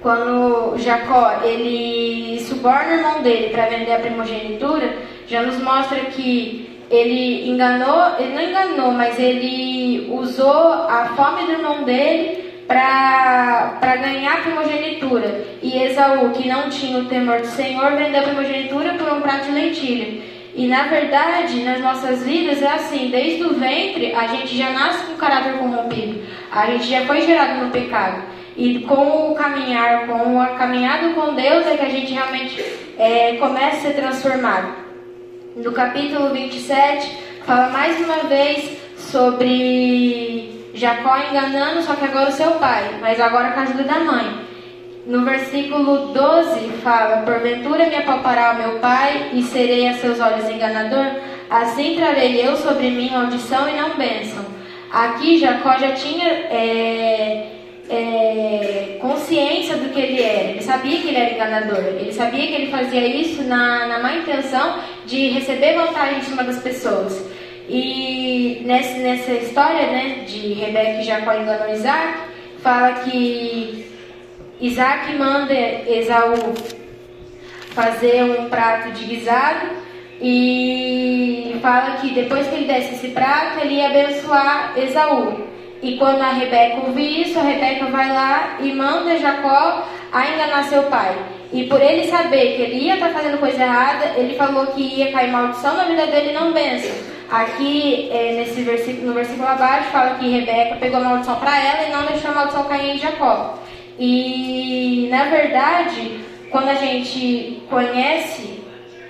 quando 0.00 0.78
Jacó 0.78 1.40
ele 1.42 2.38
suborna 2.40 2.90
o 2.90 2.94
irmão 2.94 3.22
dele 3.22 3.48
para 3.48 3.66
vender 3.66 3.92
a 3.92 3.98
primogenitura, 3.98 4.96
já 5.26 5.42
nos 5.42 5.60
mostra 5.60 5.98
que 6.06 6.68
ele 6.90 7.50
enganou, 7.50 8.18
ele 8.18 8.34
não 8.34 8.42
enganou, 8.42 8.92
mas 8.92 9.18
ele 9.18 10.08
usou 10.10 10.72
a 10.72 11.12
fome 11.16 11.44
do 11.44 11.52
irmão 11.52 11.82
dele 11.82 12.48
para 12.66 13.96
ganhar 13.96 14.34
a 14.34 14.42
primogenitura. 14.42 15.44
E 15.62 15.82
Esaú, 15.82 16.30
que 16.30 16.48
não 16.48 16.68
tinha 16.70 16.98
o 16.98 17.06
temor 17.06 17.40
do 17.40 17.46
Senhor, 17.46 17.92
vendeu 17.92 18.20
a 18.20 18.24
primogenitura 18.24 18.94
por 18.94 19.12
um 19.12 19.20
prato 19.20 19.46
de 19.46 19.52
lentilha. 19.52 20.22
E 20.58 20.66
na 20.66 20.88
verdade, 20.88 21.62
nas 21.62 21.80
nossas 21.80 22.24
vidas 22.24 22.60
é 22.60 22.66
assim, 22.66 23.10
desde 23.10 23.44
o 23.44 23.54
ventre 23.54 24.12
a 24.12 24.26
gente 24.26 24.58
já 24.58 24.70
nasce 24.70 25.06
com 25.06 25.14
caráter 25.14 25.52
corrompido. 25.52 26.20
A 26.50 26.66
gente 26.66 26.90
já 26.90 27.06
foi 27.06 27.22
gerado 27.22 27.64
no 27.64 27.70
pecado. 27.70 28.24
E 28.56 28.80
com 28.80 29.30
o 29.30 29.36
caminhar, 29.36 30.08
com 30.08 30.40
a 30.40 30.48
caminhada 30.56 31.10
com 31.10 31.32
Deus 31.32 31.64
é 31.64 31.76
que 31.76 31.84
a 31.84 31.88
gente 31.88 32.12
realmente 32.12 32.60
é, 32.98 33.36
começa 33.36 33.76
a 33.76 33.80
ser 33.82 33.92
transformado. 33.92 34.74
No 35.54 35.70
capítulo 35.70 36.30
27, 36.30 37.08
fala 37.46 37.68
mais 37.68 37.96
uma 38.04 38.24
vez 38.24 38.80
sobre 38.96 40.72
Jacó 40.74 41.18
enganando, 41.18 41.82
só 41.82 41.94
que 41.94 42.04
agora 42.04 42.30
o 42.30 42.32
seu 42.32 42.50
pai, 42.54 42.98
mas 43.00 43.20
agora 43.20 43.52
com 43.52 43.60
a 43.60 43.62
ajuda 43.62 43.84
da 43.84 44.00
mãe. 44.00 44.47
No 45.08 45.24
versículo 45.24 46.12
12 46.12 46.68
fala: 46.84 47.22
Porventura 47.22 47.86
me 47.86 47.96
apalpará 47.96 48.52
o 48.52 48.58
meu 48.58 48.78
pai 48.78 49.30
e 49.32 49.42
serei 49.42 49.88
a 49.88 49.94
seus 49.94 50.20
olhos 50.20 50.46
enganador? 50.50 51.06
Assim 51.48 51.96
trarei 51.96 52.46
eu 52.46 52.54
sobre 52.56 52.90
mim 52.90 53.08
maldição 53.10 53.66
e 53.70 53.72
não 53.72 53.96
bênção. 53.96 54.44
Aqui 54.92 55.38
Jacó 55.38 55.78
já 55.78 55.92
tinha 55.92 56.28
é, 56.28 57.46
é, 57.88 58.98
consciência 59.00 59.78
do 59.78 59.88
que 59.88 59.98
ele 59.98 60.22
era. 60.22 60.50
Ele 60.50 60.62
sabia 60.62 61.00
que 61.00 61.08
ele 61.08 61.16
era 61.16 61.34
enganador. 61.34 61.84
Ele 61.86 62.12
sabia 62.12 62.46
que 62.46 62.54
ele 62.54 62.70
fazia 62.70 63.06
isso 63.06 63.42
na, 63.44 63.86
na 63.86 64.00
má 64.00 64.12
intenção 64.12 64.78
de 65.06 65.30
receber 65.30 65.72
vantagem 65.72 66.18
em 66.18 66.22
cima 66.22 66.44
das 66.44 66.62
pessoas. 66.62 67.26
E 67.66 68.60
nessa, 68.66 68.98
nessa 68.98 69.32
história 69.32 69.86
né, 69.86 70.24
de 70.26 70.52
Rebeca 70.52 71.00
e 71.00 71.04
Jacó 71.04 71.32
enganando 71.32 71.72
Isaac, 71.72 72.18
fala 72.62 72.92
que 73.00 73.87
Isaac 74.60 75.14
manda 75.16 75.54
Esaú 75.54 76.54
fazer 77.70 78.24
um 78.24 78.48
prato 78.48 78.90
de 78.90 79.04
guisado 79.04 79.68
e 80.20 81.56
fala 81.62 81.96
que 81.98 82.10
depois 82.10 82.46
que 82.48 82.56
ele 82.56 82.64
desse 82.66 82.94
esse 82.94 83.08
prato, 83.08 83.60
ele 83.60 83.74
ia 83.74 83.86
abençoar 83.86 84.72
Esaú. 84.76 85.46
E 85.80 85.96
quando 85.96 86.20
a 86.22 86.32
Rebeca 86.32 86.80
ouve 86.86 87.22
isso, 87.22 87.38
a 87.38 87.42
Rebeca 87.42 87.86
vai 87.86 88.12
lá 88.12 88.58
e 88.60 88.72
manda 88.72 89.16
Jacó 89.16 89.86
a 90.10 90.26
enganar 90.28 90.64
seu 90.64 90.84
pai. 90.84 91.16
E 91.52 91.64
por 91.64 91.80
ele 91.80 92.08
saber 92.08 92.56
que 92.56 92.62
ele 92.62 92.84
ia 92.86 92.94
estar 92.94 93.10
fazendo 93.10 93.38
coisa 93.38 93.62
errada, 93.62 94.12
ele 94.16 94.34
falou 94.34 94.66
que 94.66 94.82
ia 94.82 95.12
cair 95.12 95.30
maldição 95.30 95.76
na 95.76 95.84
vida 95.84 96.06
dele 96.08 96.30
e 96.30 96.34
não 96.34 96.52
bênção. 96.52 96.90
Aqui, 97.30 98.08
é, 98.10 98.32
nesse 98.32 98.62
versículo, 98.62 99.08
no 99.08 99.14
versículo 99.14 99.46
abaixo, 99.46 99.90
fala 99.90 100.16
que 100.16 100.28
Rebeca 100.28 100.76
pegou 100.76 100.98
a 100.98 101.04
maldição 101.04 101.36
para 101.36 101.56
ela 101.58 101.88
e 101.88 101.92
não 101.92 102.06
deixou 102.06 102.32
a 102.32 102.34
maldição 102.34 102.64
cair 102.64 102.96
em 102.96 102.98
Jacó. 102.98 103.58
E, 103.98 105.08
na 105.10 105.24
verdade, 105.24 106.20
quando 106.50 106.68
a 106.68 106.74
gente 106.74 107.62
conhece, 107.68 108.60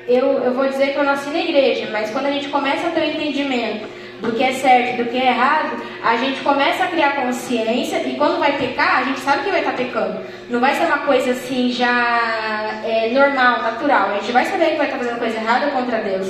eu, 0.09 0.27
eu 0.43 0.55
vou 0.55 0.69
dizer 0.69 0.93
que 0.93 0.99
eu 0.99 1.05
nasci 1.05 1.29
na 1.31 1.41
igreja, 1.41 1.89
mas 1.93 2.11
quando 2.11 2.27
a 2.27 2.31
gente 2.31 2.49
começa 2.49 2.89
a 2.89 2.91
ter 2.91 3.01
o 3.01 3.11
entendimento 3.11 3.87
do 4.21 4.33
que 4.33 4.43
é 4.43 4.53
certo 4.53 4.95
e 4.95 5.05
do 5.05 5.11
que 5.11 5.17
é 5.17 5.29
errado, 5.29 5.77
a 6.03 6.17
gente 6.17 6.41
começa 6.41 6.85
a 6.85 6.89
criar 6.89 7.17
consciência 7.17 7.99
e 7.99 8.17
quando 8.17 8.39
vai 8.39 8.57
pecar, 8.57 9.01
a 9.01 9.05
gente 9.05 9.21
sabe 9.21 9.45
que 9.45 9.51
vai 9.51 9.61
estar 9.61 9.75
pecando. 9.75 10.21
Não 10.49 10.61
vai 10.61 10.75
ser 10.75 10.87
uma 10.87 10.99
coisa 10.99 11.33
assim 11.33 11.71
já 11.71 12.81
é, 12.85 13.11
normal, 13.13 13.63
natural. 13.63 14.11
A 14.11 14.15
gente 14.15 14.33
vai 14.33 14.45
saber 14.47 14.71
que 14.71 14.77
vai 14.77 14.87
estar 14.87 14.99
fazendo 14.99 15.19
coisa 15.19 15.37
errada 15.37 15.71
contra 15.71 15.99
Deus. 15.99 16.29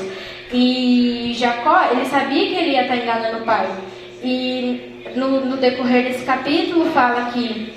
E 0.53 1.35
Jacó, 1.37 1.89
ele 1.93 2.05
sabia 2.07 2.49
que 2.49 2.55
ele 2.55 2.73
ia 2.73 2.83
estar 2.83 2.97
enganando 2.97 3.39
o 3.39 3.45
pai. 3.45 3.69
E 4.23 5.03
no, 5.15 5.45
no 5.45 5.57
decorrer 5.57 6.05
desse 6.05 6.25
capítulo 6.25 6.87
fala 6.87 7.31
que, 7.31 7.73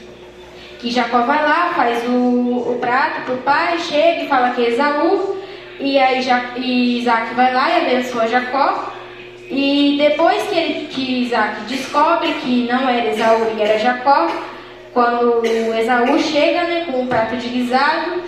que 0.82 0.90
Jacó 0.90 1.20
vai 1.20 1.44
lá, 1.44 1.74
faz 1.76 2.04
o, 2.08 2.72
o 2.72 2.78
prato 2.82 3.22
para 3.22 3.34
o 3.36 3.38
pai, 3.38 3.78
chega 3.80 4.24
e 4.24 4.28
fala 4.28 4.50
que 4.50 4.66
é 4.66 4.70
Esaú. 4.70 5.38
E 5.80 5.98
aí 5.98 6.22
ja, 6.24 6.52
e 6.58 7.00
Isaac 7.00 7.34
vai 7.36 7.54
lá 7.54 7.70
e 7.70 7.86
abençoa 7.86 8.28
Jacó. 8.28 8.92
E 9.50 9.96
depois 9.98 10.42
que, 10.44 10.58
ele, 10.58 10.88
que 10.88 11.24
Isaac 11.24 11.62
descobre 11.68 12.34
que 12.36 12.68
não 12.68 12.90
era 12.90 13.10
Esaú 13.10 13.54
e 13.56 13.62
era 13.62 13.78
Jacó, 13.78 14.28
quando 14.92 15.46
Esaú 15.46 16.18
chega 16.20 16.64
né, 16.64 16.88
com 16.90 17.02
um 17.02 17.08
prato 17.08 17.38
de 17.38 17.48
guisado, 17.48 18.24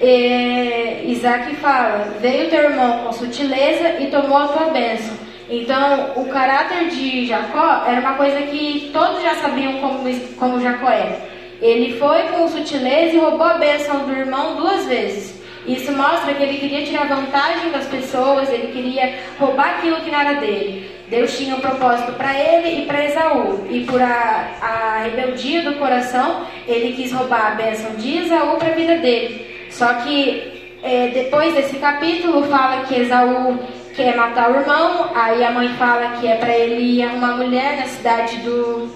é, 0.00 1.04
Isaac 1.04 1.54
fala: 1.56 2.14
Veio 2.20 2.50
teu 2.50 2.64
irmão 2.64 3.04
com 3.04 3.12
sutileza 3.12 4.00
e 4.00 4.08
tomou 4.08 4.38
a 4.38 4.48
tua 4.48 4.70
bênção. 4.70 5.16
Então, 5.48 6.12
o 6.16 6.24
caráter 6.28 6.88
de 6.88 7.26
Jacó 7.26 7.84
era 7.86 8.00
uma 8.00 8.14
coisa 8.14 8.42
que 8.42 8.90
todos 8.92 9.22
já 9.22 9.34
sabiam 9.36 9.74
como, 9.74 10.20
como 10.36 10.60
Jacó 10.60 10.88
era. 10.88 11.31
Ele 11.62 11.96
foi 11.96 12.24
com 12.24 12.48
sutileza 12.48 13.14
e 13.14 13.18
roubou 13.18 13.46
a 13.46 13.54
bênção 13.54 14.00
do 14.00 14.12
irmão 14.12 14.56
duas 14.56 14.84
vezes. 14.86 15.40
Isso 15.66 15.92
mostra 15.92 16.34
que 16.34 16.42
ele 16.42 16.58
queria 16.58 16.84
tirar 16.84 17.06
vantagem 17.06 17.70
das 17.70 17.86
pessoas, 17.86 18.50
ele 18.50 18.72
queria 18.72 19.14
roubar 19.38 19.78
aquilo 19.78 20.00
que 20.00 20.10
não 20.10 20.20
era 20.20 20.40
dele. 20.40 20.90
Deus 21.08 21.38
tinha 21.38 21.54
um 21.54 21.60
propósito 21.60 22.12
para 22.14 22.36
ele 22.36 22.82
e 22.82 22.86
para 22.86 23.04
Esaú. 23.04 23.64
E 23.70 23.84
por 23.84 24.02
a, 24.02 24.50
a 24.60 25.02
rebeldia 25.04 25.62
do 25.62 25.74
coração, 25.74 26.44
ele 26.66 26.94
quis 26.94 27.12
roubar 27.12 27.52
a 27.52 27.54
bênção 27.54 27.94
de 27.94 28.18
Esaú 28.18 28.56
para 28.56 28.70
a 28.70 28.74
vida 28.74 28.96
dele. 28.96 29.46
Só 29.70 29.86
que 29.94 30.78
é, 30.82 31.08
depois 31.08 31.54
desse 31.54 31.76
capítulo 31.76 32.42
fala 32.44 32.84
que 32.86 32.96
Esaú 32.96 33.56
quer 33.94 34.16
matar 34.16 34.50
o 34.50 34.56
irmão, 34.56 35.10
aí 35.14 35.44
a 35.44 35.52
mãe 35.52 35.68
fala 35.76 36.16
que 36.18 36.26
é 36.26 36.34
para 36.36 36.56
ele 36.56 36.82
ir 36.82 37.04
arrumar 37.04 37.36
mulher 37.36 37.76
na 37.76 37.86
cidade 37.86 38.38
do 38.38 38.90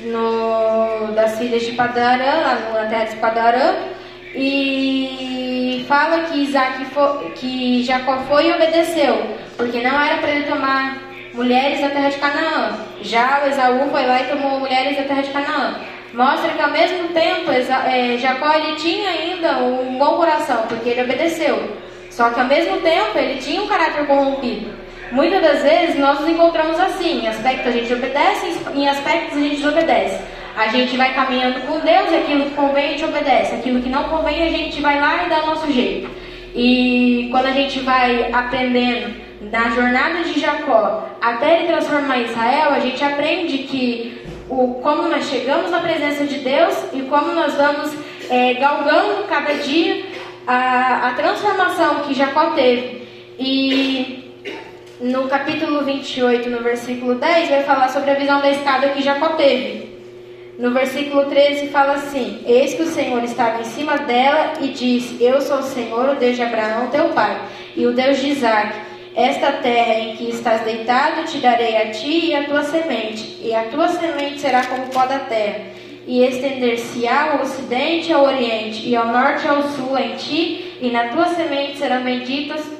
no, 0.00 1.12
das 1.14 1.38
filhas 1.38 1.62
de 1.62 1.72
Padarã, 1.72 2.40
lá 2.42 2.82
na 2.82 2.88
terra 2.88 3.04
de 3.04 3.16
Padarã, 3.16 3.74
e 4.34 5.84
fala 5.88 6.24
que 6.24 6.42
Isaac 6.42 6.84
foi, 6.86 7.30
que 7.30 7.82
Jacó 7.82 8.18
foi 8.28 8.48
e 8.48 8.52
obedeceu, 8.52 9.36
porque 9.56 9.80
não 9.80 10.00
era 10.00 10.18
para 10.18 10.30
ele 10.30 10.46
tomar 10.46 11.02
mulheres 11.34 11.80
da 11.80 11.90
terra 11.90 12.08
de 12.10 12.18
Canaã. 12.18 12.78
Já 13.00 13.42
o 13.44 13.48
Esaú 13.48 13.90
foi 13.90 14.06
lá 14.06 14.20
e 14.20 14.24
tomou 14.24 14.60
mulheres 14.60 14.96
da 14.96 15.04
terra 15.04 15.22
de 15.22 15.30
Canaã 15.30 15.80
mostra 16.12 16.52
que 16.52 16.62
ao 16.62 16.70
mesmo 16.70 17.08
tempo 17.08 17.50
é, 17.50 18.16
Jacó 18.18 18.52
ele 18.52 18.76
tinha 18.76 19.10
ainda 19.10 19.58
um 19.58 19.98
bom 19.98 20.16
coração, 20.16 20.64
porque 20.68 20.90
ele 20.90 21.02
obedeceu. 21.02 21.76
Só 22.10 22.30
que 22.30 22.40
ao 22.40 22.46
mesmo 22.46 22.78
tempo 22.78 23.16
ele 23.16 23.40
tinha 23.40 23.62
um 23.62 23.68
caráter 23.68 24.06
corrompido. 24.06 24.70
Muitas 25.10 25.40
das 25.40 25.62
vezes 25.62 25.98
nós 25.98 26.20
nos 26.20 26.28
encontramos 26.28 26.78
assim, 26.78 27.22
em 27.22 27.28
aspectos 27.28 27.66
a 27.66 27.70
gente 27.70 27.92
obedece, 27.92 28.60
em 28.74 28.88
aspectos 28.88 29.38
a 29.38 29.40
gente 29.40 29.56
desobedece. 29.56 30.20
A 30.56 30.68
gente 30.68 30.96
vai 30.96 31.14
caminhando 31.14 31.60
com 31.66 31.78
Deus, 31.80 32.12
aquilo 32.12 32.44
que 32.46 32.54
convém 32.56 32.86
a 32.86 32.88
gente 32.88 33.04
obedece, 33.04 33.54
aquilo 33.54 33.80
que 33.80 33.88
não 33.88 34.04
convém 34.04 34.42
a 34.42 34.50
gente 34.50 34.80
vai 34.80 35.00
lá 35.00 35.24
e 35.24 35.28
dá 35.28 35.44
o 35.44 35.46
nosso 35.46 35.70
jeito. 35.72 36.10
E 36.54 37.28
quando 37.30 37.46
a 37.46 37.52
gente 37.52 37.80
vai 37.80 38.30
aprendendo 38.32 39.14
na 39.40 39.70
jornada 39.70 40.24
de 40.24 40.40
Jacó 40.40 41.08
até 41.20 41.58
ele 41.58 41.68
transformar 41.68 42.18
Israel, 42.18 42.70
a 42.70 42.80
gente 42.80 43.02
aprende 43.04 43.58
que 43.58 44.20
o, 44.48 44.74
como 44.82 45.08
nós 45.08 45.28
chegamos 45.28 45.70
na 45.70 45.78
presença 45.78 46.24
de 46.24 46.38
Deus 46.38 46.76
e 46.92 47.02
como 47.02 47.32
nós 47.32 47.54
vamos 47.54 47.92
é, 48.28 48.54
galgando 48.54 49.24
cada 49.28 49.54
dia 49.54 50.04
a, 50.46 51.08
a 51.08 51.12
transformação 51.12 52.00
que 52.00 52.14
Jacó 52.14 52.50
teve. 52.50 53.06
E 53.38 54.27
no 55.00 55.28
capítulo 55.28 55.84
28, 55.84 56.50
no 56.50 56.58
versículo 56.58 57.14
10, 57.14 57.50
vai 57.50 57.62
falar 57.62 57.88
sobre 57.88 58.10
a 58.10 58.14
visão 58.14 58.40
da 58.40 58.50
escada 58.50 58.88
que 58.88 59.02
Jacó 59.02 59.30
teve. 59.30 59.96
No 60.58 60.72
versículo 60.72 61.26
13 61.26 61.68
fala 61.68 61.94
assim: 61.94 62.40
Eis 62.44 62.74
que 62.74 62.82
o 62.82 62.86
Senhor 62.86 63.22
estava 63.22 63.60
em 63.60 63.64
cima 63.64 63.98
dela 63.98 64.54
e 64.60 64.68
disse: 64.68 65.22
Eu 65.22 65.40
sou 65.40 65.58
o 65.58 65.62
Senhor, 65.62 66.08
o 66.08 66.16
Deus 66.16 66.34
de 66.34 66.42
Abraão, 66.42 66.88
teu 66.88 67.10
pai, 67.10 67.40
e 67.76 67.86
o 67.86 67.92
Deus 67.92 68.18
de 68.18 68.30
Isaac. 68.30 68.74
Esta 69.14 69.52
terra 69.52 69.94
em 69.94 70.16
que 70.16 70.30
estás 70.30 70.62
deitado 70.62 71.24
te 71.24 71.38
darei 71.38 71.76
a 71.76 71.90
ti 71.90 72.26
e 72.26 72.34
a 72.34 72.44
tua 72.44 72.64
semente, 72.64 73.38
e 73.40 73.54
a 73.54 73.64
tua 73.64 73.88
semente 73.88 74.40
será 74.40 74.64
como 74.66 74.84
o 74.84 74.88
pó 74.88 75.06
da 75.06 75.20
terra, 75.20 75.60
e 76.06 76.24
estender-se-á 76.24 77.32
ao 77.32 77.42
ocidente 77.42 78.10
e 78.10 78.12
ao 78.12 78.24
oriente, 78.24 78.88
e 78.88 78.96
ao 78.96 79.06
norte 79.06 79.44
e 79.44 79.48
ao 79.48 79.62
sul 79.62 79.96
em 79.96 80.16
ti, 80.16 80.76
e 80.80 80.90
na 80.90 81.08
tua 81.08 81.26
semente 81.26 81.78
serão 81.78 82.02
benditas 82.02 82.77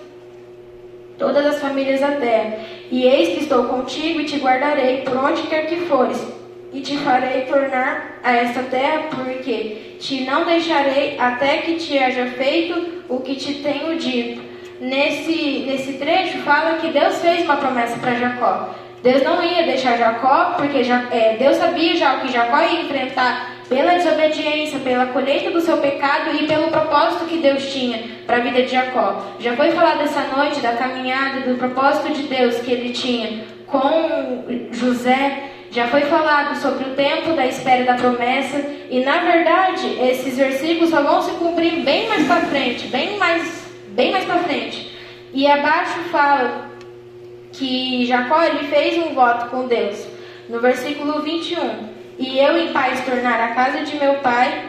todas 1.19 1.45
as 1.45 1.61
famílias 1.61 2.01
da 2.01 2.13
terra. 2.13 2.59
E 2.91 3.05
eis 3.05 3.37
que 3.37 3.43
estou 3.43 3.65
contigo 3.65 4.21
e 4.21 4.25
te 4.25 4.39
guardarei 4.39 5.03
por 5.03 5.17
onde 5.17 5.43
quer 5.43 5.67
que 5.67 5.77
fores, 5.87 6.25
e 6.73 6.81
te 6.81 6.97
farei 6.99 7.43
tornar 7.43 8.21
a 8.23 8.33
esta 8.33 8.63
terra, 8.63 9.05
porque 9.11 9.97
te 9.99 10.25
não 10.25 10.45
deixarei 10.45 11.19
até 11.19 11.59
que 11.59 11.75
te 11.75 11.99
haja 11.99 12.27
feito 12.27 13.05
o 13.09 13.21
que 13.21 13.35
te 13.35 13.55
tenho 13.55 13.97
dito. 13.97 14.43
Nesse, 14.81 15.65
nesse 15.67 15.95
trecho 15.95 16.39
fala 16.39 16.79
que 16.79 16.89
Deus 16.89 17.19
fez 17.19 17.45
uma 17.45 17.57
promessa 17.57 17.99
para 17.99 18.15
Jacó. 18.15 18.75
Deus 19.03 19.23
não 19.23 19.43
ia 19.43 19.65
deixar 19.65 19.97
Jacó, 19.97 20.55
porque 20.57 20.79
é, 21.11 21.37
Deus 21.39 21.57
sabia 21.57 21.97
já 21.97 22.15
o 22.15 22.21
que 22.21 22.33
Jacó 22.33 22.61
ia 22.61 22.83
enfrentar 22.83 23.58
pela 23.69 23.95
desobediência, 23.95 24.79
pela 24.81 25.07
colheita 25.07 25.51
do 25.51 25.61
seu 25.61 25.77
pecado 25.79 26.35
e 26.35 26.47
pelo 26.47 26.69
propósito 26.69 27.27
que 27.27 27.39
Deus 27.39 27.71
tinha 27.71 28.03
para 28.27 28.37
a 28.37 28.41
vida 28.41 28.63
de 28.63 28.69
Jacó. 28.69 29.23
Já 29.39 29.55
foi 29.57 29.71
falado 29.73 30.01
essa 30.01 30.23
noite 30.35 30.61
da 30.61 30.73
caminhada, 30.73 31.41
do 31.41 31.59
propósito 31.59 32.13
de 32.13 32.23
Deus 32.23 32.57
que 32.57 32.73
ele 32.73 32.91
tinha 32.91 33.45
com 33.67 34.45
José. 34.73 35.51
Já 35.71 35.87
foi 35.89 36.01
falado 36.03 36.57
sobre 36.57 36.85
o 36.85 36.95
tempo 36.95 37.35
da 37.35 37.47
espera 37.47 37.85
da 37.85 37.95
promessa 37.95 38.59
e 38.89 39.01
na 39.01 39.19
verdade 39.19 39.99
esses 40.01 40.39
versículos 40.39 40.89
só 40.89 41.03
vão 41.03 41.21
se 41.21 41.33
cumprir 41.33 41.83
bem 41.85 42.09
mais 42.09 42.27
para 42.27 42.41
frente, 42.43 42.89
bem 42.89 43.19
mais, 43.19 43.67
bem 43.89 44.11
mais 44.11 44.25
para 44.25 44.39
frente. 44.39 44.97
E 45.35 45.47
abaixo 45.47 45.99
fala 46.11 46.71
que 47.53 48.07
Jacó 48.07 48.43
ele 48.43 48.67
fez 48.69 48.97
um 48.97 49.15
voto 49.15 49.51
com 49.51 49.67
Deus. 49.67 50.07
No 50.49 50.59
versículo 50.61 51.21
21, 51.21 51.98
e 52.19 52.39
eu 52.39 52.59
em 52.59 52.73
paz 52.73 53.05
tornar 53.05 53.41
a 53.41 53.55
casa 53.55 53.85
de 53.85 53.97
meu 53.97 54.15
pai. 54.17 54.65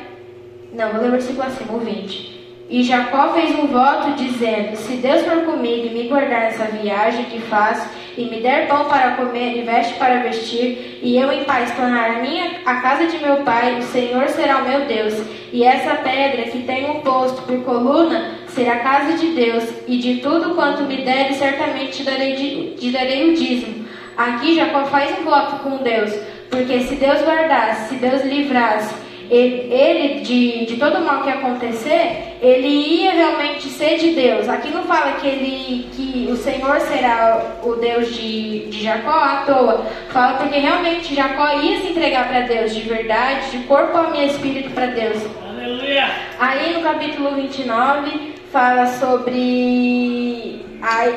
Não, 0.71 0.91
vou 0.91 1.01
ler 1.01 1.07
o 1.07 1.11
versículo 1.11 1.43
acima, 1.43 1.73
o 1.73 1.79
20. 1.79 2.39
E 2.69 2.83
Jacó 2.83 3.33
fez 3.33 3.57
um 3.57 3.65
voto 3.65 4.11
dizendo: 4.13 4.75
Se 4.75 4.93
Deus 4.97 5.23
for 5.23 5.43
comigo 5.43 5.87
e 5.87 5.89
me 5.89 6.07
guardar 6.07 6.41
nessa 6.41 6.65
viagem 6.65 7.25
que 7.25 7.39
faço, 7.41 7.89
e 8.15 8.25
me 8.25 8.41
der 8.41 8.67
pão 8.67 8.85
para 8.85 9.15
comer 9.15 9.57
e 9.57 9.63
veste 9.63 9.95
para 9.95 10.21
vestir, 10.21 10.99
e 11.01 11.17
eu 11.17 11.31
em 11.31 11.45
paz 11.45 11.71
tornar 11.75 12.11
a 12.11 12.19
minha 12.19 12.59
a 12.65 12.75
casa 12.75 13.07
de 13.07 13.17
meu 13.17 13.37
pai, 13.37 13.79
o 13.79 13.81
Senhor 13.81 14.27
será 14.27 14.59
o 14.59 14.69
meu 14.69 14.81
Deus. 14.81 15.15
E 15.51 15.63
essa 15.63 15.95
pedra 15.95 16.43
que 16.43 16.61
tenho 16.61 17.01
posto 17.01 17.41
por 17.41 17.63
coluna 17.63 18.35
será 18.49 18.73
a 18.73 18.79
casa 18.79 19.17
de 19.17 19.27
Deus, 19.29 19.63
e 19.87 19.97
de 19.97 20.17
tudo 20.17 20.53
quanto 20.53 20.83
me 20.83 20.97
der, 20.97 21.33
certamente 21.33 21.97
te 21.97 22.03
darei, 22.03 22.75
te 22.77 22.91
darei 22.91 23.31
o 23.31 23.33
dízimo. 23.33 23.87
Aqui 24.15 24.53
Jacó 24.53 24.85
faz 24.85 25.17
um 25.17 25.23
voto 25.23 25.63
com 25.63 25.77
Deus, 25.77 26.13
porque 26.49 26.81
se 26.81 26.95
Deus 26.95 27.21
guardasse, 27.21 27.89
se 27.89 27.95
Deus 27.95 28.23
livrasse, 28.23 28.93
ele, 29.29 29.71
ele, 29.71 30.21
de, 30.21 30.65
de 30.65 30.77
todo 30.77 30.97
o 30.97 31.05
mal 31.05 31.21
que 31.21 31.29
acontecer, 31.29 32.37
ele 32.41 32.67
ia 32.67 33.11
realmente 33.11 33.69
ser 33.69 33.97
de 33.99 34.11
Deus. 34.11 34.49
Aqui 34.49 34.69
não 34.71 34.83
fala 34.83 35.13
que, 35.13 35.27
ele, 35.27 35.87
que 35.93 36.27
o 36.31 36.35
Senhor 36.35 36.79
será 36.81 37.57
o 37.63 37.75
Deus 37.75 38.13
de, 38.15 38.65
de 38.65 38.83
Jacó 38.83 39.11
à 39.11 39.43
toa. 39.45 39.85
Fala 40.09 40.37
porque 40.37 40.57
realmente 40.57 41.13
Jacó 41.13 41.59
ia 41.59 41.79
se 41.79 41.89
entregar 41.89 42.27
para 42.27 42.41
Deus 42.41 42.73
de 42.73 42.81
verdade, 42.81 43.51
de 43.51 43.59
corpo, 43.67 43.95
alma 43.95 44.17
e 44.17 44.27
espírito 44.27 44.71
para 44.71 44.87
Deus. 44.87 45.23
Aleluia. 45.47 46.09
Aí 46.39 46.73
no 46.73 46.81
capítulo 46.81 47.35
29 47.35 48.33
fala 48.51 48.87
sobre 48.87 50.65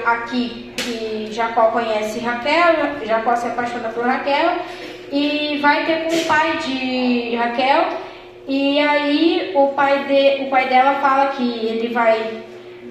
aqui 0.04 0.72
que 0.76 1.28
Jacó 1.32 1.68
conhece 1.68 2.18
Raquel, 2.18 3.06
Jacó 3.06 3.36
se 3.36 3.46
apaixona 3.46 3.88
por 3.90 4.04
Raquel 4.04 4.56
e 5.12 5.58
vai 5.58 5.84
ter 5.84 6.04
com 6.04 6.16
o 6.16 6.24
pai 6.24 6.56
de 6.56 7.36
Raquel. 7.36 7.88
E 8.48 8.80
aí 8.80 9.52
o 9.54 9.68
pai, 9.68 10.04
de, 10.04 10.44
o 10.44 10.50
pai 10.50 10.68
dela 10.68 10.94
fala 10.94 11.26
que 11.28 11.42
ele 11.42 11.88
vai, 11.88 12.42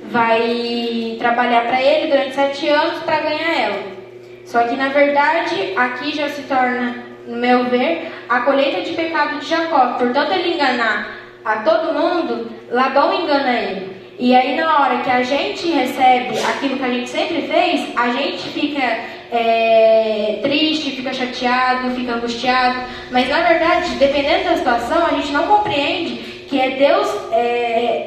vai 0.05 1.17
trabalhar 1.19 1.65
para 1.65 1.82
ele 1.82 2.07
durante 2.07 2.36
sete 2.36 2.69
anos 2.69 2.99
para 2.99 3.19
ganhar 3.19 3.59
ela. 3.59 3.84
Só 4.45 4.63
que 4.63 4.76
na 4.76 4.89
verdade 4.89 5.74
aqui 5.76 6.15
já 6.15 6.30
se 6.30 6.43
torna, 6.43 7.03
no 7.28 7.38
meu 7.38 7.65
ver, 7.65 8.11
a 8.30 8.41
colheita 8.41 8.82
de 8.82 8.93
pecado 8.93 9.39
de 9.39 9.47
Jacó. 9.47 9.95
Portanto, 9.97 10.32
ele 10.32 10.53
enganar 10.53 11.17
a 11.43 11.57
todo 11.57 11.93
mundo, 11.93 12.51
Labão 12.69 13.13
engana 13.13 13.51
ele. 13.51 13.91
E 14.19 14.36
aí 14.36 14.55
na 14.55 14.80
hora 14.80 14.99
que 14.99 15.09
a 15.09 15.24
gente 15.24 15.67
recebe 15.72 16.38
aquilo 16.39 16.78
que 16.78 16.84
a 16.84 16.89
gente 16.89 17.09
sempre 17.09 17.41
fez, 17.41 17.89
a 17.95 18.09
gente 18.09 18.47
fica 18.49 19.20
é, 19.32 20.39
triste, 20.41 20.91
fica 20.91 21.13
chateado, 21.13 21.95
fica 21.95 22.13
angustiado. 22.13 22.79
Mas 23.09 23.29
na 23.29 23.41
verdade, 23.41 23.95
dependendo 23.95 24.43
da 24.43 24.57
situação, 24.57 25.05
a 25.05 25.11
gente 25.11 25.32
não 25.32 25.47
compreende 25.47 26.32
que 26.49 26.59
é 26.59 26.71
Deus 26.71 27.07
é, 27.32 27.38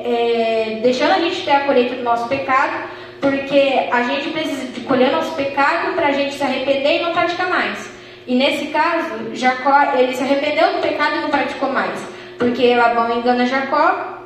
é, 0.05 0.81
deixando 0.83 1.13
a 1.13 1.19
gente 1.19 1.43
ter 1.43 1.53
a 1.53 1.61
colheita 1.61 1.95
do 1.95 2.03
nosso 2.03 2.29
pecado, 2.29 2.91
porque 3.21 3.89
a 3.91 4.03
gente 4.03 4.29
precisa 4.31 4.67
de 4.67 4.81
colher 4.81 5.11
nosso 5.11 5.35
pecado 5.35 5.95
para 5.95 6.09
a 6.09 6.13
gente 6.13 6.35
se 6.35 6.43
arrepender 6.43 7.01
e 7.01 7.03
não 7.03 7.13
praticar 7.13 7.49
mais. 7.49 7.91
E 8.27 8.35
nesse 8.35 8.67
caso, 8.67 9.35
Jacó, 9.35 9.95
ele 9.97 10.15
se 10.15 10.23
arrependeu 10.23 10.75
do 10.75 10.81
pecado 10.81 11.17
e 11.17 11.21
não 11.21 11.31
praticou 11.31 11.71
mais. 11.71 11.99
Porque 12.39 12.75
Labão 12.75 13.19
engana 13.19 13.47
Jacó, 13.47 14.19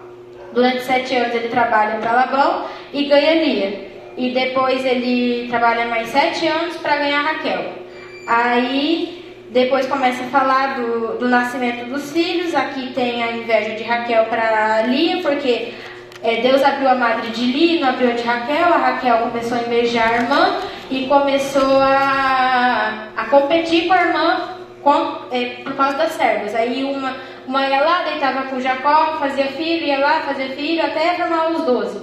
durante 0.53 0.83
sete 0.83 1.15
anos 1.15 1.35
ele 1.35 1.49
trabalha 1.49 1.99
para 1.99 2.13
Labão 2.13 2.65
e 2.93 3.05
ganha 3.05 3.35
Lia. 3.35 3.88
E 4.19 4.33
depois 4.33 4.85
ele 4.85 5.47
trabalha 5.49 5.87
mais 5.87 6.09
sete 6.09 6.45
anos 6.49 6.77
para 6.79 6.97
ganhar 6.97 7.23
Raquel. 7.23 7.73
Aí 8.27 9.25
depois 9.51 9.87
começa 9.87 10.25
a 10.25 10.27
falar 10.27 10.75
do, 10.81 11.19
do 11.19 11.29
nascimento 11.29 11.89
dos 11.89 12.11
filhos. 12.11 12.53
Aqui 12.53 12.93
tem 12.93 13.23
a 13.23 13.31
inveja 13.31 13.77
de 13.77 13.85
Raquel 13.85 14.25
para 14.25 14.83
Lia, 14.83 15.23
porque 15.23 15.73
é, 16.21 16.41
Deus 16.43 16.65
abriu 16.65 16.89
a 16.89 16.97
madre 16.97 17.31
de 17.31 17.45
Lia 17.45 17.81
não 17.81 17.91
abriu 17.91 18.11
a 18.11 18.15
de 18.15 18.23
Raquel. 18.25 18.75
A 18.75 18.77
Raquel 18.77 19.19
começou 19.19 19.57
a 19.57 19.61
invejar 19.63 20.13
a 20.13 20.17
irmã 20.17 20.57
e 20.91 21.07
começou 21.07 21.81
a, 21.81 23.11
a 23.17 23.25
competir 23.27 23.87
com 23.87 23.93
a 23.93 24.03
irmã 24.03 24.49
com, 24.83 25.19
é, 25.31 25.45
por 25.63 25.77
causa 25.77 25.97
das 25.97 26.13
servas. 26.13 26.57
Aí 26.57 26.83
uma, 26.83 27.17
uma 27.47 27.69
ia 27.69 27.81
lá, 27.83 28.03
deitava 28.03 28.49
com 28.49 28.61
Jacó, 28.61 29.17
fazia 29.21 29.47
filho, 29.47 29.87
ia 29.87 30.01
lá, 30.01 30.23
fazia 30.23 30.49
filho, 30.57 30.85
até 30.85 31.15
formar 31.15 31.53
os 31.53 31.63
doze. 31.63 32.03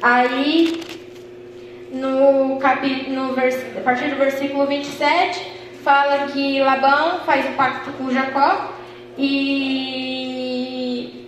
Aí 0.00 0.99
no, 1.92 2.58
capi, 2.58 3.10
no 3.10 3.34
vers, 3.34 3.56
a 3.76 3.80
partir 3.80 4.10
do 4.10 4.16
versículo 4.16 4.66
27, 4.66 5.40
fala 5.82 6.26
que 6.28 6.60
Labão 6.60 7.20
faz 7.20 7.44
o 7.46 7.52
pacto 7.52 7.90
com 7.92 8.10
Jacó 8.10 8.72
e. 9.18 11.26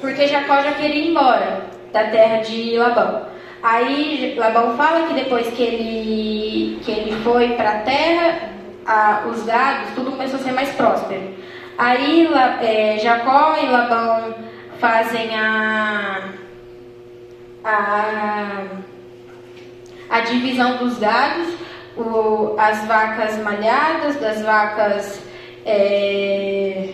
Porque 0.00 0.26
Jacó 0.26 0.62
já 0.62 0.72
queria 0.72 0.96
ir 0.96 1.10
embora 1.10 1.62
da 1.92 2.04
terra 2.04 2.42
de 2.42 2.76
Labão. 2.76 3.26
Aí 3.62 4.34
Labão 4.36 4.76
fala 4.76 5.06
que 5.06 5.14
depois 5.14 5.48
que 5.48 5.62
ele, 5.62 6.80
que 6.84 6.90
ele 6.90 7.12
foi 7.22 7.54
para 7.54 7.70
a 7.70 7.78
terra, 7.78 8.50
a, 8.84 9.26
os 9.26 9.44
gados, 9.44 9.94
tudo 9.94 10.12
começou 10.12 10.38
a 10.38 10.42
ser 10.42 10.52
mais 10.52 10.70
próspero. 10.74 11.34
Aí 11.78 12.28
é, 12.60 12.98
Jacó 12.98 13.56
e 13.62 13.66
Labão 13.66 14.34
fazem 14.78 15.34
a, 15.34 16.28
a, 17.64 18.64
a 20.08 20.20
divisão 20.20 20.76
dos 20.76 20.98
gados, 20.98 21.54
o, 21.96 22.54
as 22.58 22.84
vacas 22.86 23.38
malhadas, 23.38 24.16
das 24.16 24.42
vacas 24.42 25.20
é, 25.64 26.90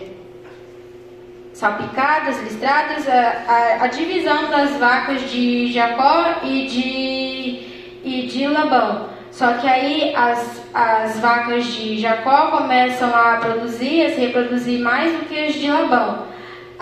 salpicadas, 1.53 2.41
listradas, 2.41 3.07
a, 3.07 3.43
a, 3.47 3.83
a, 3.83 3.87
divisão 3.87 4.49
das 4.49 4.77
vacas 4.77 5.29
de 5.29 5.71
Jacó 5.71 6.39
e 6.43 6.67
de, 6.67 8.09
e 8.09 8.27
de 8.27 8.47
Labão. 8.47 9.09
Só 9.31 9.53
que 9.53 9.67
aí 9.67 10.13
as, 10.15 10.61
as 10.73 11.19
vacas 11.19 11.65
de 11.65 11.99
Jacó 11.99 12.51
começam 12.51 13.13
a 13.13 13.37
produzir, 13.37 14.05
a 14.05 14.09
se 14.09 14.21
reproduzir 14.21 14.79
mais 14.79 15.11
do 15.11 15.25
que 15.25 15.37
as 15.37 15.55
de 15.55 15.67
Labão. 15.69 16.32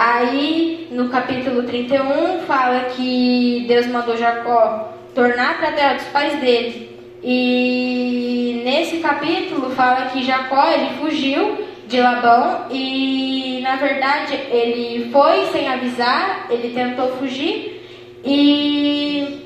Aí, 0.03 0.87
no 0.89 1.09
capítulo 1.09 1.61
31, 1.61 2.39
fala 2.47 2.85
que 2.85 3.65
Deus 3.67 3.85
mandou 3.85 4.17
Jacó 4.17 4.95
tornar 5.13 5.59
para 5.59 5.69
a 5.69 5.71
terra 5.73 5.93
dos 5.93 6.05
pais 6.05 6.39
dele. 6.39 6.97
E 7.23 8.63
nesse 8.65 8.97
capítulo 8.97 9.69
fala 9.75 10.07
que 10.07 10.23
Jacó 10.23 10.65
ele 10.71 10.97
fugiu 10.97 11.55
de 11.87 12.01
Labão 12.01 12.65
e 12.71 13.59
na 13.61 13.75
verdade 13.75 14.33
ele 14.49 15.11
foi 15.11 15.45
sem 15.51 15.67
avisar, 15.67 16.47
ele 16.49 16.73
tentou 16.73 17.09
fugir 17.17 17.85
e 18.25 19.45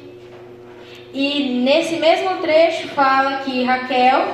e 1.13 1.59
nesse 1.65 1.97
mesmo 1.97 2.37
trecho 2.37 2.87
fala 2.89 3.39
que 3.39 3.61
Raquel 3.65 4.25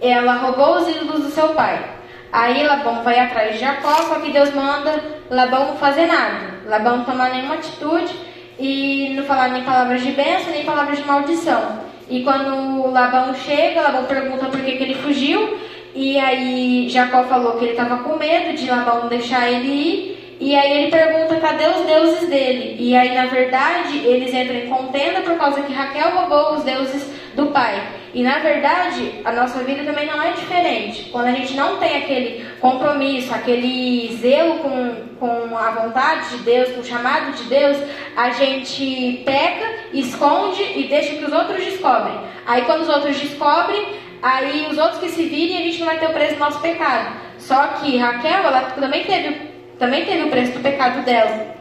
ela 0.00 0.38
roubou 0.38 0.78
os 0.78 0.88
ídolos 0.88 1.22
do 1.22 1.30
seu 1.30 1.50
pai. 1.50 1.97
Aí 2.32 2.62
Labão 2.62 3.02
vai 3.02 3.18
atrás 3.18 3.54
de 3.54 3.60
Jacó, 3.60 3.94
só 4.02 4.16
que 4.16 4.30
Deus 4.30 4.52
manda 4.54 5.02
Labão 5.30 5.68
não 5.68 5.76
fazer 5.76 6.06
nada. 6.06 6.58
Labão 6.66 6.98
não 6.98 7.04
tomar 7.04 7.30
nenhuma 7.30 7.54
atitude 7.54 8.14
e 8.58 9.14
não 9.14 9.24
falar 9.24 9.48
nem 9.48 9.62
palavras 9.64 10.02
de 10.02 10.12
bênção, 10.12 10.52
nem 10.52 10.64
palavras 10.64 10.98
de 10.98 11.04
maldição. 11.04 11.80
E 12.08 12.22
quando 12.22 12.90
Labão 12.90 13.34
chega, 13.34 13.80
Labão 13.80 14.04
pergunta 14.04 14.46
por 14.46 14.60
que, 14.60 14.76
que 14.76 14.82
ele 14.82 14.94
fugiu. 14.94 15.58
E 15.94 16.18
aí 16.18 16.88
Jacó 16.88 17.24
falou 17.24 17.58
que 17.58 17.64
ele 17.64 17.72
estava 17.72 17.98
com 18.02 18.16
medo 18.16 18.56
de 18.56 18.68
Labão 18.68 19.08
deixar 19.08 19.50
ele 19.50 19.68
ir. 19.68 20.17
E 20.40 20.54
aí 20.54 20.82
ele 20.82 20.90
pergunta 20.90 21.40
cadê 21.40 21.66
os 21.66 21.86
deuses 21.86 22.28
dele. 22.28 22.76
E 22.78 22.96
aí, 22.96 23.14
na 23.14 23.26
verdade, 23.26 23.98
eles 23.98 24.32
entram 24.32 24.56
em 24.56 24.68
contenda 24.68 25.20
por 25.22 25.36
causa 25.36 25.62
que 25.62 25.72
Raquel 25.72 26.10
roubou 26.10 26.54
os 26.54 26.64
deuses 26.64 27.10
do 27.34 27.46
pai. 27.46 27.98
E 28.14 28.22
na 28.22 28.38
verdade, 28.38 29.20
a 29.24 29.32
nossa 29.32 29.62
vida 29.62 29.84
também 29.84 30.06
não 30.06 30.20
é 30.20 30.32
diferente. 30.32 31.10
Quando 31.10 31.26
a 31.26 31.32
gente 31.32 31.54
não 31.54 31.76
tem 31.76 31.98
aquele 31.98 32.44
compromisso, 32.60 33.32
aquele 33.34 34.16
zelo 34.16 34.58
com, 34.58 34.94
com 35.20 35.56
a 35.56 35.70
vontade 35.70 36.30
de 36.30 36.38
Deus, 36.38 36.70
com 36.72 36.80
o 36.80 36.84
chamado 36.84 37.32
de 37.32 37.44
Deus, 37.44 37.76
a 38.16 38.30
gente 38.30 39.22
peca, 39.24 39.66
esconde 39.92 40.62
e 40.62 40.88
deixa 40.88 41.16
que 41.16 41.24
os 41.24 41.32
outros 41.32 41.64
descobrem. 41.64 42.18
Aí 42.46 42.62
quando 42.62 42.82
os 42.82 42.88
outros 42.88 43.18
descobrem, 43.20 43.86
aí 44.22 44.66
os 44.70 44.78
outros 44.78 45.00
que 45.00 45.10
se 45.10 45.24
virem, 45.24 45.58
a 45.58 45.62
gente 45.62 45.78
não 45.80 45.86
vai 45.86 45.98
ter 45.98 46.06
o 46.06 46.12
preço 46.12 46.34
do 46.34 46.40
nosso 46.40 46.60
pecado. 46.60 47.14
Só 47.38 47.68
que 47.68 47.96
Raquel, 47.98 48.42
ela 48.42 48.62
também 48.72 49.04
teve, 49.04 49.36
também 49.78 50.04
teve 50.04 50.24
o 50.24 50.30
preço 50.30 50.52
do 50.52 50.60
pecado 50.60 51.04
dela. 51.04 51.56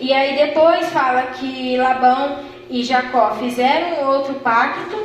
E 0.00 0.12
aí 0.12 0.36
depois 0.36 0.90
fala 0.90 1.22
que 1.22 1.76
Labão 1.76 2.38
e 2.70 2.84
Jacó 2.84 3.32
fizeram 3.36 4.08
outro 4.08 4.34
pacto 4.34 4.96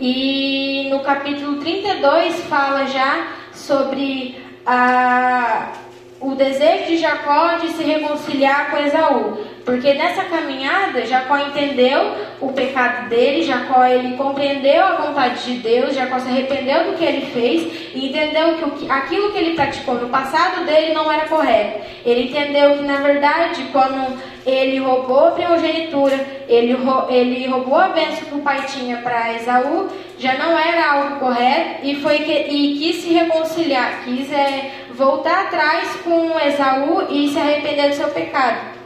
e 0.00 0.88
no 0.90 1.00
capítulo 1.00 1.60
32 1.60 2.40
fala 2.44 2.86
já 2.86 3.28
sobre 3.52 4.42
a, 4.64 5.72
o 6.20 6.34
desejo 6.34 6.86
de 6.86 6.98
Jacó 6.98 7.54
de 7.54 7.68
se 7.72 7.82
reconciliar 7.82 8.70
com 8.70 8.76
Esaú. 8.76 9.38
Porque 9.64 9.94
nessa 9.94 10.24
caminhada, 10.24 11.06
Jacó 11.06 11.36
entendeu 11.38 12.14
o 12.40 12.52
pecado 12.52 13.08
dele, 13.08 13.42
Jacó 13.42 13.84
ele 13.84 14.16
compreendeu 14.16 14.84
a 14.84 14.96
vontade 14.96 15.44
de 15.44 15.60
Deus, 15.60 15.94
Jacó 15.94 16.18
se 16.18 16.28
arrependeu 16.28 16.90
do 16.90 16.98
que 16.98 17.04
ele 17.04 17.26
fez 17.26 17.92
e 17.94 18.08
entendeu 18.08 18.54
que 18.54 18.90
aquilo 18.90 19.32
que 19.32 19.38
ele 19.38 19.54
praticou 19.54 19.94
no 19.94 20.08
passado 20.08 20.64
dele 20.66 20.92
não 20.92 21.10
era 21.10 21.26
correto. 21.28 21.80
Ele 22.04 22.30
entendeu 22.30 22.78
que, 22.78 22.82
na 22.82 22.96
verdade, 22.96 23.64
quando 23.72 24.18
ele 24.46 24.78
roubou 24.78 25.26
a 25.26 25.30
primogenitura, 25.32 26.18
ele, 26.48 26.76
ele 27.08 27.46
roubou 27.46 27.76
a 27.76 27.88
bênção 27.88 28.24
que 28.24 28.34
o 28.34 28.42
pai 28.42 28.64
tinha 28.66 28.96
para 28.98 29.34
Esaú, 29.34 29.88
já 30.18 30.34
não 30.34 30.58
era 30.58 30.92
algo 30.92 31.20
correto 31.20 31.86
e, 31.86 31.96
foi 31.96 32.18
que, 32.18 32.32
e 32.32 32.78
quis 32.78 32.96
se 32.96 33.12
reconciliar, 33.12 34.02
quis 34.04 34.30
é, 34.32 34.70
voltar 35.00 35.46
atrás 35.46 35.96
com 36.04 36.38
Esaú 36.38 37.06
e 37.08 37.30
se 37.30 37.38
arrepender 37.38 37.88
do 37.88 37.94
seu 37.94 38.08
pecado. 38.08 38.78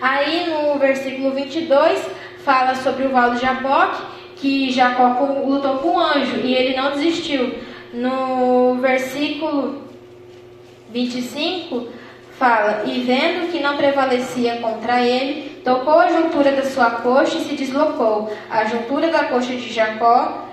Aí 0.00 0.46
no 0.48 0.78
versículo 0.78 1.32
22 1.32 2.02
fala 2.42 2.74
sobre 2.74 3.04
o 3.04 3.10
valo 3.10 3.34
de 3.34 3.42
Jaboque, 3.42 4.02
que 4.36 4.70
Jacó 4.70 5.26
lutou 5.46 5.76
com 5.78 5.96
o 5.96 6.00
anjo 6.00 6.38
e 6.42 6.54
ele 6.54 6.74
não 6.74 6.92
desistiu. 6.92 7.54
No 7.92 8.76
versículo 8.76 9.82
25 10.90 11.86
fala: 12.38 12.84
E 12.86 13.00
vendo 13.00 13.52
que 13.52 13.60
não 13.60 13.76
prevalecia 13.76 14.56
contra 14.56 15.02
ele, 15.02 15.60
tocou 15.62 15.98
a 15.98 16.08
juntura 16.08 16.52
da 16.52 16.62
sua 16.62 16.90
coxa 16.92 17.36
e 17.36 17.44
se 17.44 17.54
deslocou, 17.54 18.32
a 18.50 18.64
juntura 18.64 19.08
da 19.08 19.24
coxa 19.24 19.54
de 19.54 19.70
Jacó, 19.70 20.45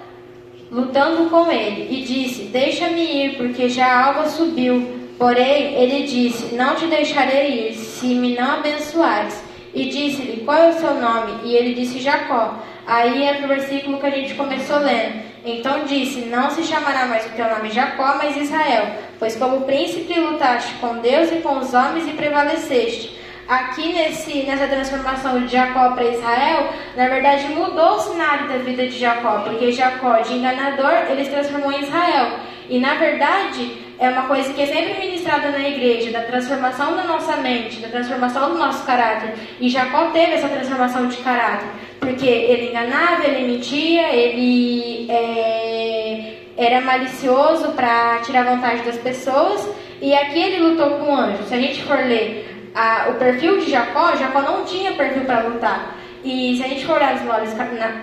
lutando 0.74 1.30
com 1.30 1.52
ele, 1.52 1.88
e 1.90 2.02
disse: 2.02 2.46
Deixa-me 2.46 3.02
ir, 3.02 3.38
porque 3.38 3.70
já 3.70 3.86
a 3.86 4.06
alva 4.08 4.30
subiu. 4.30 5.04
Porém, 5.18 5.76
ele 5.76 6.08
disse: 6.08 6.56
Não 6.56 6.76
te 6.76 6.88
deixarei 6.88 7.70
ir, 7.70 7.74
se 7.76 8.08
me 8.08 8.36
não 8.36 8.56
abençoares. 8.56 9.42
E 9.74 9.86
disse-lhe: 9.86 10.42
Qual 10.44 10.58
é 10.58 10.70
o 10.70 10.80
seu 10.80 10.96
nome? 10.96 11.34
E 11.46 11.56
ele 11.56 11.74
disse: 11.76 12.00
Jacó. 12.00 12.56
Aí 12.86 13.24
é 13.24 13.42
o 13.42 13.48
versículo 13.48 13.98
que 13.98 14.06
a 14.06 14.10
gente 14.10 14.34
começou 14.34 14.80
lendo. 14.80 15.22
Então 15.46 15.86
disse: 15.86 16.22
Não 16.22 16.50
se 16.50 16.64
chamará 16.64 17.06
mais 17.06 17.26
o 17.26 17.30
teu 17.30 17.48
nome 17.48 17.70
Jacó, 17.70 18.16
mas 18.18 18.36
Israel, 18.36 18.88
pois 19.20 19.36
como 19.36 19.62
príncipe 19.62 20.20
lutaste 20.20 20.74
com 20.82 20.98
Deus 20.98 21.32
e 21.32 21.38
com 21.38 21.60
os 21.60 21.74
homens 21.74 22.08
e 22.08 22.12
prevaleceste. 22.12 23.23
Aqui 23.48 23.92
nesse, 23.92 24.44
nessa 24.44 24.68
transformação 24.68 25.42
de 25.42 25.52
Jacó 25.52 25.92
para 25.92 26.06
Israel, 26.06 26.70
na 26.96 27.10
verdade 27.10 27.50
mudou 27.50 27.96
o 27.96 28.00
cenário 28.00 28.48
da 28.48 28.58
vida 28.58 28.88
de 28.88 28.98
Jacó, 28.98 29.40
porque 29.40 29.72
Jacó, 29.72 30.20
de 30.20 30.34
enganador, 30.34 30.94
ele 31.10 31.26
se 31.26 31.32
transformou 31.32 31.72
em 31.72 31.82
Israel. 31.82 32.40
E 32.70 32.80
na 32.80 32.94
verdade, 32.96 33.84
é 34.00 34.10
uma 34.10 34.24
coisa 34.24 34.54
que 34.54 34.62
é 34.62 34.66
sempre 34.66 35.00
ministrada 35.00 35.50
na 35.50 35.60
igreja, 35.60 36.12
da 36.12 36.22
transformação 36.22 36.96
da 36.96 37.04
nossa 37.04 37.36
mente, 37.38 37.82
da 37.82 37.90
transformação 37.90 38.52
do 38.52 38.58
nosso 38.58 38.86
caráter. 38.86 39.34
E 39.60 39.68
Jacó 39.70 40.12
teve 40.12 40.34
essa 40.34 40.48
transformação 40.48 41.08
de 41.08 41.18
caráter, 41.18 41.68
porque 42.00 42.28
ele 42.28 42.70
enganava, 42.70 43.26
ele 43.26 43.52
mentia, 43.52 44.10
ele 44.14 45.06
é, 45.10 46.34
era 46.58 46.80
malicioso 46.82 47.74
para 47.74 48.20
tirar 48.20 48.44
vantagem 48.44 48.86
das 48.86 48.98
pessoas. 48.98 49.70
E 50.02 50.14
aqui 50.14 50.42
ele 50.42 50.60
lutou 50.60 50.92
com 50.98 51.14
o 51.14 51.16
anjo. 51.16 51.44
Se 51.44 51.54
a 51.54 51.60
gente 51.60 51.82
for 51.84 51.98
ler 51.98 52.53
a, 52.74 53.10
o 53.10 53.14
perfil 53.16 53.60
de 53.60 53.72
Jacó, 53.72 54.16
Jacó 54.16 54.42
não 54.42 54.64
tinha 54.64 54.94
perfil 54.94 55.26
para 55.26 55.42
lutar. 55.42 55.98
E 56.24 56.58
se 56.58 56.64
a 56.64 56.68
gente 56.68 56.86
for 56.86 56.96
olhar 56.96 57.16
os 57.16 57.30
olhos 57.30 57.54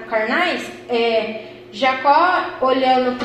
carnais, 0.09 0.70
é, 0.88 1.44
Jacó, 1.72 2.44
olhando 2.60 3.16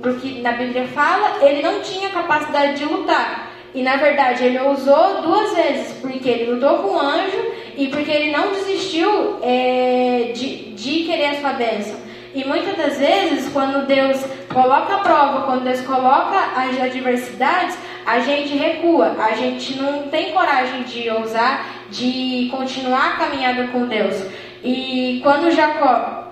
para 0.00 0.10
o 0.10 0.14
que 0.20 0.40
na 0.40 0.52
Bíblia 0.52 0.86
fala, 0.88 1.44
ele 1.44 1.62
não 1.62 1.80
tinha 1.80 2.08
capacidade 2.10 2.78
de 2.78 2.84
lutar. 2.84 3.50
E 3.74 3.82
na 3.82 3.96
verdade 3.96 4.44
ele 4.44 4.58
ousou 4.60 5.20
duas 5.20 5.52
vezes, 5.54 5.92
porque 6.00 6.28
ele 6.28 6.52
lutou 6.52 6.78
com 6.78 6.94
o 6.94 7.00
anjo 7.00 7.52
e 7.76 7.88
porque 7.88 8.10
ele 8.10 8.30
não 8.30 8.50
desistiu 8.50 9.38
é, 9.42 10.30
de, 10.32 10.70
de 10.74 11.04
querer 11.04 11.26
a 11.26 11.40
sua 11.40 11.52
bênção. 11.54 11.96
E 12.32 12.44
muitas 12.44 12.76
das 12.76 12.98
vezes, 12.98 13.52
quando 13.52 13.86
Deus 13.86 14.24
coloca 14.52 14.94
a 14.94 14.98
prova, 14.98 15.42
quando 15.42 15.64
Deus 15.64 15.80
coloca 15.82 16.36
as 16.56 16.80
adversidades, 16.80 17.76
a 18.06 18.20
gente 18.20 18.56
recua, 18.56 19.16
a 19.18 19.34
gente 19.34 19.80
não 19.80 20.04
tem 20.04 20.32
coragem 20.32 20.82
de 20.82 21.08
ousar, 21.10 21.66
de 21.90 22.48
continuar 22.50 23.08
a 23.08 23.16
caminhada 23.16 23.68
com 23.68 23.86
Deus. 23.86 24.24
E 24.62 25.20
quando 25.22 25.50
Jacó 25.50 26.24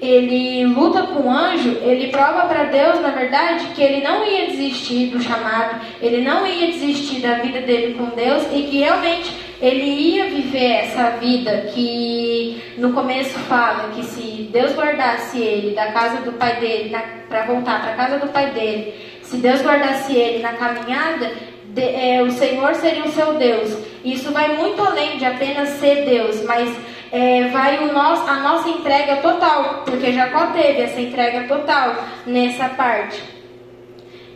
ele 0.00 0.64
luta 0.64 1.02
com 1.02 1.26
o 1.26 1.30
anjo, 1.30 1.76
ele 1.82 2.08
prova 2.08 2.46
para 2.46 2.64
Deus, 2.64 3.00
na 3.00 3.10
verdade, 3.10 3.66
que 3.74 3.82
ele 3.82 4.00
não 4.00 4.24
ia 4.24 4.46
desistir 4.46 5.08
do 5.08 5.20
chamado, 5.20 5.80
ele 6.00 6.22
não 6.22 6.46
ia 6.46 6.68
desistir 6.68 7.20
da 7.20 7.34
vida 7.34 7.60
dele 7.62 7.94
com 7.94 8.04
Deus 8.14 8.44
e 8.52 8.62
que 8.62 8.78
realmente 8.78 9.32
ele 9.60 9.84
ia 9.84 10.26
viver 10.26 10.84
essa 10.84 11.10
vida 11.18 11.68
que 11.74 12.62
no 12.78 12.92
começo 12.92 13.36
fala 13.40 13.90
que 13.92 14.04
se 14.04 14.48
Deus 14.52 14.72
guardasse 14.74 15.38
ele 15.40 15.74
da 15.74 15.90
casa 15.90 16.22
do 16.22 16.32
pai 16.32 16.60
dele, 16.60 16.96
para 17.28 17.44
voltar 17.46 17.82
para 17.82 17.92
a 17.92 17.96
casa 17.96 18.18
do 18.18 18.28
pai 18.28 18.50
dele, 18.52 18.94
se 19.28 19.36
Deus 19.36 19.60
guardasse 19.60 20.14
ele 20.16 20.42
na 20.42 20.54
caminhada, 20.54 21.30
de, 21.66 21.82
é, 21.82 22.22
o 22.22 22.30
Senhor 22.30 22.74
seria 22.74 23.04
o 23.04 23.12
seu 23.12 23.34
Deus. 23.34 23.76
Isso 24.02 24.32
vai 24.32 24.56
muito 24.56 24.82
além 24.82 25.18
de 25.18 25.26
apenas 25.26 25.68
ser 25.80 26.06
Deus, 26.06 26.42
mas 26.44 26.74
é, 27.12 27.48
vai 27.48 27.86
o 27.86 27.92
a 27.92 28.36
nossa 28.36 28.70
entrega 28.70 29.16
total, 29.16 29.82
porque 29.84 30.12
Jacó 30.12 30.46
teve 30.46 30.80
essa 30.80 31.00
entrega 31.00 31.46
total 31.46 31.94
nessa 32.26 32.70
parte, 32.70 33.22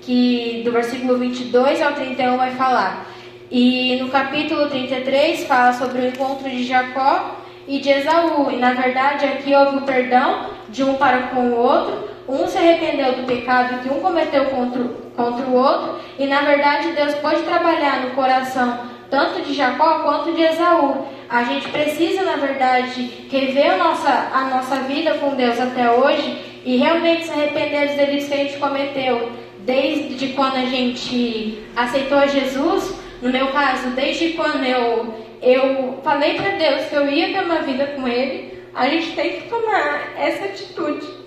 que 0.03 0.61
do 0.63 0.73
versículo 0.73 1.17
22 1.17 1.81
ao 1.81 1.93
31 1.93 2.37
vai 2.37 2.51
falar. 2.53 3.07
E 3.51 3.97
no 3.97 4.09
capítulo 4.09 4.69
33 4.69 5.47
fala 5.47 5.73
sobre 5.73 6.03
o 6.03 6.09
encontro 6.09 6.49
de 6.49 6.65
Jacó 6.65 7.39
e 7.67 7.81
de 7.81 7.91
Esaú. 7.91 8.51
E 8.51 8.57
na 8.57 8.73
verdade 8.73 9.25
aqui 9.27 9.55
houve 9.55 9.79
o 9.79 9.83
perdão 9.83 10.51
de 10.69 10.83
um 10.83 10.95
para 10.95 11.29
com 11.29 11.49
o 11.49 11.57
outro. 11.57 12.12
Um 12.33 12.49
se 12.49 12.57
arrependeu 12.57 13.13
do 13.13 13.27
pecado 13.27 13.83
que 13.83 13.91
um 13.91 14.01
cometeu 14.01 14.47
contra, 14.47 14.83
contra 15.15 15.45
o 15.45 15.55
outro. 15.55 16.01
E 16.19 16.27
na 16.27 16.41
verdade 16.41 16.93
Deus 16.93 17.15
pode 17.17 17.43
trabalhar 17.43 18.01
no 18.01 18.13
coração 18.13 18.87
tanto 19.11 19.43
de 19.43 19.53
Jacó 19.53 19.99
quanto 19.99 20.33
de 20.33 20.41
Esaú. 20.41 21.07
A 21.29 21.45
gente 21.45 21.69
precisa, 21.69 22.23
na 22.23 22.37
verdade, 22.37 23.29
rever 23.31 23.75
a 23.75 23.77
nossa, 23.77 24.31
a 24.33 24.45
nossa 24.47 24.77
vida 24.77 25.13
com 25.19 25.35
Deus 25.35 25.61
até 25.61 25.91
hoje 25.91 26.63
e 26.65 26.79
realmente 26.79 27.27
se 27.27 27.33
arrepender 27.33 27.89
dos 27.89 27.97
delitos 27.97 28.29
que 28.29 28.35
a 28.35 28.37
gente 28.39 28.57
cometeu 28.57 29.33
desde 29.59 30.29
quando 30.29 30.57
a 30.57 30.65
gente 30.65 31.63
aceitou 31.77 32.27
Jesus 32.27 32.97
No 33.21 33.31
meu 33.31 33.49
caso, 33.49 33.91
desde 33.91 34.31
quando 34.31 34.65
eu, 34.65 35.15
eu 35.43 36.01
falei 36.03 36.35
para 36.35 36.57
Deus 36.57 36.87
que 36.87 36.95
eu 36.95 37.09
ia 37.09 37.33
ter 37.35 37.45
uma 37.45 37.61
vida 37.61 37.89
com 37.89 38.09
Ele, 38.09 38.65
a 38.75 38.89
gente 38.89 39.13
tem 39.15 39.33
que 39.33 39.49
tomar 39.51 40.15
essa 40.19 40.47
atitude 40.47 41.22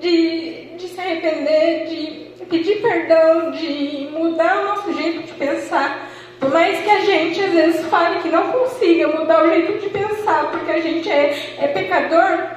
de, 0.00 0.76
de 0.76 0.88
se 0.88 1.00
arrepender, 1.00 1.86
de 1.86 2.44
pedir 2.46 2.80
perdão, 2.80 3.50
de 3.50 4.08
mudar 4.12 4.60
o 4.60 4.64
nosso 4.64 4.92
jeito 4.92 5.22
de 5.22 5.32
pensar. 5.32 6.10
Por 6.38 6.50
mais 6.50 6.82
que 6.82 6.90
a 6.90 7.00
gente 7.00 7.40
às 7.42 7.52
vezes 7.52 7.86
fale 7.86 8.20
que 8.20 8.28
não 8.28 8.52
consiga 8.52 9.08
mudar 9.08 9.44
o 9.44 9.48
jeito 9.48 9.80
de 9.80 9.88
pensar, 9.88 10.50
porque 10.50 10.70
a 10.70 10.80
gente 10.80 11.10
é, 11.10 11.34
é 11.58 11.68
pecador, 11.68 12.56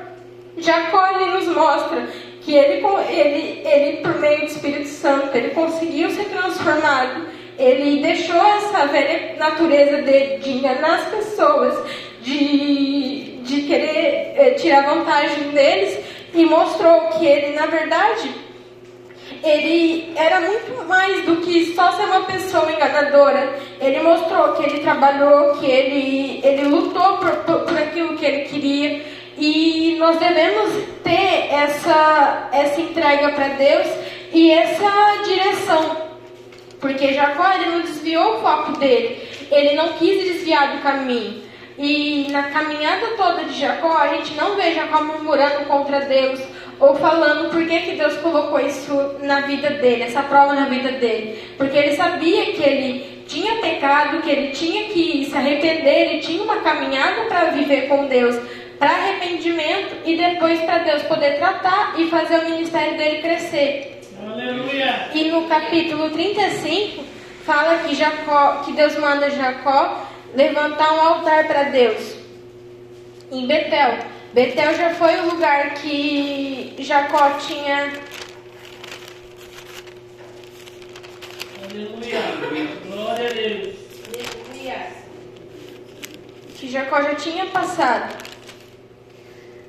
Jacó 0.58 1.08
ele 1.08 1.32
nos 1.32 1.48
mostra 1.48 2.08
que 2.42 2.54
ele, 2.54 2.86
ele, 3.10 3.62
ele, 3.66 3.98
por 3.98 4.20
meio 4.20 4.40
do 4.40 4.46
Espírito 4.46 4.88
Santo, 4.88 5.36
ele 5.36 5.50
conseguiu 5.50 6.10
ser 6.10 6.26
transformado. 6.26 7.28
Ele 7.58 8.02
deixou 8.02 8.36
essa 8.36 8.88
velha 8.88 9.36
natureza 9.38 10.02
de, 10.02 10.38
de 10.38 10.52
enganar 10.52 11.00
as 11.00 11.08
pessoas, 11.10 11.78
de, 12.22 13.38
de 13.44 13.62
querer 13.64 14.34
é, 14.36 14.52
tirar 14.52 14.96
vantagem 14.96 15.50
deles, 15.50 16.00
e 16.34 16.46
mostrou 16.46 17.08
que 17.10 17.26
ele, 17.26 17.56
na 17.56 17.66
verdade, 17.66 18.34
ele 19.44 20.12
era 20.16 20.40
muito 20.42 20.86
mais 20.88 21.26
do 21.26 21.38
que 21.38 21.74
só 21.74 21.92
ser 21.94 22.04
uma 22.04 22.22
pessoa 22.22 22.72
enganadora. 22.72 23.58
Ele 23.80 24.02
mostrou 24.02 24.54
que 24.54 24.64
ele 24.64 24.80
trabalhou, 24.80 25.56
que 25.58 25.66
ele, 25.66 26.42
ele 26.44 26.68
lutou 26.68 27.18
por, 27.18 27.32
por, 27.64 27.78
aquilo 27.78 28.18
que 28.18 28.26
ele 28.26 28.42
queria. 28.44 29.02
E 29.38 29.96
nós 29.98 30.18
devemos 30.18 30.74
ter 31.04 31.48
essa, 31.52 32.50
essa 32.52 32.82
entrega 32.82 33.30
para 33.30 33.48
Deus 33.50 33.88
e 34.34 34.52
essa 34.52 35.24
direção. 35.26 36.10
Porque 36.82 37.14
Jacó 37.14 37.52
ele 37.54 37.72
não 37.72 37.82
desviou 37.82 38.36
o 38.36 38.42
foco 38.42 38.78
dele. 38.78 39.28
Ele 39.52 39.76
não 39.76 39.94
quis 39.94 40.24
desviar 40.24 40.76
do 40.76 40.84
caminho. 40.84 41.49
E 41.80 42.28
na 42.30 42.44
caminhada 42.44 43.08
toda 43.16 43.46
de 43.46 43.58
Jacó, 43.58 43.98
a 43.98 44.10
gente 44.10 44.36
não 44.36 44.58
vê 44.58 44.74
Jacó 44.74 45.02
murmurando 45.02 45.64
contra 45.64 46.02
Deus 46.02 46.42
ou 46.78 46.94
falando 46.96 47.50
por 47.50 47.66
que, 47.66 47.80
que 47.80 47.96
Deus 47.96 48.18
colocou 48.18 48.60
isso 48.60 48.94
na 49.22 49.42
vida 49.42 49.70
dele, 49.70 50.04
essa 50.04 50.22
prova 50.24 50.54
na 50.54 50.66
vida 50.66 50.92
dele. 50.92 51.42
Porque 51.58 51.78
ele 51.78 51.96
sabia 51.96 52.48
que 52.48 52.62
ele 52.62 53.24
tinha 53.28 53.62
pecado, 53.62 54.22
que 54.22 54.30
ele 54.30 54.50
tinha 54.50 54.90
que 54.90 55.26
se 55.30 55.38
arrepender, 55.38 56.10
ele 56.10 56.20
tinha 56.20 56.44
uma 56.44 56.58
caminhada 56.58 57.22
para 57.30 57.52
viver 57.52 57.88
com 57.88 58.08
Deus, 58.08 58.38
para 58.78 58.90
arrependimento 58.90 59.96
e 60.06 60.18
depois 60.18 60.60
para 60.62 60.80
Deus 60.80 61.04
poder 61.04 61.38
tratar 61.38 61.94
e 61.98 62.10
fazer 62.10 62.40
o 62.40 62.50
ministério 62.50 62.98
dele 62.98 63.22
crescer. 63.22 64.02
Aleluia. 64.22 65.10
E 65.14 65.30
no 65.30 65.48
capítulo 65.48 66.10
35 66.10 67.04
fala 67.46 67.78
que 67.80 67.96
Jacó, 67.96 68.64
que 68.66 68.74
Deus 68.74 68.98
manda 68.98 69.30
Jacó 69.30 70.09
levantar 70.34 70.94
um 70.94 71.02
altar 71.02 71.48
para 71.48 71.64
Deus 71.64 72.16
em 73.32 73.46
Betel. 73.48 74.00
Betel 74.34 74.76
já 74.76 74.94
foi 74.96 75.20
o 75.20 75.32
lugar 75.32 75.74
que 75.76 76.76
Jacó 76.80 77.32
tinha. 77.40 77.94
Aleluia. 81.64 82.20
Glória 82.88 83.30
a 83.30 83.34
Deus. 83.34 83.76
Que 86.60 86.70
Jacó 86.70 87.02
já 87.02 87.16
tinha 87.16 87.46
passado. 87.46 88.18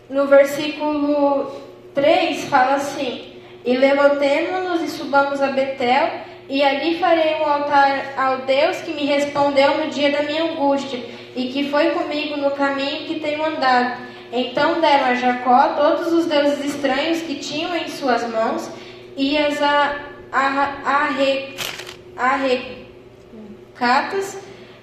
No 0.08 0.26
versículo 0.26 1.52
3 1.94 2.46
fala 2.46 2.74
assim: 2.74 3.40
E 3.64 3.76
levantemo-nos 3.76 4.82
e 4.82 4.88
subamos 4.88 5.40
a 5.40 5.52
Betel, 5.52 6.10
e 6.50 6.64
ali 6.64 6.98
farei 6.98 7.36
um 7.36 7.46
altar 7.46 8.12
ao 8.16 8.38
Deus 8.38 8.78
que 8.78 8.92
me 8.92 9.06
respondeu 9.06 9.78
no 9.78 9.88
dia 9.88 10.10
da 10.10 10.24
minha 10.24 10.42
angústia, 10.44 11.00
e 11.36 11.52
que 11.52 11.70
foi 11.70 11.90
comigo 11.90 12.36
no 12.36 12.50
caminho 12.50 13.06
que 13.06 13.20
tenho 13.20 13.44
andado. 13.44 14.02
Então 14.32 14.80
deram 14.80 15.06
a 15.06 15.14
Jacó 15.14 15.74
todos 15.74 16.12
os 16.12 16.26
deuses 16.26 16.74
estranhos 16.74 17.22
que 17.22 17.36
tinham 17.36 17.76
em 17.76 17.88
suas 17.88 18.28
mãos 18.28 18.68
e 19.16 19.38
as 19.38 19.58
arrecatas 22.16 24.38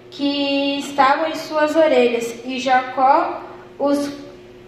que 0.10 0.80
estavam 0.80 1.30
em 1.30 1.35
suas 1.35 1.76
orelhas. 1.76 2.34
E 2.45 2.60
Jacó 2.60 3.41
os 3.77 4.10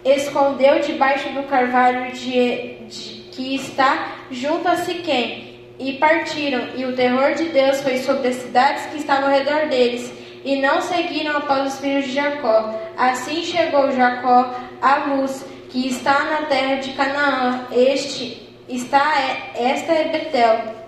escondeu 0.04 0.80
debaixo 0.80 1.30
do 1.30 1.44
carvalho 1.44 2.12
de, 2.12 2.74
de, 2.86 3.22
que 3.32 3.54
está 3.54 4.16
junto 4.30 4.68
a 4.68 4.76
Siquém. 4.76 5.49
E 5.80 5.94
partiram, 5.94 6.68
e 6.76 6.84
o 6.84 6.94
terror 6.94 7.32
de 7.32 7.44
Deus 7.44 7.80
foi 7.80 7.96
sobre 7.96 8.28
as 8.28 8.36
cidades 8.36 8.84
que 8.86 8.98
estavam 8.98 9.30
ao 9.30 9.34
redor 9.34 9.66
deles 9.70 10.12
e 10.44 10.60
não 10.60 10.82
seguiram 10.82 11.38
após 11.38 11.72
os 11.72 11.80
filhos 11.80 12.04
de 12.04 12.12
Jacó. 12.12 12.78
Assim 12.98 13.42
chegou 13.42 13.90
Jacó 13.90 14.54
à 14.82 15.06
luz 15.06 15.42
que 15.70 15.88
está 15.88 16.24
na 16.24 16.42
terra 16.42 16.76
de 16.76 16.92
Canaã. 16.92 17.66
Este 17.72 18.46
está 18.68 19.14
esta 19.54 19.92
é 19.92 20.04
Betel. 20.04 20.80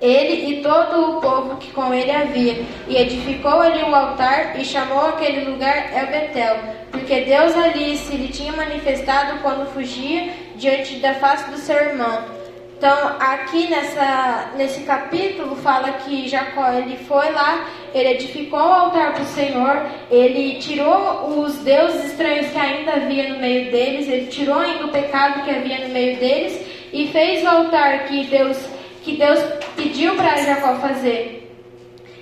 Ele 0.00 0.50
e 0.50 0.62
todo 0.62 1.18
o 1.18 1.20
povo 1.20 1.56
que 1.58 1.70
com 1.70 1.94
ele 1.94 2.10
havia, 2.10 2.64
e 2.88 2.96
edificou 2.96 3.60
ali 3.60 3.84
o 3.84 3.94
altar 3.94 4.58
e 4.58 4.64
chamou 4.64 5.06
aquele 5.06 5.44
lugar 5.48 5.96
El 5.96 6.08
Betel, 6.08 6.56
porque 6.90 7.20
Deus 7.20 7.56
ali 7.56 7.96
se 7.96 8.16
lhe 8.16 8.26
tinha 8.26 8.52
manifestado 8.52 9.38
quando 9.42 9.72
fugia 9.72 10.32
diante 10.56 10.96
da 10.96 11.14
face 11.14 11.48
do 11.52 11.56
seu 11.56 11.76
irmão. 11.76 12.41
Então, 12.82 13.14
aqui 13.20 13.70
nessa, 13.70 14.50
nesse 14.56 14.80
capítulo 14.80 15.54
fala 15.54 15.92
que 15.92 16.28
Jacó 16.28 16.68
ele 16.72 16.96
foi 16.96 17.30
lá, 17.30 17.68
ele 17.94 18.08
edificou 18.08 18.58
o 18.58 18.72
altar 18.72 19.14
para 19.14 19.22
o 19.22 19.26
Senhor, 19.26 19.86
ele 20.10 20.58
tirou 20.58 21.28
os 21.28 21.58
deuses 21.58 22.06
estranhos 22.06 22.48
que 22.48 22.58
ainda 22.58 22.94
havia 22.94 23.32
no 23.32 23.38
meio 23.38 23.70
deles, 23.70 24.08
ele 24.08 24.26
tirou 24.26 24.58
ainda 24.58 24.86
o 24.86 24.88
pecado 24.88 25.44
que 25.44 25.50
havia 25.52 25.86
no 25.86 25.94
meio 25.94 26.18
deles 26.18 26.60
e 26.92 27.06
fez 27.06 27.44
o 27.44 27.48
altar 27.50 28.06
que 28.06 28.24
Deus, 28.24 28.58
que 29.04 29.16
Deus 29.16 29.38
pediu 29.76 30.16
para 30.16 30.38
Jacó 30.38 30.74
fazer. 30.80 31.54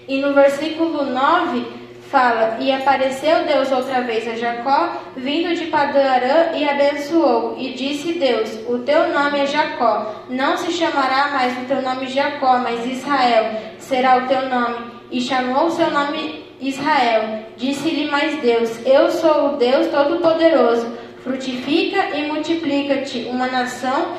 E 0.06 0.20
no 0.20 0.34
versículo 0.34 1.06
9 1.06 1.79
fala: 2.10 2.56
E 2.60 2.70
apareceu 2.72 3.44
Deus 3.44 3.70
outra 3.72 4.02
vez 4.02 4.26
a 4.28 4.34
Jacó, 4.34 4.96
vindo 5.16 5.54
de 5.54 5.66
Padarã, 5.66 6.52
e 6.54 6.68
abençoou. 6.68 7.56
E 7.58 7.72
disse 7.72 8.14
Deus: 8.14 8.58
O 8.68 8.78
teu 8.80 9.08
nome 9.12 9.38
é 9.38 9.46
Jacó. 9.46 10.24
Não 10.28 10.56
se 10.56 10.72
chamará 10.72 11.28
mais 11.28 11.56
o 11.58 11.66
teu 11.66 11.80
nome 11.80 12.08
Jacó, 12.08 12.58
mas 12.58 12.84
Israel 12.86 13.54
será 13.78 14.18
o 14.18 14.26
teu 14.26 14.48
nome. 14.48 14.90
E 15.10 15.20
chamou 15.20 15.66
o 15.66 15.70
seu 15.70 15.90
nome 15.90 16.44
Israel. 16.60 17.46
Disse-lhe 17.56 18.10
mais 18.10 18.40
Deus: 18.40 18.84
Eu 18.84 19.10
sou 19.10 19.54
o 19.54 19.56
Deus 19.56 19.86
Todo-Poderoso. 19.88 20.98
Frutifica 21.22 22.16
e 22.16 22.28
multiplica-te 22.28 23.28
uma 23.30 23.46
nação 23.46 24.14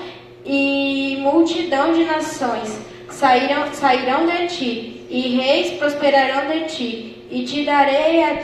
e 0.45 1.17
multidão 1.19 1.93
de 1.93 2.03
nações 2.03 2.79
sairão, 3.09 3.73
sairão 3.73 4.25
de 4.25 4.47
ti, 4.47 5.05
e 5.09 5.35
reis 5.35 5.77
prosperarão 5.77 6.47
de 6.49 6.65
ti 6.65 7.10
e 7.31 7.43
te 7.45 7.63
darei 7.63 8.23
a, 8.23 8.37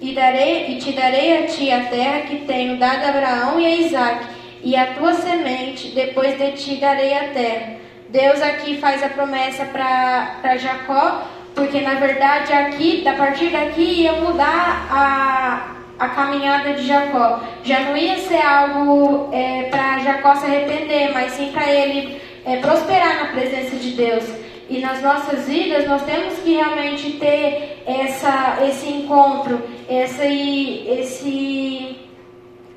e 0.00 0.14
darei 0.14 0.72
e 0.72 0.76
te 0.76 0.92
darei 0.92 1.38
a 1.38 1.46
ti 1.46 1.70
a 1.70 1.84
terra 1.84 2.20
que 2.20 2.36
tenho 2.46 2.76
dado 2.78 3.04
a 3.04 3.08
Abraão 3.08 3.60
e 3.60 3.66
a 3.66 3.76
Isaac, 3.76 4.26
e 4.62 4.76
a 4.76 4.94
tua 4.94 5.14
semente, 5.14 5.88
depois 5.88 6.38
de 6.38 6.52
ti 6.52 6.76
darei 6.76 7.14
a 7.14 7.28
terra. 7.28 7.76
Deus 8.08 8.40
aqui 8.40 8.78
faz 8.78 9.02
a 9.02 9.08
promessa 9.08 9.64
para 9.66 10.56
Jacó, 10.56 11.22
porque 11.54 11.80
na 11.80 11.94
verdade 11.94 12.52
aqui, 12.52 13.06
a 13.06 13.14
partir 13.14 13.50
daqui 13.50 14.02
ia 14.02 14.12
mudar 14.12 14.88
a, 14.90 15.76
a 15.98 16.08
caminhada 16.10 16.72
de 16.72 16.86
Jacó. 16.86 17.40
Já 17.62 17.80
não 17.80 17.96
ia 17.96 18.16
ser 18.18 18.40
algo 18.40 19.28
é, 19.32 19.64
para 19.64 19.98
Jacó 19.98 20.34
se 20.36 20.46
arrepender, 20.46 21.12
mas 21.12 21.32
sim 21.32 21.50
para 21.52 21.70
ele 21.70 22.20
é, 22.46 22.56
prosperar 22.56 23.24
na 23.24 23.26
presença 23.32 23.76
de 23.76 23.90
Deus. 23.90 24.24
E 24.70 24.80
nas 24.80 25.02
nossas 25.02 25.46
vidas 25.48 25.86
nós 25.86 26.02
temos 26.02 26.38
que 26.38 26.54
realmente 26.54 27.12
ter 27.12 27.77
essa, 27.88 28.58
esse 28.68 28.86
encontro, 28.86 29.62
essa, 29.88 30.26
esse, 30.26 31.96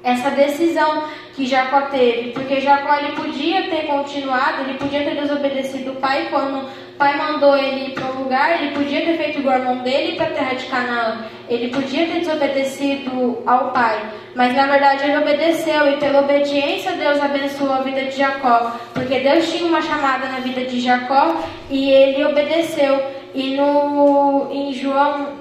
essa 0.01 0.31
decisão 0.31 1.03
que 1.35 1.45
Jacó 1.45 1.81
teve. 1.87 2.31
Porque 2.31 2.61
Jacó 2.61 2.95
ele 2.95 3.11
podia 3.11 3.69
ter 3.69 3.87
continuado, 3.87 4.61
ele 4.61 4.77
podia 4.77 5.03
ter 5.03 5.19
desobedecido 5.19 5.91
o 5.91 5.95
pai 5.95 6.27
quando 6.29 6.65
o 6.65 6.93
pai 6.97 7.17
mandou 7.17 7.57
ele 7.57 7.91
para 7.91 8.05
um 8.05 8.23
lugar, 8.23 8.61
ele 8.61 8.73
podia 8.73 9.01
ter 9.01 9.17
feito 9.17 9.39
igual 9.39 9.55
o 9.55 9.59
irmão 9.59 9.77
dele 9.79 10.15
para 10.15 10.27
a 10.27 10.31
terra 10.31 10.53
de 10.53 10.65
Canaã. 10.67 11.25
Ele 11.49 11.67
podia 11.67 12.05
ter 12.05 12.19
desobedecido 12.19 13.39
ao 13.45 13.71
pai. 13.71 13.99
Mas 14.33 14.55
na 14.55 14.65
verdade 14.65 15.03
ele 15.03 15.17
obedeceu 15.17 15.91
e 15.91 15.97
pela 15.97 16.21
obediência 16.21 16.93
Deus 16.93 17.21
abençoou 17.21 17.73
a 17.73 17.81
vida 17.81 18.03
de 18.03 18.15
Jacó, 18.15 18.79
porque 18.93 19.19
Deus 19.19 19.51
tinha 19.51 19.65
uma 19.65 19.81
chamada 19.81 20.29
na 20.29 20.39
vida 20.39 20.63
de 20.63 20.79
Jacó 20.79 21.35
e 21.69 21.91
ele 21.91 22.23
obedeceu. 22.23 23.19
E 23.33 23.55
no 23.55 24.51
em 24.51 24.73
João 24.73 25.39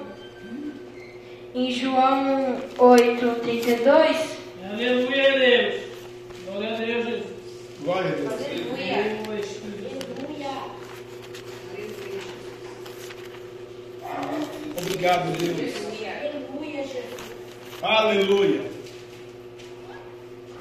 em 1.53 1.69
João 1.69 2.57
8, 2.77 3.35
32, 3.41 4.37
Aleluia, 4.71 5.39
Deus. 5.39 5.81
Glória 6.45 6.73
a 6.73 6.77
Deus, 6.77 7.05
Jesus. 7.05 7.23
Glória 7.83 8.09
a 8.09 8.13
Deus. 8.13 8.31
Aleluia. 8.31 8.95
Aleluia. 8.95 9.61
Obrigado, 14.77 15.37
Deus. 15.37 15.91
Aleluia. 17.81 18.61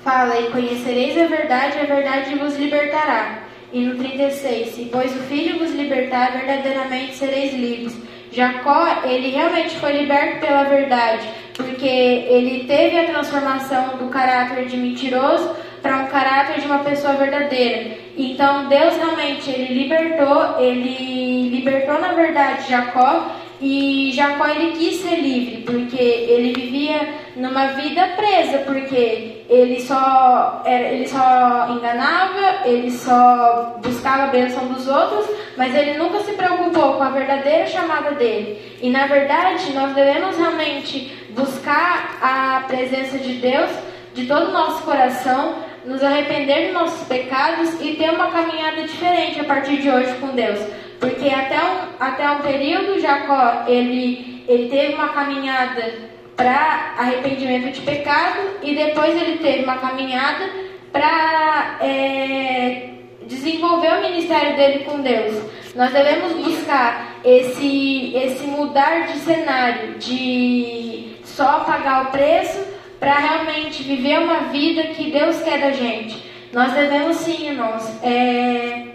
Fala, 0.03 0.41
e 0.41 0.51
conhecereis 0.51 1.17
a 1.19 1.27
verdade, 1.27 1.77
e 1.77 1.81
a 1.81 1.85
verdade 1.85 2.35
vos 2.35 2.57
libertará. 2.57 3.50
E 3.73 3.81
no 3.81 3.97
36, 3.97 4.69
se 4.69 4.85
pois 4.87 5.15
o 5.15 5.21
Filho 5.21 5.59
vos 5.59 5.73
libertar, 5.73 6.33
verdadeiramente 6.33 7.15
sereis 7.15 7.55
livres. 7.55 7.97
Jacó, 8.33 9.03
ele 9.05 9.31
realmente 9.31 9.77
foi 9.77 9.93
liberto 9.93 10.41
pela 10.41 10.65
verdade, 10.65 11.29
porque 11.55 11.87
ele 11.87 12.65
teve 12.65 12.99
a 12.99 13.07
transformação 13.07 13.97
do 13.97 14.09
caráter 14.09 14.67
de 14.67 14.77
mentiroso 14.77 15.55
para 15.83 15.97
um 15.99 16.07
caráter 16.07 16.61
de 16.61 16.67
uma 16.67 16.81
pessoa 16.81 17.15
verdadeira. 17.15 17.97
Então 18.17 18.69
Deus 18.69 18.97
realmente 18.97 19.51
ele 19.51 19.83
libertou, 19.83 20.61
ele 20.61 21.49
libertou 21.51 21.99
na 22.01 22.13
verdade 22.13 22.71
Jacó 22.71 23.35
e 23.61 24.11
Jacó 24.13 24.47
ele 24.49 24.73
quis 24.73 25.03
ser 25.03 25.17
livre, 25.17 25.63
porque 25.63 26.01
ele 26.01 26.53
vivia 26.53 27.15
numa 27.37 27.67
vida 27.69 28.07
presa, 28.17 28.59
porque 28.59 29.45
ele 29.51 29.81
só, 29.81 30.63
era, 30.65 30.89
ele 30.89 31.07
só 31.07 31.69
enganava, 31.71 32.67
ele 32.67 32.91
só 32.91 33.79
buscava 33.83 34.25
a 34.25 34.27
bênção 34.29 34.67
dos 34.69 34.89
outros, 34.89 35.27
mas 35.57 35.75
ele 35.75 35.99
nunca 35.99 36.21
se 36.21 36.33
preocupou 36.33 36.95
com 36.95 37.03
a 37.03 37.11
verdadeira 37.11 37.67
chamada 37.67 38.13
dele. 38.13 38.59
E 38.81 38.89
na 38.89 39.07
verdade, 39.07 39.73
nós 39.73 39.95
devemos 39.95 40.39
realmente 40.39 41.13
buscar 41.31 42.19
a 42.23 42.65
presença 42.67 43.19
de 43.19 43.35
Deus 43.35 43.71
de 44.15 44.27
todo 44.27 44.49
o 44.49 44.53
nosso 44.53 44.83
coração, 44.83 45.57
nos 45.85 46.03
arrepender 46.03 46.69
de 46.69 46.73
nossos 46.73 47.07
pecados 47.07 47.75
e 47.81 47.95
ter 47.95 48.11
uma 48.11 48.31
caminhada 48.31 48.83
diferente 48.83 49.41
a 49.41 49.45
partir 49.45 49.79
de 49.79 49.91
hoje 49.91 50.15
com 50.15 50.29
Deus. 50.29 50.59
Porque 51.01 51.31
até 51.31 51.57
um, 51.57 51.79
até 51.99 52.31
um 52.31 52.41
período, 52.41 53.01
Jacó, 53.01 53.65
ele, 53.67 54.45
ele 54.47 54.69
teve 54.69 54.95
uma 54.95 55.09
caminhada 55.09 56.11
para 56.37 56.95
arrependimento 56.99 57.73
de 57.73 57.81
pecado 57.81 58.39
e 58.63 58.75
depois 58.75 59.21
ele 59.21 59.39
teve 59.39 59.65
uma 59.65 59.79
caminhada 59.79 60.49
para 60.93 61.79
é, 61.81 62.91
desenvolver 63.27 63.95
o 63.95 64.03
ministério 64.03 64.57
dele 64.57 64.85
com 64.85 65.01
Deus. 65.01 65.43
Nós 65.75 65.91
devemos 65.93 66.33
buscar 66.45 67.17
esse, 67.25 68.13
esse 68.15 68.45
mudar 68.47 69.07
de 69.07 69.19
cenário, 69.21 69.99
de 69.99 71.17
só 71.25 71.61
pagar 71.61 72.07
o 72.07 72.11
preço 72.11 72.63
para 72.99 73.19
realmente 73.19 73.83
viver 73.83 74.19
uma 74.19 74.41
vida 74.51 74.83
que 74.89 75.11
Deus 75.11 75.41
quer 75.43 75.61
da 75.61 75.71
gente. 75.71 76.23
Nós 76.53 76.73
devemos 76.73 77.17
sim, 77.19 77.49
irmãos, 77.49 77.85
é, 78.03 78.90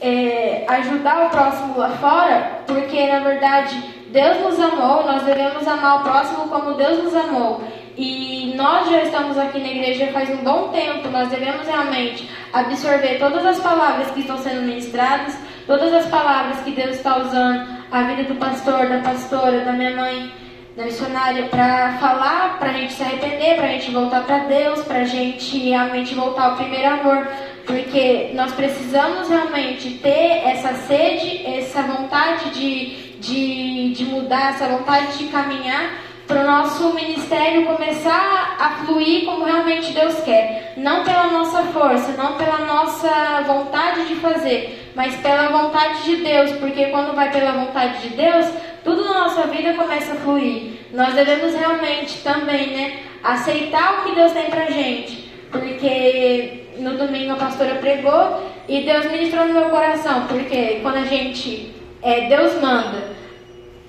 é, 0.00 0.64
ajudar 0.68 1.26
o 1.26 1.30
próximo 1.30 1.78
lá 1.78 1.90
fora, 1.90 2.62
porque 2.66 3.06
na 3.06 3.20
verdade 3.20 3.76
Deus 4.10 4.40
nos 4.40 4.60
amou, 4.60 5.04
nós 5.04 5.22
devemos 5.22 5.66
amar 5.66 6.00
o 6.00 6.02
próximo 6.02 6.48
como 6.48 6.74
Deus 6.74 7.04
nos 7.04 7.14
amou. 7.14 7.62
E 7.96 8.54
nós 8.56 8.88
já 8.88 9.02
estamos 9.02 9.36
aqui 9.36 9.58
na 9.58 9.68
igreja 9.68 10.06
faz 10.12 10.30
um 10.30 10.36
bom 10.36 10.68
tempo, 10.68 11.08
nós 11.08 11.28
devemos 11.28 11.66
realmente 11.66 12.30
absorver 12.52 13.18
todas 13.18 13.44
as 13.44 13.58
palavras 13.58 14.10
que 14.12 14.20
estão 14.20 14.38
sendo 14.38 14.62
ministradas, 14.62 15.36
todas 15.66 15.92
as 15.92 16.06
palavras 16.06 16.60
que 16.60 16.70
Deus 16.70 16.96
está 16.96 17.18
usando, 17.18 17.68
a 17.90 18.02
vida 18.04 18.22
do 18.22 18.36
pastor, 18.36 18.86
da 18.86 18.98
pastora, 19.00 19.64
da 19.64 19.72
minha 19.72 19.96
mãe, 19.96 20.30
da 20.76 20.84
missionária, 20.84 21.46
para 21.46 21.98
falar, 21.98 22.56
para 22.60 22.70
a 22.70 22.72
gente 22.72 22.92
se 22.92 23.02
arrepender, 23.02 23.56
para 23.56 23.66
a 23.66 23.72
gente 23.72 23.90
voltar 23.90 24.22
para 24.22 24.38
Deus, 24.44 24.80
para 24.84 24.98
a 24.98 25.04
gente 25.04 25.58
realmente 25.58 26.14
voltar 26.14 26.50
ao 26.50 26.56
primeiro 26.56 26.88
amor 26.88 27.26
porque 27.68 28.30
nós 28.32 28.50
precisamos 28.52 29.28
realmente 29.28 29.90
ter 29.98 30.42
essa 30.42 30.72
sede, 30.86 31.46
essa 31.46 31.82
vontade 31.82 32.48
de, 32.48 33.12
de, 33.20 33.92
de 33.92 34.04
mudar, 34.06 34.54
essa 34.54 34.66
vontade 34.68 35.18
de 35.18 35.26
caminhar 35.26 36.00
para 36.26 36.40
o 36.40 36.46
nosso 36.46 36.94
ministério 36.94 37.66
começar 37.66 38.56
a 38.58 38.84
fluir 38.86 39.26
como 39.26 39.44
realmente 39.44 39.92
Deus 39.92 40.14
quer. 40.24 40.72
Não 40.78 41.04
pela 41.04 41.26
nossa 41.26 41.62
força, 41.64 42.12
não 42.12 42.38
pela 42.38 42.58
nossa 42.60 43.42
vontade 43.46 44.06
de 44.06 44.14
fazer, 44.14 44.90
mas 44.94 45.14
pela 45.16 45.48
vontade 45.48 46.04
de 46.04 46.16
Deus, 46.16 46.52
porque 46.52 46.86
quando 46.86 47.14
vai 47.14 47.30
pela 47.30 47.52
vontade 47.52 48.00
de 48.00 48.16
Deus, 48.16 48.46
tudo 48.82 49.04
na 49.04 49.24
nossa 49.24 49.42
vida 49.42 49.74
começa 49.74 50.12
a 50.12 50.16
fluir. 50.16 50.72
Nós 50.90 51.12
devemos 51.12 51.54
realmente 51.54 52.18
também, 52.22 52.68
né, 52.68 53.00
aceitar 53.22 54.00
o 54.00 54.04
que 54.04 54.14
Deus 54.14 54.32
tem 54.32 54.46
pra 54.46 54.70
gente, 54.70 55.30
porque 55.50 56.67
no 56.78 56.96
domingo 56.96 57.32
a 57.32 57.36
pastora 57.36 57.76
pregou 57.76 58.42
e 58.68 58.82
Deus 58.82 59.06
ministrou 59.10 59.46
no 59.46 59.54
meu 59.54 59.70
coração, 59.70 60.26
porque 60.26 60.78
quando 60.82 60.96
a 60.96 61.04
gente, 61.04 61.74
é, 62.02 62.28
Deus 62.28 62.60
manda 62.60 63.16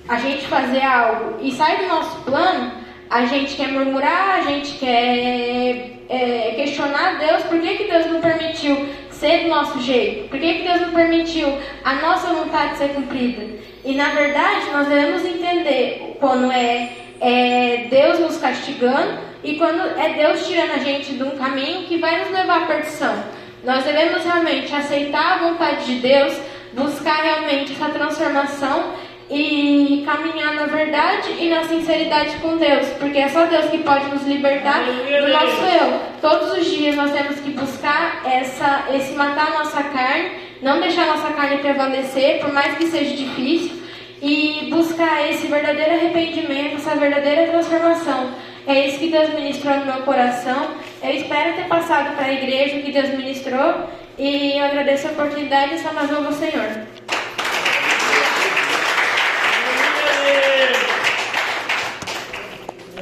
a 0.08 0.18
gente 0.18 0.48
fazer 0.48 0.82
algo 0.82 1.38
e 1.42 1.52
sai 1.52 1.78
do 1.78 1.88
nosso 1.88 2.22
plano, 2.22 2.72
a 3.10 3.26
gente 3.26 3.56
quer 3.56 3.70
murmurar, 3.70 4.40
a 4.40 4.42
gente 4.42 4.78
quer 4.78 6.00
é, 6.10 6.54
questionar 6.56 7.20
Deus, 7.20 7.44
por 7.44 7.60
que, 7.60 7.76
que 7.76 7.92
Deus 7.92 8.06
não 8.08 8.22
permitiu 8.22 8.88
ser 9.12 9.44
do 9.44 9.50
nosso 9.50 9.82
jeito? 9.82 10.30
Por 10.30 10.40
que, 10.40 10.54
que 10.56 10.64
Deus 10.64 10.82
não 10.82 10.92
permitiu 10.92 11.58
a 11.84 11.96
nossa 11.96 12.34
vontade 12.34 12.78
ser 12.78 12.90
cumprida? 12.90 13.46
E 13.84 13.96
na 13.96 14.10
verdade 14.10 14.72
nós 14.72 14.88
devemos 14.88 15.26
entender 15.26 16.18
quando 16.20 16.52
é, 16.52 16.90
é 17.22 17.88
Deus 17.90 18.20
nos 18.20 18.38
castigando 18.38 19.29
e 19.44 19.56
quando 19.56 19.82
é 19.98 20.14
Deus 20.14 20.46
tirando 20.48 20.72
a 20.72 20.80
gente 20.80 21.14
de 21.14 21.24
um 21.24 21.32
caminho 21.32 21.88
que 21.88 21.98
vai 21.98 22.20
nos 22.20 22.32
levar 22.32 22.64
à 22.64 22.66
perdição. 22.66 23.24
Nós 23.64 23.84
devemos 23.84 24.24
realmente 24.24 24.74
aceitar 24.74 25.34
a 25.34 25.50
vontade 25.50 25.86
de 25.86 25.96
Deus, 26.00 26.34
buscar 26.74 27.22
realmente 27.22 27.74
essa 27.74 27.90
transformação 27.90 28.94
e 29.30 30.04
caminhar 30.06 30.56
na 30.56 30.66
verdade 30.66 31.32
e 31.40 31.50
na 31.50 31.64
sinceridade 31.66 32.38
com 32.38 32.58
Deus, 32.58 32.88
porque 33.00 33.20
é 33.20 33.30
só 33.30 33.46
Deus 33.46 33.66
que 33.66 33.78
pode 33.80 34.06
nos 34.08 34.24
libertar 34.24 34.84
do 34.86 35.28
nosso 35.28 35.64
eu. 35.66 36.02
Todos 36.20 36.58
os 36.58 36.66
dias 36.66 36.96
nós 36.96 37.12
temos 37.12 37.40
que 37.40 37.52
buscar 37.52 38.24
essa, 38.26 38.86
esse 38.94 39.14
matar 39.14 39.48
a 39.48 39.60
nossa 39.60 39.84
carne, 39.84 40.32
não 40.62 40.80
deixar 40.80 41.04
a 41.04 41.18
nossa 41.18 41.32
carne 41.34 41.60
prevalecer, 41.60 42.40
por 42.40 42.52
mais 42.52 42.76
que 42.78 42.88
seja 42.88 43.16
difícil, 43.16 43.78
e 44.22 44.68
buscar 44.70 45.30
esse 45.30 45.48
verdadeiro 45.48 45.92
arrependimento, 45.92 46.76
essa 46.76 46.96
verdadeira 46.96 47.52
transformação. 47.52 48.32
É 48.70 48.86
isso 48.86 49.00
que 49.00 49.10
Deus 49.10 49.34
ministrou 49.34 49.78
no 49.78 49.86
meu 49.88 50.04
coração. 50.04 50.76
Eu 51.02 51.10
espero 51.10 51.56
ter 51.56 51.68
passado 51.68 52.16
para 52.16 52.28
a 52.28 52.34
igreja 52.34 52.78
o 52.78 52.84
que 52.84 52.92
Deus 52.92 53.10
ministrou 53.10 53.90
e 54.16 54.60
eu 54.60 54.64
agradeço 54.64 55.08
a 55.08 55.12
oportunidade 55.12 55.74
e 55.74 55.80
só 55.80 55.92
mais 55.92 56.12
louvo 56.12 56.28
ao 56.28 56.34
Senhor. 56.34 56.70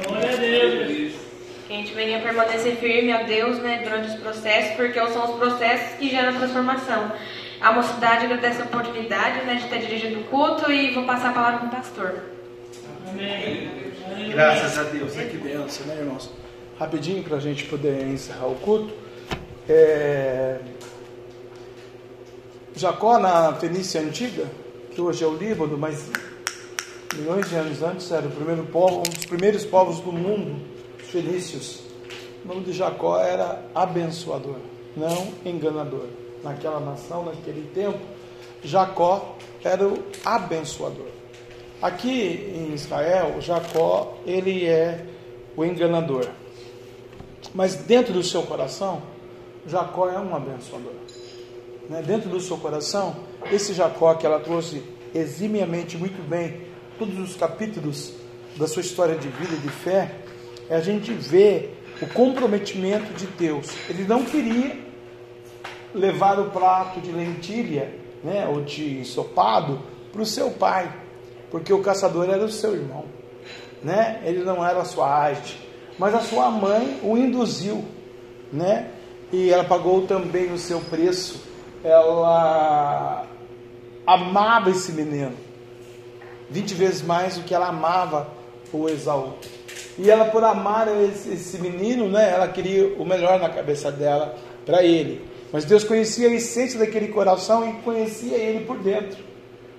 Glória 0.06 0.32
a 0.32 0.36
Deus. 0.36 1.12
Que 1.66 1.74
a 1.74 1.76
gente 1.76 1.92
venha 1.92 2.20
permanecer 2.20 2.76
firme 2.76 3.12
a 3.12 3.24
Deus 3.24 3.58
né, 3.58 3.82
durante 3.84 4.08
os 4.08 4.14
processos, 4.14 4.74
porque 4.74 4.98
são 5.08 5.32
os 5.32 5.36
processos 5.36 5.98
que 5.98 6.08
geram 6.08 6.38
transformação. 6.38 7.12
A 7.60 7.72
mocidade 7.72 8.24
agradece 8.24 8.62
a 8.62 8.64
oportunidade 8.64 9.44
né, 9.44 9.56
de 9.56 9.64
estar 9.64 9.76
dirigindo 9.76 10.20
o 10.20 10.24
culto 10.24 10.72
e 10.72 10.94
vou 10.94 11.04
passar 11.04 11.28
a 11.28 11.32
palavra 11.34 11.58
para 11.58 11.68
o 11.68 11.70
pastor. 11.72 12.22
Amém. 13.10 13.87
Graças 14.26 14.78
a 14.78 14.82
Deus. 14.84 15.16
É 15.16 15.24
que 15.24 15.36
benção, 15.36 15.86
né, 15.86 15.96
irmãos? 15.98 16.30
Rapidinho 16.78 17.22
para 17.22 17.36
a 17.36 17.40
gente 17.40 17.64
poder 17.64 18.06
encerrar 18.08 18.46
o 18.46 18.54
culto. 18.56 18.92
É... 19.68 20.58
Jacó, 22.74 23.18
na 23.18 23.54
Fenícia 23.54 24.00
Antiga, 24.00 24.46
que 24.92 25.00
hoje 25.00 25.24
é 25.24 25.26
o 25.26 25.34
Líbano, 25.34 25.76
mas 25.76 26.10
milhões 27.16 27.48
de 27.48 27.56
anos 27.56 27.82
antes 27.82 28.10
era 28.10 28.26
o 28.26 28.30
primeiro 28.30 28.64
povo, 28.66 28.98
um 28.98 29.02
dos 29.02 29.24
primeiros 29.24 29.64
povos 29.64 30.00
do 30.00 30.12
mundo, 30.12 30.60
os 31.02 31.08
fenícios. 31.08 31.82
O 32.44 32.48
nome 32.48 32.62
de 32.62 32.72
Jacó 32.72 33.20
era 33.20 33.64
abençoador, 33.74 34.56
não 34.96 35.32
enganador. 35.44 36.06
Naquela 36.42 36.78
nação, 36.78 37.24
naquele 37.24 37.68
tempo, 37.74 37.98
Jacó 38.62 39.36
era 39.64 39.86
o 39.86 39.98
abençoador. 40.24 41.17
Aqui 41.80 42.52
em 42.54 42.74
Israel, 42.74 43.40
Jacó, 43.40 44.18
ele 44.26 44.66
é 44.66 45.04
o 45.56 45.64
enganador. 45.64 46.26
Mas 47.54 47.76
dentro 47.76 48.12
do 48.12 48.22
seu 48.22 48.42
coração, 48.42 49.00
Jacó 49.64 50.08
é 50.10 50.18
um 50.18 50.34
abençoador. 50.34 50.92
Né? 51.88 52.02
Dentro 52.02 52.28
do 52.28 52.40
seu 52.40 52.56
coração, 52.56 53.16
esse 53.52 53.72
Jacó 53.72 54.12
que 54.14 54.26
ela 54.26 54.40
trouxe 54.40 54.82
eximiamente 55.14 55.96
muito 55.96 56.20
bem, 56.28 56.62
todos 56.98 57.16
os 57.18 57.36
capítulos 57.36 58.12
da 58.56 58.66
sua 58.66 58.82
história 58.82 59.14
de 59.14 59.28
vida 59.28 59.54
e 59.54 59.58
de 59.58 59.68
fé, 59.68 60.10
é 60.68 60.74
a 60.74 60.80
gente 60.80 61.12
vê 61.12 61.70
o 62.02 62.06
comprometimento 62.08 63.12
de 63.14 63.26
Deus. 63.26 63.68
Ele 63.88 64.02
não 64.02 64.24
queria 64.24 64.76
levar 65.94 66.40
o 66.40 66.50
prato 66.50 67.00
de 67.00 67.12
lentilha, 67.12 67.94
né, 68.22 68.48
ou 68.48 68.62
de 68.62 68.98
ensopado 68.98 69.80
para 70.12 70.22
o 70.22 70.26
seu 70.26 70.50
pai, 70.50 70.92
porque 71.50 71.72
o 71.72 71.82
caçador 71.82 72.28
era 72.28 72.44
o 72.44 72.50
seu 72.50 72.74
irmão, 72.74 73.04
né? 73.82 74.20
Ele 74.24 74.44
não 74.44 74.64
era 74.64 74.80
a 74.80 74.84
sua 74.84 75.08
arte, 75.08 75.58
mas 75.98 76.14
a 76.14 76.20
sua 76.20 76.50
mãe 76.50 77.00
o 77.02 77.16
induziu, 77.16 77.84
né? 78.52 78.90
E 79.32 79.50
ela 79.50 79.64
pagou 79.64 80.06
também 80.06 80.52
o 80.52 80.58
seu 80.58 80.80
preço. 80.80 81.42
Ela 81.84 83.26
amava 84.06 84.70
esse 84.70 84.92
menino. 84.92 85.34
20 86.50 86.74
vezes 86.74 87.02
mais 87.02 87.36
do 87.36 87.42
que 87.42 87.54
ela 87.54 87.68
amava 87.68 88.28
o 88.72 88.88
Esaú. 88.88 89.34
E 89.98 90.10
ela, 90.10 90.26
por 90.26 90.42
amar 90.44 90.88
esse, 91.02 91.30
esse 91.30 91.58
menino, 91.58 92.08
né, 92.08 92.30
ela 92.32 92.48
queria 92.48 92.94
o 92.94 93.04
melhor 93.04 93.38
na 93.38 93.48
cabeça 93.48 93.90
dela 93.90 94.34
para 94.64 94.82
ele. 94.82 95.28
Mas 95.52 95.64
Deus 95.64 95.84
conhecia 95.84 96.28
a 96.28 96.32
essência 96.32 96.78
daquele 96.78 97.08
coração 97.08 97.68
e 97.68 97.72
conhecia 97.82 98.36
ele 98.36 98.64
por 98.64 98.78
dentro. 98.78 99.18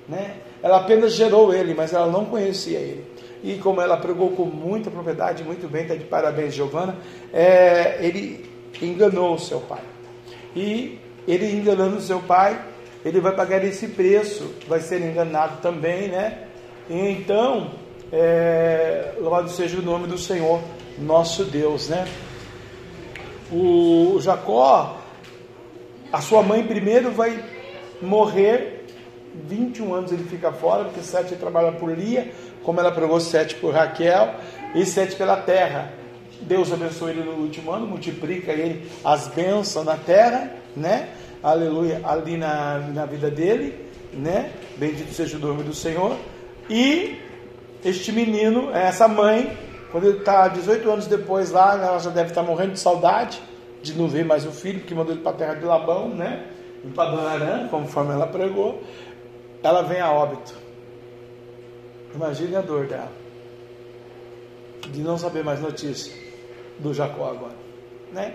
Né? 0.07 0.35
Ela 0.61 0.77
apenas 0.77 1.13
gerou 1.13 1.53
ele, 1.53 1.73
mas 1.73 1.93
ela 1.93 2.07
não 2.07 2.25
conhecia 2.25 2.79
ele. 2.79 3.05
E 3.43 3.55
como 3.55 3.81
ela 3.81 3.97
pregou 3.97 4.31
com 4.31 4.43
muita 4.45 4.91
propriedade, 4.91 5.43
muito 5.43 5.67
bem, 5.69 5.83
está 5.83 5.95
de 5.95 6.03
parabéns, 6.03 6.53
Giovana, 6.53 6.97
é, 7.33 7.97
ele 8.01 8.49
enganou 8.81 9.35
o 9.35 9.39
seu 9.39 9.61
pai. 9.61 9.81
E 10.55 10.99
ele 11.27 11.45
enganando 11.51 11.97
o 11.97 12.01
seu 12.01 12.19
pai, 12.19 12.59
ele 13.05 13.21
vai 13.21 13.33
pagar 13.33 13.63
esse 13.63 13.87
preço, 13.87 14.53
vai 14.67 14.81
ser 14.81 15.01
enganado 15.01 15.61
também, 15.61 16.09
né? 16.09 16.39
E 16.89 16.97
então, 17.11 17.71
é, 18.11 19.13
louvado 19.19 19.49
seja 19.49 19.77
o 19.77 19.81
nome 19.81 20.07
do 20.07 20.17
Senhor, 20.17 20.59
nosso 20.97 21.45
Deus, 21.45 21.87
né? 21.87 22.05
O 23.51 24.19
Jacó, 24.19 24.99
a 26.11 26.21
sua 26.21 26.43
mãe 26.43 26.63
primeiro 26.63 27.11
vai 27.11 27.43
morrer, 28.01 28.78
21 29.47 29.93
anos 29.93 30.11
ele 30.11 30.23
fica 30.23 30.51
fora, 30.51 30.85
porque 30.85 31.01
sete 31.01 31.35
trabalha 31.35 31.71
por 31.71 31.91
Lia, 31.91 32.31
como 32.63 32.79
ela 32.79 32.91
pregou 32.91 33.19
sete 33.19 33.55
por 33.55 33.73
Raquel, 33.73 34.35
e 34.75 34.85
sete 34.85 35.15
pela 35.15 35.37
terra. 35.37 35.91
Deus 36.41 36.71
abençoa 36.71 37.11
ele 37.11 37.21
no 37.21 37.33
último 37.33 37.71
ano, 37.71 37.85
multiplica 37.85 38.51
ele 38.51 38.89
as 39.03 39.27
bênçãos 39.27 39.85
na 39.85 39.97
terra, 39.97 40.51
né? 40.75 41.09
Aleluia, 41.41 42.01
ali 42.03 42.37
na, 42.37 42.79
na 42.79 43.05
vida 43.05 43.29
dele, 43.29 43.73
né? 44.13 44.51
Bendito 44.77 45.13
seja 45.13 45.37
o 45.37 45.39
nome 45.39 45.63
do 45.63 45.73
Senhor. 45.73 46.15
E 46.69 47.17
este 47.83 48.11
menino, 48.11 48.71
essa 48.71 49.07
mãe, 49.07 49.57
quando 49.91 50.07
ele 50.07 50.19
está 50.19 50.47
18 50.47 50.89
anos 50.89 51.07
depois 51.07 51.51
lá, 51.51 51.73
ela 51.73 51.99
já 51.99 52.09
deve 52.09 52.29
estar 52.29 52.41
tá 52.41 52.47
morrendo 52.47 52.73
de 52.73 52.79
saudade 52.79 53.41
de 53.81 53.93
não 53.97 54.07
ver 54.07 54.25
mais 54.25 54.45
o 54.45 54.51
filho, 54.51 54.81
que 54.81 54.93
mandou 54.93 55.13
ele 55.13 55.21
para 55.21 55.31
a 55.31 55.35
terra 55.35 55.53
de 55.55 55.65
Labão, 55.65 56.09
né? 56.09 56.45
Em 56.83 56.89
Padanarã, 56.89 57.67
conforme 57.67 58.13
ela 58.13 58.27
pregou. 58.27 58.81
Ela 59.63 59.81
vem 59.81 59.99
a 59.99 60.11
óbito. 60.11 60.53
Imagine 62.13 62.55
a 62.55 62.61
dor 62.61 62.87
dela. 62.87 63.11
De 64.87 65.01
não 65.01 65.17
saber 65.17 65.43
mais 65.43 65.59
notícia 65.59 66.13
do 66.79 66.93
Jacó 66.93 67.29
agora. 67.29 67.55
Né? 68.11 68.33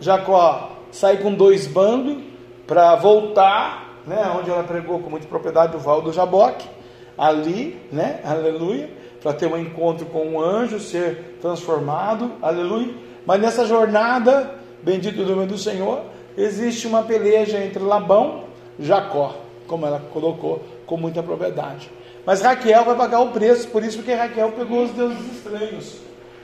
Jacó 0.00 0.76
sai 0.90 1.18
com 1.18 1.32
dois 1.32 1.66
bandos 1.66 2.22
para 2.66 2.96
voltar, 2.96 4.00
né? 4.06 4.32
Onde 4.38 4.50
ela 4.50 4.64
pregou 4.64 4.98
com 5.00 5.10
muita 5.10 5.26
propriedade 5.26 5.72
do 5.72 5.78
Val 5.78 6.02
do 6.02 6.12
Jaboque. 6.12 6.68
Ali, 7.16 7.80
né? 7.92 8.20
Aleluia. 8.24 8.90
Para 9.22 9.32
ter 9.32 9.46
um 9.46 9.56
encontro 9.56 10.06
com 10.06 10.26
um 10.26 10.40
anjo, 10.40 10.80
ser 10.80 11.38
transformado. 11.40 12.32
Aleluia. 12.42 12.94
Mas 13.26 13.40
nessa 13.40 13.66
jornada, 13.66 14.54
bendito 14.82 15.22
o 15.22 15.26
nome 15.26 15.46
do 15.46 15.56
Senhor, 15.56 16.02
existe 16.36 16.86
uma 16.86 17.02
peleja 17.02 17.58
entre 17.58 17.82
Labão 17.82 18.44
e 18.78 18.84
Jacó, 18.84 19.36
como 19.66 19.86
ela 19.86 20.00
colocou 20.12 20.62
com 20.86 20.96
muita 20.96 21.22
propriedade. 21.22 21.90
Mas 22.26 22.40
Raquel 22.40 22.84
vai 22.84 22.96
pagar 22.96 23.20
o 23.20 23.30
preço, 23.30 23.68
por 23.68 23.82
isso 23.82 24.02
que 24.02 24.12
Raquel 24.12 24.52
pegou 24.52 24.84
os 24.84 24.90
deuses 24.92 25.36
estranhos. 25.36 25.96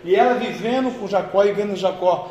E 0.05 0.14
ela 0.14 0.34
vivendo 0.34 0.98
com 0.98 1.06
Jacó 1.06 1.44
e 1.44 1.52
vendo 1.52 1.76
Jacó 1.76 2.30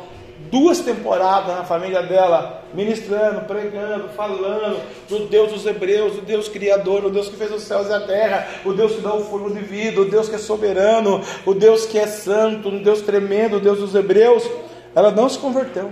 duas 0.50 0.80
temporadas 0.80 1.54
na 1.54 1.64
família 1.64 2.02
dela, 2.02 2.64
ministrando, 2.72 3.42
pregando, 3.42 4.08
falando 4.10 4.80
do 5.08 5.26
Deus 5.26 5.52
dos 5.52 5.66
Hebreus, 5.66 6.18
o 6.18 6.22
Deus 6.22 6.48
Criador, 6.48 7.04
o 7.04 7.10
Deus 7.10 7.28
que 7.28 7.36
fez 7.36 7.52
os 7.52 7.62
céus 7.62 7.88
e 7.88 7.92
a 7.92 8.00
terra, 8.00 8.46
o 8.64 8.72
Deus 8.72 8.92
que 8.92 9.00
dá 9.00 9.14
o 9.14 9.24
fogo 9.24 9.50
de 9.50 9.60
vida, 9.60 10.00
o 10.00 10.04
Deus 10.04 10.28
que 10.28 10.36
é 10.36 10.38
soberano, 10.38 11.20
o 11.44 11.54
Deus 11.54 11.84
que 11.86 11.98
é 11.98 12.06
santo, 12.06 12.68
um 12.68 12.82
Deus 12.82 13.02
tremendo, 13.02 13.56
o 13.56 13.60
Deus 13.60 13.78
dos 13.78 13.94
Hebreus. 13.94 14.48
Ela 14.94 15.10
não 15.10 15.28
se 15.28 15.38
converteu. 15.38 15.90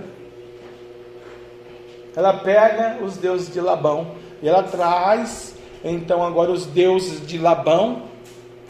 Ela 2.15 2.33
pega 2.33 2.97
os 3.03 3.17
deuses 3.17 3.53
de 3.53 3.61
Labão 3.61 4.07
e 4.41 4.47
ela 4.47 4.63
traz 4.63 5.55
então 5.83 6.25
agora 6.25 6.51
os 6.51 6.65
deuses 6.65 7.25
de 7.25 7.37
Labão 7.37 8.03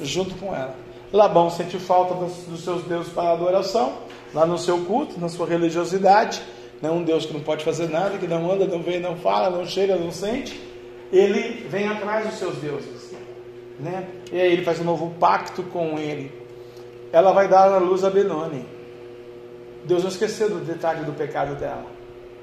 junto 0.02 0.36
com 0.36 0.56
ela. 0.56 0.76
Labão 1.12 1.50
sente 1.50 1.78
falta 1.80 2.14
dos, 2.14 2.64
seus 2.64 2.84
deuses 2.84 3.12
para 3.12 3.32
adoração, 3.32 3.94
lá 4.34 4.46
no 4.46 4.58
seu 4.58 4.86
culto, 4.86 5.20
na 5.20 5.28
sua 5.28 5.48
religiosidade, 5.48 6.41
né? 6.82 6.90
um 6.91 7.04
Deus 7.04 7.26
que 7.26 7.34
não 7.34 7.41
pode 7.41 7.66
fazer 7.66 7.90
nada, 7.90 8.18
que 8.18 8.28
não 8.28 8.52
anda, 8.52 8.66
não 8.66 8.82
vê, 8.82 9.00
não 9.00 9.16
fala, 9.16 9.50
não 9.50 9.66
cheira, 9.66 9.96
não 9.96 10.12
sente. 10.12 10.62
Ele 11.12 11.68
vem 11.68 11.88
atrás 11.88 12.28
dos 12.28 12.38
seus 12.38 12.56
deuses, 12.58 13.12
né? 13.80 14.08
E 14.32 14.40
aí 14.40 14.54
ele 14.54 14.64
faz 14.64 14.80
um 14.80 14.84
novo 14.84 15.16
pacto 15.20 15.64
com 15.64 15.98
ele. 15.98 16.32
Ela 17.12 17.32
vai 17.32 17.48
dar 17.48 17.74
a 17.74 17.80
luz 17.80 18.04
a 18.04 18.12
Benoni. 18.12 18.64
Deus 19.86 20.04
não 20.04 20.10
esqueceu 20.12 20.50
do 20.50 20.60
detalhe 20.60 21.04
do 21.04 21.14
pecado 21.14 21.56
dela. 21.56 21.98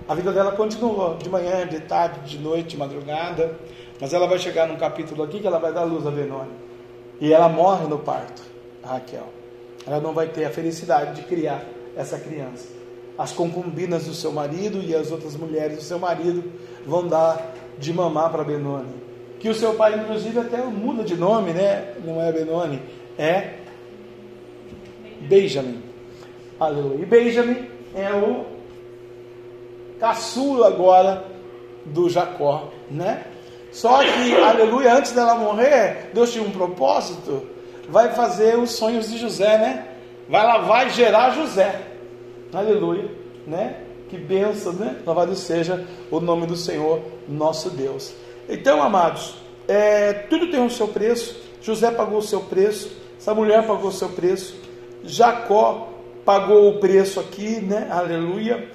A 0.09 0.15
vida 0.15 0.33
dela 0.33 0.53
continuou 0.53 1.17
de 1.17 1.29
manhã, 1.29 1.67
de 1.67 1.81
tarde, 1.81 2.21
de 2.21 2.39
noite, 2.39 2.71
de 2.71 2.77
madrugada. 2.77 3.57
Mas 4.01 4.13
ela 4.13 4.27
vai 4.29 4.39
chegar 4.39 4.69
num 4.69 4.77
capítulo 4.77 5.23
aqui 5.25 5.41
que 5.41 5.47
ela 5.47 5.59
vai 5.59 5.73
dar 5.73 5.83
luz 5.83 6.07
a 6.07 6.11
Benoni. 6.11 6.53
E 7.21 7.33
ela 7.33 7.49
morre 7.49 7.87
no 7.89 7.99
parto, 7.99 8.43
a 8.85 8.95
Raquel. 8.95 9.27
Ela 9.87 10.01
não 10.01 10.13
vai 10.13 10.29
ter 10.29 10.45
a 10.45 10.51
felicidade 10.51 11.21
de 11.21 11.23
criar 11.27 11.65
essa 11.97 12.19
criança. 12.19 12.69
As 13.19 13.33
concubinas 13.33 14.05
do 14.05 14.15
seu 14.15 14.31
marido 14.31 14.81
e 14.83 14.95
as 14.95 15.11
outras 15.11 15.35
mulheres 15.35 15.79
do 15.79 15.83
seu 15.83 15.99
marido 15.99 16.45
vão 16.85 17.09
dar 17.09 17.55
de 17.79 17.93
mamar 17.93 18.31
para 18.31 18.45
Benoni. 18.45 18.95
Que 19.41 19.49
o 19.49 19.55
seu 19.55 19.75
pai, 19.75 19.99
inclusive, 19.99 20.39
até 20.39 20.63
muda 20.65 21.03
de 21.03 21.17
nome, 21.17 21.53
né? 21.53 21.95
Não 22.05 22.21
é 22.21 22.31
Benoni, 22.31 22.81
é 23.19 23.55
Benjamin. 25.23 25.83
Aleluia. 26.61 27.03
E 27.03 27.07
Benjamin 27.07 27.67
é 27.95 28.13
o 28.13 28.56
caçula 29.99 30.69
agora 30.69 31.25
do 31.85 32.09
Jacó, 32.09 32.71
né? 32.91 33.25
Só 33.73 34.03
que, 34.03 34.35
aleluia, 34.35 34.95
antes 34.95 35.13
dela 35.13 35.35
morrer, 35.35 36.11
Deus 36.15 36.33
tinha 36.33 36.45
um 36.45 36.51
propósito. 36.51 37.43
Vai 37.89 38.13
fazer 38.13 38.59
os 38.59 38.73
sonhos 38.73 39.11
de 39.11 39.19
José, 39.19 39.59
né? 39.59 39.87
Vai 40.29 40.45
lá, 40.45 40.59
vai 40.59 40.91
gerar 40.91 41.31
José. 41.31 41.83
Aleluia, 42.53 43.11
né? 43.47 43.77
Que 44.09 44.17
benção, 44.17 44.73
né? 44.73 44.97
Louvado 45.05 45.35
seja 45.35 45.85
o 46.11 46.21
nome 46.21 46.47
do 46.47 46.57
Senhor, 46.57 47.03
nosso 47.29 47.71
Deus. 47.71 48.15
Então, 48.49 48.83
amados, 48.83 49.35
é, 49.69 50.13
tudo 50.13 50.51
tem 50.51 50.65
o 50.65 50.71
seu 50.71 50.89
preço. 50.89 51.37
José 51.61 51.91
pagou 51.91 52.19
o 52.19 52.23
seu 52.23 52.41
preço. 52.41 52.91
Essa 53.19 53.35
mulher 53.35 53.67
pagou 53.67 53.89
o 53.91 53.93
seu 53.93 54.09
preço. 54.09 54.57
Jacó 55.05 55.89
pagou 56.25 56.71
o 56.71 56.81
preço 56.81 57.21
aqui, 57.21 57.61
né? 57.61 57.89
Aleluia 57.91 58.69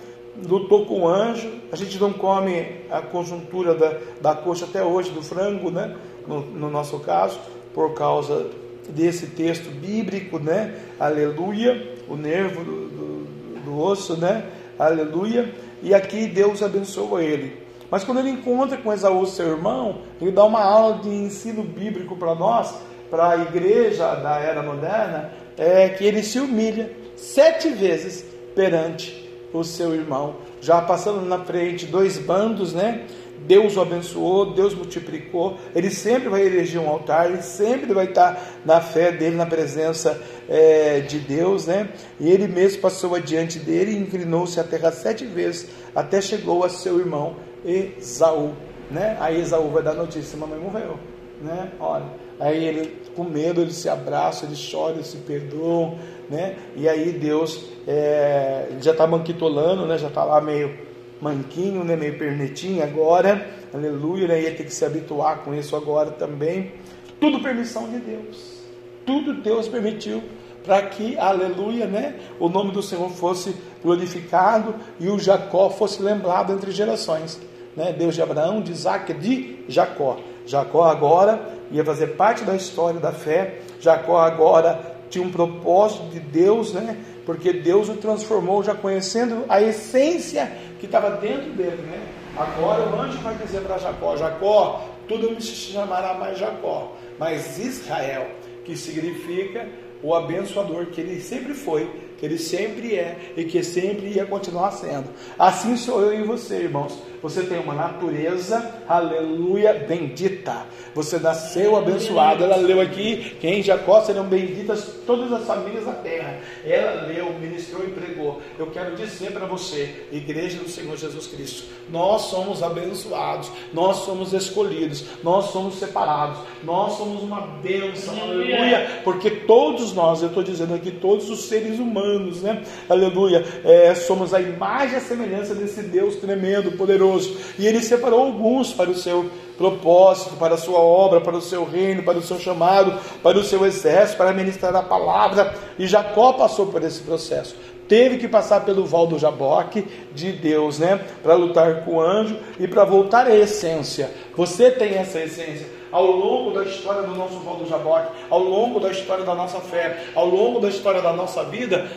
lutou 0.45 0.85
com 0.85 1.01
o 1.01 1.07
anjo. 1.07 1.49
A 1.71 1.75
gente 1.75 1.99
não 1.99 2.13
come 2.13 2.65
a 2.89 3.01
conjuntura 3.01 3.75
da, 3.75 3.97
da 4.21 4.35
coxa 4.35 4.65
até 4.65 4.83
hoje, 4.83 5.11
do 5.11 5.21
frango, 5.21 5.71
né? 5.71 5.95
No, 6.27 6.41
no 6.41 6.69
nosso 6.69 6.99
caso, 6.99 7.39
por 7.73 7.93
causa 7.93 8.47
desse 8.89 9.27
texto 9.27 9.69
bíblico, 9.69 10.39
né? 10.39 10.75
Aleluia, 10.99 11.95
o 12.07 12.15
nervo 12.15 12.63
do, 12.63 12.87
do, 12.87 13.61
do 13.65 13.79
osso, 13.79 14.17
né? 14.17 14.45
Aleluia. 14.77 15.53
E 15.81 15.93
aqui 15.93 16.27
Deus 16.27 16.61
abençoa 16.61 17.23
ele. 17.23 17.61
Mas 17.89 18.03
quando 18.03 18.19
ele 18.19 18.29
encontra 18.29 18.77
com 18.77 18.93
Esaú, 18.93 19.25
seu 19.25 19.47
irmão, 19.47 20.01
ele 20.21 20.31
dá 20.31 20.45
uma 20.45 20.63
aula 20.63 20.99
de 20.99 21.09
ensino 21.09 21.61
bíblico 21.61 22.15
para 22.15 22.33
nós, 22.33 22.73
para 23.09 23.31
a 23.31 23.37
igreja 23.37 24.15
da 24.15 24.39
era 24.39 24.63
moderna, 24.63 25.33
é 25.57 25.89
que 25.89 26.05
ele 26.05 26.23
se 26.23 26.39
humilha 26.39 26.89
sete 27.17 27.69
vezes 27.69 28.25
perante 28.55 29.20
o 29.53 29.63
seu 29.63 29.93
irmão. 29.93 30.35
Já 30.61 30.81
passando 30.81 31.21
na 31.25 31.39
frente 31.39 31.85
dois 31.85 32.17
bandos, 32.17 32.73
né? 32.73 33.05
Deus 33.45 33.75
o 33.75 33.81
abençoou, 33.81 34.53
Deus 34.53 34.73
multiplicou. 34.73 35.57
Ele 35.75 35.89
sempre 35.89 36.29
vai 36.29 36.45
eleger 36.45 36.79
um 36.79 36.89
altar, 36.89 37.29
ele 37.29 37.41
sempre 37.41 37.93
vai 37.93 38.05
estar 38.05 38.39
na 38.65 38.79
fé 38.79 39.11
dele, 39.11 39.35
na 39.35 39.45
presença 39.45 40.21
é, 40.47 40.99
de 40.99 41.19
Deus, 41.19 41.65
né? 41.65 41.89
E 42.19 42.29
ele 42.29 42.47
mesmo 42.47 42.81
passou 42.81 43.15
adiante 43.15 43.59
dele 43.59 43.91
e 43.91 43.97
inclinou-se 43.97 44.59
à 44.59 44.63
terra 44.63 44.91
sete 44.91 45.25
vezes, 45.25 45.67
até 45.95 46.21
chegou 46.21 46.63
a 46.63 46.69
seu 46.69 46.99
irmão 46.99 47.35
Esaú, 47.65 48.53
né? 48.89 49.17
Aí 49.19 49.41
Esaú 49.41 49.69
vai 49.69 49.83
dar 49.83 49.93
notícia: 49.93 50.37
mamãe 50.37 50.59
morreu, 50.59 50.97
né? 51.41 51.71
Olha, 51.79 52.05
aí 52.41 52.65
ele 52.65 53.01
com 53.15 53.23
medo, 53.23 53.61
ele 53.61 53.71
se 53.71 53.87
abraça, 53.87 54.45
ele 54.45 54.55
chora, 54.55 54.95
ele 54.95 55.03
se 55.03 55.17
perdoam, 55.17 55.97
né? 56.29 56.55
E 56.75 56.89
aí 56.89 57.11
Deus 57.11 57.65
é, 57.87 58.69
já 58.79 58.91
está 58.91 59.05
manquitolando, 59.05 59.85
né? 59.85 59.97
Já 59.97 60.07
está 60.07 60.23
lá 60.23 60.41
meio 60.41 60.75
manquinho, 61.21 61.83
né? 61.83 61.95
Meio 61.95 62.17
pernetinho 62.17 62.83
agora, 62.83 63.47
aleluia, 63.73 64.27
né? 64.27 64.41
Ia 64.41 64.55
ter 64.55 64.63
que 64.63 64.73
se 64.73 64.83
habituar 64.83 65.43
com 65.43 65.53
isso 65.53 65.75
agora 65.75 66.11
também. 66.11 66.71
Tudo 67.19 67.41
permissão 67.41 67.87
de 67.87 67.99
Deus, 67.99 68.63
tudo 69.05 69.35
Deus 69.35 69.67
permitiu 69.67 70.23
para 70.63 70.81
que, 70.83 71.17
aleluia, 71.17 71.85
né? 71.85 72.15
O 72.39 72.49
nome 72.49 72.71
do 72.71 72.81
Senhor 72.81 73.09
fosse 73.09 73.55
glorificado 73.83 74.75
e 74.99 75.09
o 75.09 75.19
Jacó 75.19 75.69
fosse 75.69 76.01
lembrado 76.01 76.53
entre 76.53 76.71
gerações, 76.71 77.39
né? 77.75 77.93
Deus 77.93 78.15
de 78.15 78.21
Abraão, 78.21 78.61
de 78.61 78.71
Isaac, 78.71 79.13
de 79.13 79.59
Jacó. 79.67 80.17
Jacó 80.45 80.83
agora 80.83 81.39
ia 81.71 81.83
fazer 81.83 82.07
parte 82.07 82.43
da 82.43 82.55
história 82.55 82.99
da 82.99 83.11
fé. 83.11 83.59
Jacó 83.79 84.19
agora 84.19 84.95
tinha 85.09 85.25
um 85.25 85.31
propósito 85.31 86.09
de 86.09 86.19
Deus, 86.19 86.73
né? 86.73 86.97
Porque 87.25 87.53
Deus 87.53 87.89
o 87.89 87.95
transformou 87.95 88.63
já 88.63 88.73
conhecendo 88.73 89.45
a 89.47 89.61
essência 89.61 90.51
que 90.79 90.85
estava 90.85 91.11
dentro 91.11 91.51
dele, 91.51 91.81
né? 91.83 92.01
Agora 92.35 92.83
o 92.89 92.99
anjo 92.99 93.19
vai 93.19 93.35
dizer 93.35 93.61
para 93.61 93.77
Jacó: 93.77 94.15
Jacó, 94.15 94.89
tudo 95.07 95.31
me 95.31 95.41
chamará 95.41 96.13
mais 96.15 96.39
Jacó, 96.39 96.93
mas 97.19 97.59
Israel, 97.59 98.27
que 98.63 98.75
significa 98.75 99.67
o 100.01 100.15
abençoador 100.15 100.87
que 100.87 101.01
ele 101.01 101.21
sempre 101.21 101.53
foi, 101.53 101.89
que 102.17 102.25
ele 102.25 102.37
sempre 102.37 102.95
é 102.95 103.33
e 103.35 103.43
que 103.43 103.63
sempre 103.63 104.07
ia 104.07 104.25
continuar 104.25 104.71
sendo. 104.71 105.09
Assim 105.37 105.77
sou 105.77 106.01
eu 106.01 106.19
e 106.19 106.23
você, 106.23 106.63
irmãos. 106.63 106.97
Você 107.21 107.43
tem 107.43 107.59
uma 107.59 107.75
natureza, 107.75 108.81
aleluia, 108.87 109.73
bendita. 109.73 110.65
Você 110.95 111.19
nasceu 111.19 111.75
abençoado. 111.75 112.43
Ela 112.43 112.55
leu 112.55 112.81
aqui 112.81 113.35
que 113.39 113.47
em 113.47 113.61
Jacó 113.61 114.01
serão 114.01 114.25
benditas 114.25 114.95
todas 115.05 115.31
as 115.31 115.45
famílias 115.45 115.85
da 115.85 115.93
terra. 115.93 116.39
Ela 116.65 117.05
leu, 117.05 117.31
ministrou 117.33 117.83
e 117.83 117.91
pregou. 117.91 118.41
Eu 118.57 118.67
quero 118.67 118.95
dizer 118.95 119.31
para 119.31 119.45
você, 119.45 120.07
igreja 120.11 120.57
do 120.57 120.67
Senhor 120.67 120.97
Jesus 120.97 121.27
Cristo, 121.27 121.65
nós 121.91 122.23
somos 122.23 122.63
abençoados, 122.63 123.51
nós 123.71 123.97
somos 123.97 124.33
escolhidos, 124.33 125.05
nós 125.23 125.45
somos 125.51 125.75
separados, 125.75 126.39
nós 126.63 126.93
somos 126.93 127.21
uma 127.21 127.41
bênção, 127.41 128.19
aleluia, 128.19 129.01
porque 129.03 129.29
todos 129.29 129.93
nós, 129.93 130.21
eu 130.21 130.29
estou 130.29 130.43
dizendo 130.43 130.73
aqui, 130.73 130.91
todos 130.91 131.29
os 131.29 131.45
seres 131.45 131.79
humanos, 131.79 132.41
né, 132.41 132.63
aleluia, 132.89 133.45
é, 133.63 133.93
somos 133.93 134.33
a 134.33 134.39
imagem 134.39 134.93
e 134.93 134.97
a 134.97 135.01
semelhança 135.01 135.53
desse 135.53 135.81
Deus 135.83 136.15
tremendo, 136.15 136.71
poderoso 136.77 137.10
e 137.57 137.67
ele 137.67 137.81
separou 137.81 138.21
alguns 138.21 138.73
para 138.73 138.89
o 138.89 138.95
seu 138.95 139.29
propósito, 139.57 140.35
para 140.37 140.55
a 140.55 140.57
sua 140.57 140.79
obra, 140.79 141.21
para 141.21 141.37
o 141.37 141.41
seu 141.41 141.63
reino, 141.63 142.03
para 142.03 142.17
o 142.17 142.21
seu 142.21 142.39
chamado, 142.39 142.99
para 143.21 143.37
o 143.37 143.43
seu 143.43 143.65
exército, 143.65 144.17
para 144.17 144.33
ministrar 144.33 144.75
a 144.75 144.81
palavra. 144.81 145.53
E 145.77 145.87
Jacó 145.87 146.33
passou 146.33 146.67
por 146.67 146.83
esse 146.83 147.01
processo. 147.01 147.55
Teve 147.87 148.17
que 148.17 148.27
passar 148.27 148.63
pelo 148.63 148.85
val 148.85 149.05
do 149.05 149.19
Jaboque 149.19 149.85
de 150.13 150.31
Deus, 150.31 150.79
né? 150.79 151.05
Para 151.21 151.35
lutar 151.35 151.83
com 151.83 151.95
o 151.95 152.01
anjo 152.01 152.37
e 152.59 152.67
para 152.67 152.85
voltar 152.85 153.27
à 153.27 153.35
essência. 153.35 154.09
Você 154.35 154.71
tem 154.71 154.93
essa 154.93 155.19
essência 155.19 155.67
ao 155.91 156.05
longo 156.05 156.51
da 156.51 156.63
história 156.63 157.03
do 157.03 157.13
nosso 157.13 157.39
val 157.39 157.57
do 157.57 157.67
Jaboque, 157.67 158.13
ao 158.29 158.39
longo 158.39 158.79
da 158.79 158.89
história 158.89 159.25
da 159.25 159.35
nossa 159.35 159.59
fé, 159.59 160.05
ao 160.15 160.25
longo 160.25 160.61
da 160.61 160.69
história 160.69 161.01
da 161.01 161.11
nossa 161.11 161.43
vida, 161.43 161.91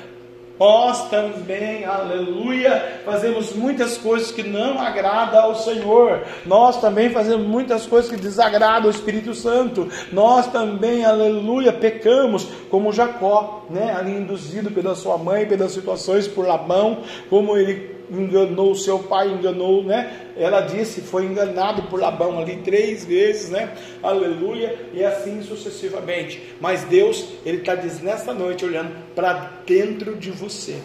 nós 0.59 1.09
também, 1.11 1.85
aleluia, 1.85 3.01
fazemos 3.05 3.53
muitas 3.53 3.99
coisas 3.99 4.31
que 4.31 4.43
não 4.43 4.79
agradam 4.79 5.43
ao 5.43 5.55
Senhor. 5.57 6.23
Nós 6.47 6.81
também 6.81 7.11
fazemos 7.11 7.47
muitas 7.47 7.87
coisas 7.87 8.11
que 8.11 8.17
desagradam 8.17 8.85
ao 8.85 8.91
Espírito 8.91 9.35
Santo. 9.35 9.89
Nós 10.13 10.47
também, 10.47 11.05
aleluia, 11.05 11.73
pecamos, 11.73 12.45
como 12.71 12.93
Jacó, 12.93 13.67
né, 13.69 13.95
ali 13.99 14.13
induzido 14.13 14.71
pela 14.71 14.95
sua 14.95 15.19
mãe, 15.19 15.45
pelas 15.47 15.73
situações 15.73 16.29
por 16.29 16.47
Labão, 16.47 16.99
como 17.29 17.57
ele 17.57 17.95
enganou 18.11 18.75
seu 18.75 18.99
pai, 18.99 19.29
enganou, 19.29 19.83
né? 19.83 20.31
Ela 20.37 20.61
disse, 20.61 21.01
foi 21.01 21.25
enganado 21.25 21.83
por 21.85 22.01
Labão 22.01 22.39
ali 22.39 22.57
três 22.57 23.05
vezes, 23.05 23.51
né? 23.51 23.71
Aleluia, 24.03 24.77
e 24.93 25.05
assim 25.05 25.43
sucessivamente. 25.43 26.55
Mas 26.61 26.85
Deus, 26.85 27.27
Ele 27.45 27.59
está 27.59 27.75
dizendo 27.75 28.05
nesta 28.05 28.33
noite, 28.33 28.65
olhando 28.65 28.93
para 29.15 29.53
dentro 29.67 30.17
de 30.17 30.31
você, 30.31 30.77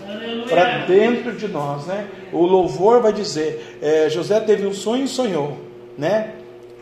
para 0.48 0.86
dentro 0.86 1.34
de 1.34 1.48
nós, 1.48 1.86
né? 1.86 2.08
O 2.32 2.46
louvor 2.46 3.02
vai 3.02 3.14
dizer: 3.14 3.78
é, 3.82 4.10
José 4.10 4.40
teve 4.40 4.66
um 4.66 4.74
sonho 4.74 5.06
e 5.06 5.08
sonhou, 5.08 5.58
né? 5.98 6.34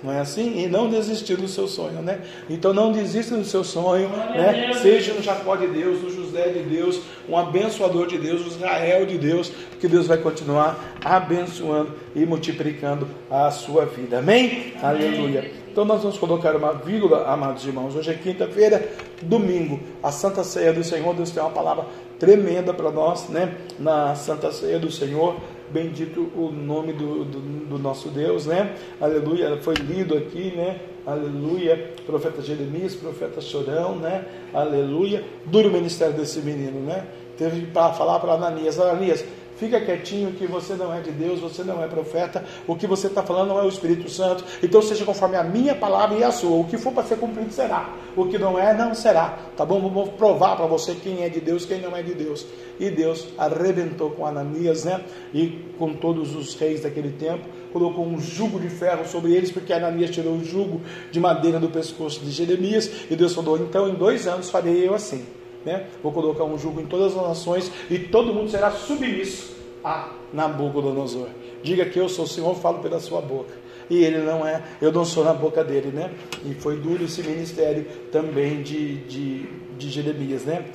Não 0.03 0.13
é 0.13 0.19
assim? 0.19 0.63
E 0.63 0.67
não 0.67 0.89
desistiu 0.89 1.37
do 1.37 1.47
seu 1.47 1.67
sonho, 1.67 2.01
né? 2.01 2.21
Então 2.49 2.73
não 2.73 2.91
desista 2.91 3.35
do 3.35 3.43
seu 3.43 3.63
sonho, 3.63 4.09
né? 4.09 4.71
Seja 4.81 5.13
um 5.13 5.23
Jacó 5.23 5.55
de 5.55 5.67
Deus, 5.67 6.03
um 6.03 6.09
José 6.09 6.49
de 6.49 6.63
Deus, 6.63 7.01
um 7.27 7.35
abençoador 7.35 8.07
de 8.07 8.17
Deus, 8.17 8.45
um 8.45 8.47
Israel 8.47 9.05
de 9.05 9.17
Deus, 9.17 9.49
porque 9.71 9.87
Deus 9.87 10.05
vai 10.05 10.17
continuar 10.17 10.97
abençoando 11.03 11.93
e 12.15 12.25
multiplicando 12.25 13.07
a 13.29 13.49
sua 13.49 13.85
vida. 13.85 14.19
Amém? 14.19 14.73
Amém. 14.81 15.07
Aleluia. 15.07 15.51
Então 15.71 15.85
nós 15.85 16.01
vamos 16.01 16.17
colocar 16.17 16.55
uma 16.55 16.73
vírgula, 16.73 17.25
amados 17.27 17.65
irmãos. 17.65 17.95
Hoje 17.95 18.11
é 18.11 18.13
quinta-feira, 18.13 18.87
domingo, 19.21 19.79
a 20.01 20.11
Santa 20.11 20.43
Ceia 20.43 20.73
do 20.73 20.83
Senhor. 20.83 21.13
Deus 21.15 21.31
tem 21.31 21.41
uma 21.41 21.51
palavra 21.51 21.85
tremenda 22.19 22.73
para 22.73 22.91
nós, 22.91 23.29
né? 23.29 23.55
Na 23.79 24.15
Santa 24.15 24.51
Ceia 24.51 24.79
do 24.79 24.91
Senhor 24.91 25.35
bendito 25.71 26.31
o 26.35 26.51
nome 26.51 26.93
do, 26.93 27.25
do, 27.25 27.39
do, 27.39 27.79
nosso 27.79 28.09
Deus, 28.09 28.45
né? 28.45 28.75
Aleluia, 28.99 29.57
foi 29.61 29.75
lido 29.75 30.17
aqui, 30.17 30.53
né? 30.55 30.79
Aleluia, 31.05 31.93
profeta 32.05 32.41
Jeremias, 32.41 32.95
profeta 32.95 33.41
Chorão, 33.41 33.95
né? 33.95 34.25
Aleluia, 34.53 35.23
duro 35.45 35.71
ministério 35.71 36.13
desse 36.13 36.39
menino, 36.39 36.79
né? 36.81 37.05
Teve 37.37 37.67
para 37.67 37.93
falar 37.93 38.19
para 38.19 38.33
Ananias, 38.33 38.79
Ananias, 38.79 39.23
Fica 39.57 39.81
quietinho 39.81 40.33
que 40.33 40.45
você 40.45 40.75
não 40.75 40.93
é 40.93 41.01
de 41.01 41.11
Deus, 41.11 41.39
você 41.39 41.63
não 41.63 41.83
é 41.83 41.87
profeta, 41.87 42.45
o 42.67 42.75
que 42.75 42.85
você 42.85 43.07
está 43.07 43.23
falando 43.23 43.49
não 43.49 43.59
é 43.59 43.63
o 43.63 43.67
Espírito 43.67 44.07
Santo. 44.07 44.43
Então 44.61 44.83
seja 44.83 45.03
conforme 45.03 45.35
a 45.35 45.43
minha 45.43 45.73
palavra 45.73 46.15
e 46.15 46.23
a 46.23 46.31
sua. 46.31 46.59
O 46.59 46.65
que 46.65 46.77
for 46.77 46.93
para 46.93 47.03
ser 47.03 47.17
cumprido 47.17 47.51
será. 47.51 47.89
O 48.15 48.27
que 48.27 48.37
não 48.37 48.57
é, 48.57 48.71
não 48.73 48.93
será. 48.93 49.39
Tá 49.57 49.65
bom? 49.65 49.81
Vamos 49.81 50.09
provar 50.09 50.55
para 50.55 50.67
você 50.67 50.93
quem 50.93 51.23
é 51.23 51.29
de 51.29 51.39
Deus, 51.39 51.65
quem 51.65 51.81
não 51.81 51.97
é 51.97 52.03
de 52.03 52.13
Deus. 52.13 52.45
E 52.79 52.91
Deus 52.91 53.27
arrebentou 53.35 54.11
com 54.11 54.27
Ananias, 54.27 54.85
né? 54.85 55.03
E 55.33 55.65
com 55.79 55.93
todos 55.93 56.35
os 56.35 56.53
reis 56.53 56.81
daquele 56.81 57.13
tempo. 57.13 57.43
Colocou 57.73 58.05
um 58.05 58.19
jugo 58.19 58.59
de 58.59 58.69
ferro 58.69 59.07
sobre 59.07 59.33
eles, 59.33 59.51
porque 59.51 59.73
Ananias 59.73 60.11
tirou 60.11 60.35
o 60.35 60.43
jugo 60.43 60.81
de 61.11 61.19
madeira 61.19 61.59
do 61.59 61.69
pescoço 61.69 62.19
de 62.19 62.29
Jeremias. 62.29 62.89
E 63.09 63.15
Deus 63.15 63.33
falou: 63.33 63.57
então 63.57 63.89
em 63.89 63.95
dois 63.95 64.27
anos 64.27 64.51
farei 64.51 64.87
eu 64.87 64.93
assim 64.93 65.25
né? 65.65 65.87
Vou 66.01 66.11
colocar 66.11 66.43
um 66.43 66.57
jugo 66.57 66.81
em 66.81 66.85
todas 66.85 67.15
as 67.15 67.27
nações 67.27 67.71
e 67.89 67.99
todo 67.99 68.33
mundo 68.33 68.49
será 68.49 68.71
submisso 68.71 69.55
a 69.83 70.11
Nabucodonosor. 70.33 71.27
Diga 71.63 71.85
que 71.85 71.99
eu 71.99 72.09
sou 72.09 72.25
o 72.25 72.27
Senhor, 72.27 72.55
falo 72.55 72.79
pela 72.79 72.99
sua 72.99 73.21
boca. 73.21 73.53
E 73.89 74.03
ele 74.03 74.19
não 74.19 74.45
é, 74.45 74.61
eu 74.81 74.91
não 74.91 75.05
sou 75.05 75.23
na 75.23 75.33
boca 75.33 75.63
dele, 75.63 75.89
né? 75.89 76.11
E 76.45 76.53
foi 76.53 76.75
duro 76.77 77.05
esse 77.05 77.23
ministério 77.23 77.85
também 78.11 78.61
de, 78.61 78.97
de, 79.05 79.45
de 79.77 79.89
Jeremias, 79.89 80.43
né? 80.43 80.65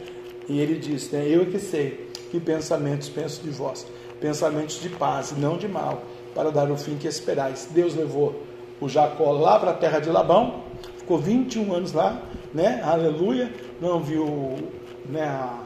E 0.48 0.60
ele 0.60 0.76
diz, 0.76 1.10
né? 1.10 1.26
Eu 1.28 1.42
é 1.42 1.44
que 1.44 1.58
sei 1.58 2.08
que 2.30 2.40
pensamentos 2.40 3.10
penso 3.10 3.42
de 3.42 3.50
vós, 3.50 3.86
pensamentos 4.20 4.80
de 4.80 4.88
paz 4.88 5.32
e 5.32 5.34
não 5.34 5.58
de 5.58 5.68
mal, 5.68 6.02
para 6.34 6.50
dar 6.50 6.70
o 6.70 6.76
fim 6.76 6.96
que 6.96 7.06
esperais. 7.06 7.68
Deus 7.70 7.94
levou 7.94 8.42
o 8.80 8.88
Jacó 8.88 9.30
lá 9.32 9.58
para 9.58 9.72
a 9.72 9.74
terra 9.74 10.00
de 10.00 10.08
Labão, 10.08 10.64
ficou 10.96 11.18
21 11.18 11.74
anos 11.74 11.92
lá, 11.92 12.22
né? 12.54 12.80
Aleluia, 12.82 13.52
não 13.82 13.98
viu 13.98 14.56
né, 15.10 15.24
a, 15.24 15.60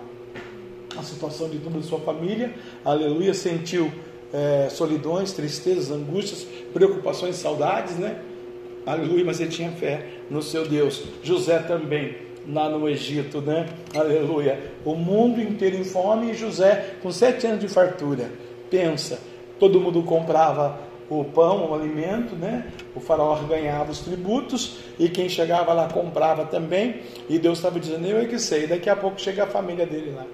a 0.97 1.02
situação 1.02 1.51
de 1.51 1.59
toda 1.59 1.78
a 1.78 1.82
sua 1.82 2.01
família, 2.01 2.55
aleluia, 2.82 3.34
sentiu 3.34 3.93
é, 4.32 4.68
solidões, 4.70 5.32
tristezas, 5.32 5.90
angústias, 5.90 6.47
preocupações, 6.72 7.36
saudades, 7.36 7.97
né? 7.98 8.18
Aleluia, 8.86 9.24
mas 9.24 9.38
ele 9.38 9.51
tinha 9.51 9.70
fé 9.72 10.06
no 10.30 10.40
seu 10.40 10.66
Deus. 10.66 11.02
José 11.22 11.59
também, 11.59 12.16
lá 12.48 12.70
no 12.70 12.88
Egito, 12.88 13.43
né? 13.43 13.66
Aleluia. 13.94 14.72
O 14.84 14.94
mundo 14.94 15.40
inteiro 15.40 15.76
em 15.76 15.84
fome 15.84 16.30
e 16.30 16.34
José 16.34 16.94
com 17.02 17.12
sete 17.12 17.47
anos 17.47 17.60
de 17.60 17.68
fartura. 17.68 18.30
Pensa, 18.70 19.20
todo 19.59 19.80
mundo 19.80 20.02
comprava 20.02 20.78
o 21.08 21.24
pão, 21.24 21.70
o 21.70 21.74
alimento, 21.74 22.34
né? 22.34 22.70
O 22.94 23.00
faraó 23.00 23.36
ganhava 23.42 23.92
os 23.92 24.00
tributos 24.00 24.78
e 24.98 25.08
quem 25.08 25.28
chegava 25.28 25.72
lá 25.72 25.88
comprava 25.88 26.44
também. 26.44 27.02
E 27.28 27.38
Deus 27.38 27.58
estava 27.58 27.78
dizendo: 27.78 28.06
Eu 28.06 28.18
é 28.18 28.26
que 28.26 28.38
sei. 28.38 28.66
Daqui 28.66 28.90
a 28.90 28.96
pouco 28.96 29.20
chega 29.20 29.44
a 29.44 29.46
família 29.46 29.86
dele 29.86 30.12
lá, 30.14 30.26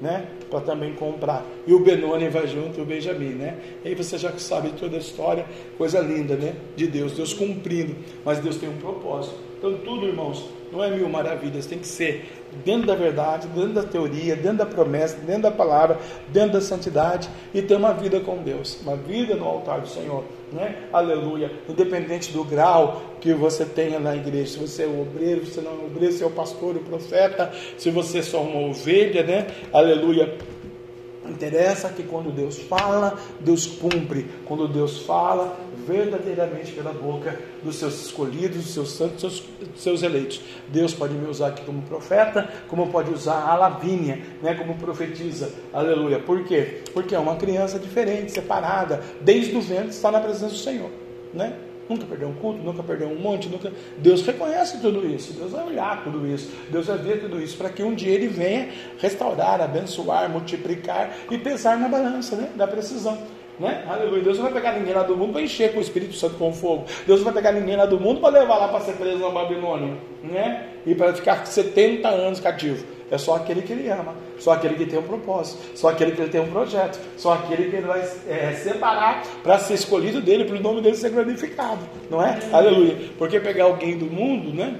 né? 0.00 0.26
Para 0.50 0.60
também 0.60 0.94
comprar. 0.94 1.44
E 1.66 1.72
o 1.72 1.80
Benoni 1.80 2.28
vai 2.28 2.46
junto, 2.46 2.80
o 2.80 2.84
Benjamim, 2.84 3.34
né? 3.34 3.58
E 3.84 3.88
aí 3.88 3.94
você 3.94 4.18
já 4.18 4.36
sabe 4.38 4.70
toda 4.78 4.96
a 4.96 5.00
história, 5.00 5.46
coisa 5.76 6.00
linda, 6.00 6.36
né? 6.36 6.54
De 6.76 6.86
Deus, 6.86 7.12
Deus 7.12 7.32
cumprindo. 7.32 7.96
Mas 8.24 8.38
Deus 8.38 8.56
tem 8.56 8.68
um 8.68 8.76
propósito. 8.76 9.36
Então, 9.58 9.76
tudo, 9.78 10.06
irmãos, 10.06 10.44
não 10.72 10.82
é 10.82 10.90
mil 10.90 11.08
maravilhas, 11.08 11.66
tem 11.66 11.78
que 11.78 11.86
ser 11.86 12.30
dentro 12.64 12.86
da 12.86 12.94
verdade, 12.94 13.46
dentro 13.48 13.72
da 13.72 13.82
teoria, 13.82 14.34
dentro 14.34 14.58
da 14.58 14.66
promessa, 14.66 15.16
dentro 15.18 15.42
da 15.42 15.50
palavra, 15.50 15.98
dentro 16.28 16.52
da 16.52 16.60
santidade 16.60 17.28
e 17.52 17.60
ter 17.62 17.76
uma 17.76 17.92
vida 17.92 18.20
com 18.20 18.42
Deus, 18.42 18.80
uma 18.82 18.96
vida 18.96 19.34
no 19.34 19.44
altar 19.44 19.80
do 19.80 19.88
Senhor, 19.88 20.24
né? 20.52 20.84
Aleluia. 20.92 21.52
Independente 21.68 22.32
do 22.32 22.44
grau 22.44 23.02
que 23.20 23.32
você 23.32 23.64
tenha 23.64 23.98
na 23.98 24.16
igreja, 24.16 24.52
se 24.52 24.58
você 24.58 24.82
é 24.84 24.86
o 24.86 25.02
obreiro, 25.02 25.46
se 25.46 25.60
não 25.60 25.72
é 25.72 25.74
o 25.74 25.86
obreiro, 25.86 26.14
se 26.14 26.22
é 26.22 26.26
o 26.26 26.30
pastor, 26.30 26.76
o 26.76 26.80
profeta, 26.80 27.52
se 27.76 27.90
você 27.90 28.18
é 28.18 28.22
só 28.22 28.40
uma 28.40 28.68
ovelha, 28.68 29.22
né? 29.22 29.46
Aleluia 29.72 30.36
Interessa 31.28 31.90
que 31.90 32.02
quando 32.02 32.32
Deus 32.32 32.58
fala, 32.58 33.18
Deus 33.40 33.66
cumpre. 33.66 34.26
Quando 34.46 34.66
Deus 34.66 35.00
fala, 35.02 35.58
verdadeiramente 35.88 36.72
pela 36.72 36.92
boca 36.92 37.40
dos 37.64 37.76
seus 37.76 38.04
escolhidos, 38.04 38.58
dos 38.58 38.74
seus 38.74 38.92
santos, 38.92 39.14
dos 39.14 39.20
seus, 39.20 39.42
dos 39.72 39.82
seus 39.82 40.02
eleitos. 40.02 40.40
Deus 40.68 40.92
pode 40.92 41.14
me 41.14 41.26
usar 41.26 41.48
aqui 41.48 41.64
como 41.64 41.80
profeta, 41.82 42.46
como 42.68 42.88
pode 42.88 43.10
usar 43.10 43.48
a 43.48 43.56
Lavínia, 43.56 44.20
né, 44.42 44.54
como 44.54 44.74
profetiza. 44.74 45.50
Aleluia. 45.72 46.18
Por 46.18 46.44
quê? 46.44 46.82
Porque 46.92 47.14
é 47.14 47.18
uma 47.18 47.36
criança 47.36 47.78
diferente, 47.78 48.32
separada, 48.32 49.02
desde 49.22 49.56
o 49.56 49.62
ventre 49.62 49.88
está 49.88 50.10
na 50.10 50.20
presença 50.20 50.52
do 50.52 50.58
Senhor, 50.58 50.90
né? 51.32 51.54
nunca 51.88 52.04
perdeu 52.04 52.28
um 52.28 52.34
culto, 52.34 52.58
nunca 52.62 52.82
perdeu 52.82 53.08
um 53.08 53.18
monte, 53.18 53.48
nunca. 53.48 53.72
Deus 53.96 54.20
reconhece 54.20 54.78
tudo 54.78 55.06
isso, 55.06 55.32
Deus 55.32 55.52
vai 55.52 55.66
olhar 55.66 56.04
tudo 56.04 56.26
isso, 56.26 56.50
Deus 56.70 56.86
vai 56.86 56.98
ver 56.98 57.20
tudo 57.20 57.40
isso, 57.40 57.56
para 57.56 57.70
que 57.70 57.82
um 57.82 57.94
dia 57.94 58.12
Ele 58.12 58.28
venha 58.28 58.68
restaurar, 58.98 59.60
abençoar, 59.60 60.28
multiplicar 60.28 61.16
e 61.30 61.38
pesar 61.38 61.78
na 61.78 61.88
balança 61.88 62.36
né? 62.36 62.50
da 62.54 62.66
precisão. 62.66 63.18
Né? 63.58 63.84
Aleluia. 63.88 64.22
Deus 64.22 64.36
não 64.38 64.44
vai 64.44 64.52
pegar 64.52 64.72
ninguém 64.72 64.94
lá 64.94 65.02
do 65.02 65.16
mundo 65.16 65.32
para 65.32 65.42
encher 65.42 65.72
com 65.72 65.78
o 65.78 65.82
Espírito 65.82 66.14
Santo 66.14 66.36
com 66.36 66.52
fogo. 66.52 66.84
Deus 67.06 67.20
não 67.20 67.24
vai 67.24 67.34
pegar 67.34 67.52
ninguém 67.52 67.76
lá 67.76 67.86
do 67.86 67.98
mundo 67.98 68.20
para 68.20 68.38
levar 68.38 68.56
lá 68.56 68.68
para 68.68 68.80
ser 68.80 68.92
preso 68.92 69.18
na 69.18 69.30
Babilônia. 69.30 69.96
Né? 70.22 70.68
E 70.86 70.94
para 70.94 71.12
ficar 71.14 71.46
70 71.46 72.08
anos 72.08 72.40
cativo. 72.40 72.84
É 73.10 73.16
só 73.16 73.36
aquele 73.36 73.62
que 73.62 73.72
ele 73.72 73.88
ama, 73.88 74.14
só 74.38 74.52
aquele 74.52 74.74
que 74.74 74.84
tem 74.84 74.98
um 74.98 75.02
propósito, 75.02 75.58
só 75.74 75.88
aquele 75.88 76.12
que 76.12 76.20
ele 76.20 76.30
tem 76.30 76.42
um 76.42 76.50
projeto, 76.50 77.00
só 77.16 77.32
aquele 77.32 77.70
que 77.70 77.76
ele 77.76 77.86
vai 77.86 78.00
é, 78.28 78.52
separar 78.52 79.22
para 79.42 79.58
ser 79.58 79.74
escolhido 79.74 80.20
dele, 80.20 80.44
para 80.44 80.56
o 80.56 80.60
nome 80.60 80.82
dele 80.82 80.94
ser 80.94 81.10
glorificado, 81.10 81.80
não 82.10 82.22
é? 82.22 82.38
Aleluia. 82.52 82.96
Porque 83.16 83.40
pegar 83.40 83.64
alguém 83.64 83.96
do 83.96 84.04
mundo, 84.04 84.52
né? 84.52 84.78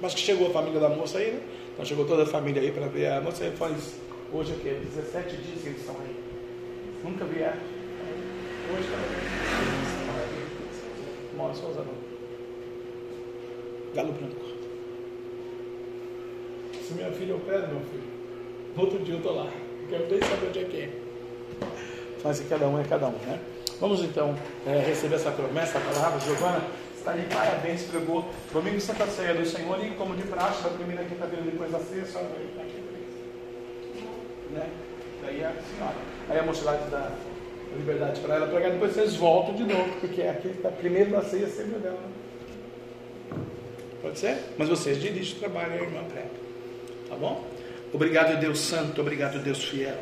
Mas 0.00 0.14
que 0.14 0.20
chegou 0.20 0.48
a 0.48 0.50
família 0.50 0.80
da 0.80 0.88
moça 0.88 1.18
aí, 1.18 1.32
né? 1.32 1.40
Então 1.74 1.84
chegou 1.84 2.06
toda 2.06 2.22
a 2.22 2.26
família 2.26 2.62
aí 2.62 2.72
para 2.72 2.86
ver 2.86 3.12
a 3.12 3.20
moça 3.20 3.44
aí 3.44 3.50
faz 3.50 3.94
hoje 4.32 4.52
aqui, 4.52 4.74
17 4.96 5.36
dias 5.36 5.60
que 5.62 5.68
eles 5.68 5.80
estão 5.80 5.94
aí. 6.00 6.21
Nunca 7.02 7.24
vieram. 7.24 7.58
Hoje 8.70 8.82
está 8.82 8.96
Mora 11.36 11.54
Souza 11.54 11.80
não. 11.80 11.94
Galo 13.94 14.12
branco. 14.12 14.42
Se 16.80 16.94
minha 16.94 17.10
filha 17.10 17.34
opera, 17.34 17.66
meu 17.66 17.80
filho, 17.80 18.04
no 18.76 18.82
outro 18.82 18.98
dia 19.00 19.14
eu 19.14 19.18
estou 19.18 19.34
lá. 19.34 19.44
Não 19.44 19.88
quero 19.88 20.08
nem 20.08 20.22
saber 20.22 20.46
onde 20.46 20.58
é 20.58 20.64
que 20.64 20.76
é. 20.76 20.90
Mas 22.22 22.40
cada 22.48 22.68
um 22.68 22.80
é 22.80 22.84
cada 22.84 23.08
um, 23.08 23.12
né? 23.12 23.40
Vamos 23.80 24.00
então 24.02 24.36
é, 24.64 24.78
receber 24.78 25.16
essa 25.16 25.32
promessa, 25.32 25.78
a 25.78 25.80
palavra. 25.80 26.20
Giovana 26.20 26.62
está 26.96 27.12
de 27.12 27.26
parabéns, 27.26 27.82
pregou 27.82 28.30
domingo 28.52 28.80
Santa 28.80 29.06
Ceia 29.08 29.34
do 29.34 29.44
Senhor 29.44 29.84
e 29.84 29.90
como 29.96 30.14
de 30.14 30.22
praxe, 30.22 30.62
da 30.62 30.70
primeira 30.70 31.02
quinta-feira 31.04 31.44
depois 31.44 31.72
da 31.72 31.80
ceia, 31.80 32.02
a 32.02 32.06
senhora 32.06 32.28
vai 32.28 32.44
estar 32.44 32.62
aqui. 32.62 32.82
Né? 34.52 34.70
Daí 35.22 35.44
a 35.44 35.52
senhora. 35.52 36.11
Aí 36.32 36.38
a 36.38 36.42
mocidade 36.44 36.88
dá 36.90 37.10
liberdade 37.76 38.18
para 38.20 38.36
ela 38.36 38.46
pregar, 38.46 38.70
depois 38.70 38.94
vocês 38.94 39.14
voltam 39.16 39.54
de 39.54 39.64
novo, 39.64 40.00
porque 40.00 40.22
aqui 40.22 40.48
está 40.48 40.70
primeiro 40.70 41.10
da 41.10 41.20
ceia 41.22 41.46
sempre 41.46 41.78
dela. 41.78 42.00
Pode 44.00 44.18
ser? 44.18 44.38
Mas 44.56 44.70
vocês 44.70 44.98
dirigem 44.98 45.36
o 45.36 45.40
trabalho, 45.40 45.72
a 45.72 45.76
irmã 45.76 46.02
prega. 46.04 46.30
Tá 47.06 47.16
bom? 47.16 47.44
Obrigado, 47.92 48.40
Deus 48.40 48.60
Santo, 48.60 49.02
obrigado, 49.02 49.42
Deus 49.42 49.62
fiel. 49.62 49.98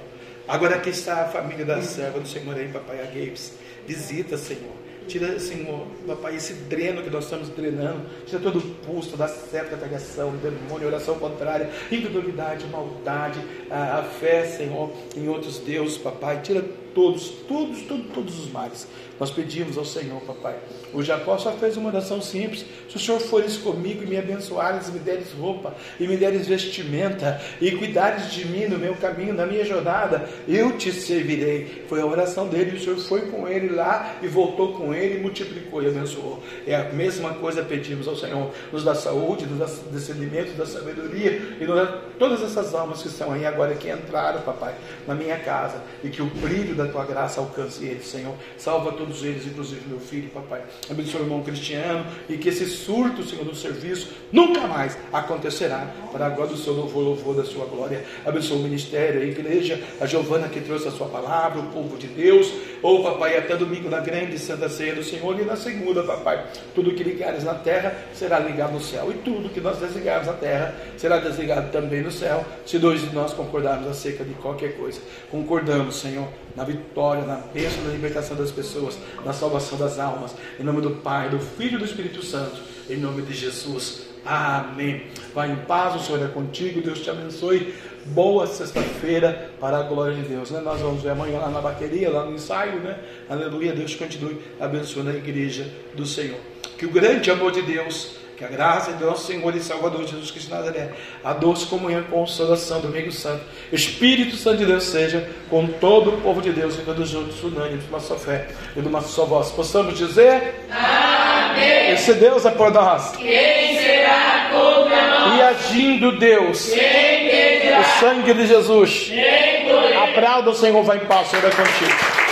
Agora 0.47 0.77
aqui 0.77 0.91
está 0.91 1.23
a 1.23 1.29
família 1.29 1.65
da 1.65 1.83
serva 1.83 2.21
do 2.21 2.29
Senhor 2.29 2.57
aí, 2.57 2.69
papai 2.69 2.99
Games. 3.13 3.55
Visita, 3.85 4.37
Senhor. 4.39 4.80
Tira, 5.07 5.39
Senhor, 5.39 5.87
papai, 6.07 6.37
esse 6.37 6.55
dreno 6.55 7.03
que 7.03 7.11
nós 7.11 7.25
estamos 7.25 7.49
drenando. 7.49 8.03
Tira 8.27 8.41
todo 8.41 8.59
o 8.59 8.63
pulso 8.87 9.17
da 9.17 9.29
certa 9.29 9.77
pegação, 9.77 10.33
demônio, 10.37 10.87
oração 10.87 11.19
contrária, 11.19 11.71
incredulidade, 11.91 12.67
maldade, 12.67 13.41
a, 13.71 13.99
a 13.99 14.03
fé, 14.03 14.45
Senhor, 14.45 14.93
em 15.17 15.29
outros 15.29 15.59
deuses, 15.59 15.99
papai. 15.99 16.41
Tira 16.43 16.65
todos, 16.95 17.29
todos, 17.49 17.83
todos, 17.83 18.07
todos 18.13 18.39
os 18.39 18.51
males. 18.51 18.87
Nós 19.21 19.31
pedimos 19.31 19.77
ao 19.77 19.85
Senhor, 19.85 20.19
papai. 20.23 20.57
O 20.95 21.03
Jacó 21.03 21.37
só 21.37 21.53
fez 21.53 21.77
uma 21.77 21.91
oração 21.91 22.23
simples. 22.23 22.65
Se 22.89 22.97
o 22.97 22.99
Senhor 22.99 23.21
fores 23.21 23.59
comigo 23.59 24.03
e 24.03 24.07
me 24.07 24.17
abençoares, 24.17 24.89
e 24.89 24.93
me 24.93 24.99
deres 24.99 25.33
roupa, 25.33 25.75
e 26.01 26.09
me 26.09 26.17
deres 26.17 26.47
vestimenta, 26.47 27.39
e 27.61 27.71
cuidares 27.73 28.33
de 28.33 28.47
mim 28.47 28.65
no 28.65 28.79
meu 28.79 28.95
caminho, 28.95 29.35
na 29.35 29.45
minha 29.45 29.63
jornada, 29.63 30.27
eu 30.49 30.79
te 30.79 30.91
servirei. 30.91 31.85
Foi 31.87 32.01
a 32.01 32.07
oração 32.07 32.49
dele. 32.49 32.79
O 32.79 32.81
Senhor 32.81 32.99
foi 32.99 33.21
com 33.31 33.47
ele 33.47 33.69
lá 33.69 34.17
e 34.23 34.27
voltou 34.27 34.73
com 34.73 34.95
ele, 34.95 35.21
multiplicou 35.21 35.83
e 35.83 35.89
abençoou. 35.89 36.43
É 36.67 36.75
a 36.75 36.85
mesma 36.85 37.35
coisa 37.35 37.63
pedimos 37.63 38.09
ao 38.09 38.17
Senhor. 38.17 38.51
Nos 38.73 38.85
dá 38.85 38.95
saúde, 38.95 39.45
nos 39.45 39.59
dá 39.59 39.67
discernimento, 39.93 40.57
dá 40.57 40.65
sabedoria, 40.65 41.57
e 41.61 41.65
nos 41.67 41.77
dá 41.77 41.99
todas 42.19 42.43
essas 42.43 42.75
almas 42.75 43.03
que 43.03 43.09
estão 43.09 43.33
aí 43.33 43.45
agora 43.45 43.75
que 43.75 43.91
entraram, 43.91 44.41
papai, 44.41 44.75
na 45.07 45.15
minha 45.15 45.39
casa, 45.39 45.83
e 46.03 46.09
que 46.09 46.23
o 46.23 46.27
brilho 46.27 46.75
da 46.85 46.91
tua 46.91 47.05
graça 47.05 47.41
alcance 47.41 47.85
eles, 47.85 48.07
Senhor. 48.07 48.35
Salva 48.57 48.93
todos 48.93 49.23
eles, 49.23 49.47
inclusive 49.47 49.83
meu 49.89 50.01
filho, 50.01 50.31
papai. 50.31 50.63
Abençoe 50.91 51.21
o 51.21 51.25
irmão 51.25 51.43
Cristiano 51.43 52.07
e 52.29 52.37
que 52.37 52.49
esse 52.49 52.67
surto, 52.67 53.23
Senhor, 53.23 53.45
do 53.45 53.55
serviço 53.55 54.09
nunca 54.33 54.67
mais 54.67 54.97
acontecerá 55.13 55.87
para 56.13 56.27
a 56.27 56.29
glória 56.31 56.53
do 56.55 56.59
seu 56.59 56.73
louvor, 56.73 57.03
louvor 57.03 57.37
da 57.37 57.45
sua 57.45 57.67
glória. 57.67 58.05
Abençoe 58.25 58.59
o 58.59 58.63
ministério, 58.63 59.21
a 59.21 59.25
igreja, 59.25 59.81
a 60.01 60.07
Giovana 60.07 60.49
que 60.49 60.61
trouxe 60.61 60.89
a 60.89 60.91
sua 60.91 61.09
palavra, 61.09 61.61
o 61.61 61.67
povo 61.67 61.97
de 61.97 62.07
Deus. 62.07 62.53
Ou, 62.83 63.01
oh, 63.01 63.03
papai, 63.03 63.37
até 63.37 63.57
domingo 63.57 63.91
na 63.91 64.01
grande 64.01 64.39
Santa 64.39 64.69
Ceia 64.69 64.95
do 64.95 65.05
Senhor 65.05 65.39
e 65.39 65.45
na 65.45 65.57
segunda, 65.57 66.03
papai. 66.03 66.47
Tudo 66.75 66.95
que 66.95 67.05
ligares 67.05 67.45
na 67.45 67.55
terra 67.55 67.95
será 68.15 68.39
ligado 68.39 68.73
no 68.73 68.81
céu. 68.81 69.11
E 69.11 69.15
tudo 69.15 69.51
que 69.51 69.61
nós 69.61 69.79
desligarmos 69.79 70.27
na 70.27 70.33
terra 70.33 70.75
será 70.97 71.19
desligado 71.19 71.71
também 71.71 72.03
no 72.03 72.11
céu, 72.11 72.45
se 72.65 72.79
dois 72.79 73.01
de 73.03 73.15
nós 73.15 73.33
concordarmos 73.33 73.89
acerca 73.89 74.25
de 74.25 74.35
qualquer 74.35 74.77
coisa. 74.77 75.01
Concordamos, 75.31 76.01
Senhor, 76.01 76.29
na 76.57 76.65
vitória, 76.73 77.25
na 77.25 77.37
bênção 77.37 77.83
da 77.85 77.91
libertação 77.91 78.37
das 78.37 78.51
pessoas, 78.51 78.99
na 79.25 79.33
salvação 79.33 79.79
das 79.79 79.99
almas. 79.99 80.35
Em 80.59 80.63
nome 80.63 80.81
do 80.81 80.91
Pai, 80.91 81.29
do 81.29 81.39
Filho 81.39 81.77
e 81.77 81.79
do 81.79 81.85
Espírito 81.85 82.25
Santo. 82.25 82.61
Em 82.89 82.97
nome 82.97 83.23
de 83.23 83.35
Jesus. 83.35 84.09
Amém. 84.25 85.07
Vai 85.35 85.51
em 85.51 85.57
paz, 85.57 85.95
o 85.95 86.05
Senhor 86.05 86.23
é 86.25 86.29
contigo. 86.29 86.81
Deus 86.81 87.01
te 87.01 87.11
abençoe. 87.11 87.75
Boa 88.07 88.47
sexta-feira 88.47 89.51
para 89.61 89.79
a 89.79 89.83
glória 89.83 90.15
de 90.15 90.23
Deus. 90.23 90.51
Né? 90.51 90.61
Nós 90.61 90.81
vamos 90.81 91.03
ver 91.03 91.11
amanhã 91.11 91.39
lá 91.39 91.51
na 91.51 91.61
bateria, 91.61 92.11
lá 92.11 92.25
no 92.25 92.35
ensaio, 92.35 92.81
né? 92.81 92.99
Aleluia. 93.29 93.73
Deus 93.73 93.95
continue 93.95 94.39
abençoando 94.59 95.11
a 95.11 95.15
igreja 95.15 95.71
do 95.95 96.07
Senhor. 96.07 96.39
Que 96.79 96.87
o 96.87 96.91
grande 96.91 97.31
amor 97.31 97.53
de 97.53 97.63
Deus 97.63 98.20
que 98.41 98.45
a 98.47 98.49
graça 98.49 98.95
de 98.95 99.05
nosso 99.05 99.27
Senhor 99.27 99.55
e 99.55 99.61
Salvador 99.61 100.01
Jesus 100.07 100.31
Cristo 100.31 100.49
de 100.49 100.55
Nazaré, 100.55 100.89
a 101.23 101.35
doce 101.35 101.67
comunhão 101.67 102.03
consolação 102.05 102.81
do 102.81 102.89
Domingo 102.89 103.13
Santo, 103.13 103.43
Espírito 103.71 104.35
Santo 104.35 104.57
de 104.57 104.65
Deus 104.65 104.85
seja 104.85 105.29
com 105.51 105.67
todo 105.67 106.15
o 106.15 106.21
povo 106.23 106.41
de 106.41 106.51
Deus 106.51 106.75
e 106.77 106.79
todos 106.79 107.11
juntos, 107.11 107.45
unânimes, 107.45 107.85
uma 107.87 108.01
só 108.01 108.17
fé 108.17 108.47
e 108.75 108.81
uma 108.81 109.03
só 109.03 109.27
voz. 109.27 109.51
Possamos 109.51 109.99
dizer: 109.99 110.55
Amém. 110.71 111.91
Esse 111.93 112.15
Deus 112.15 112.47
é 112.47 112.51
por 112.51 112.73
nós. 112.73 113.11
Quem 113.15 113.79
será 113.79 114.49
contra 114.51 115.11
nós? 115.11 115.37
E 115.37 115.43
agindo 115.43 116.19
Deus, 116.19 116.71
o 116.71 118.01
sangue 118.01 118.33
de 118.33 118.47
Jesus, 118.47 119.05
Quem 119.11 119.69
poderá? 119.69 120.05
aplauda 120.05 120.49
o 120.49 120.55
Senhor, 120.55 120.83
vai 120.83 120.97
em 120.97 121.01
paz, 121.01 121.29
Senhor 121.29 121.45
é 121.45 121.51
contigo. 121.51 122.30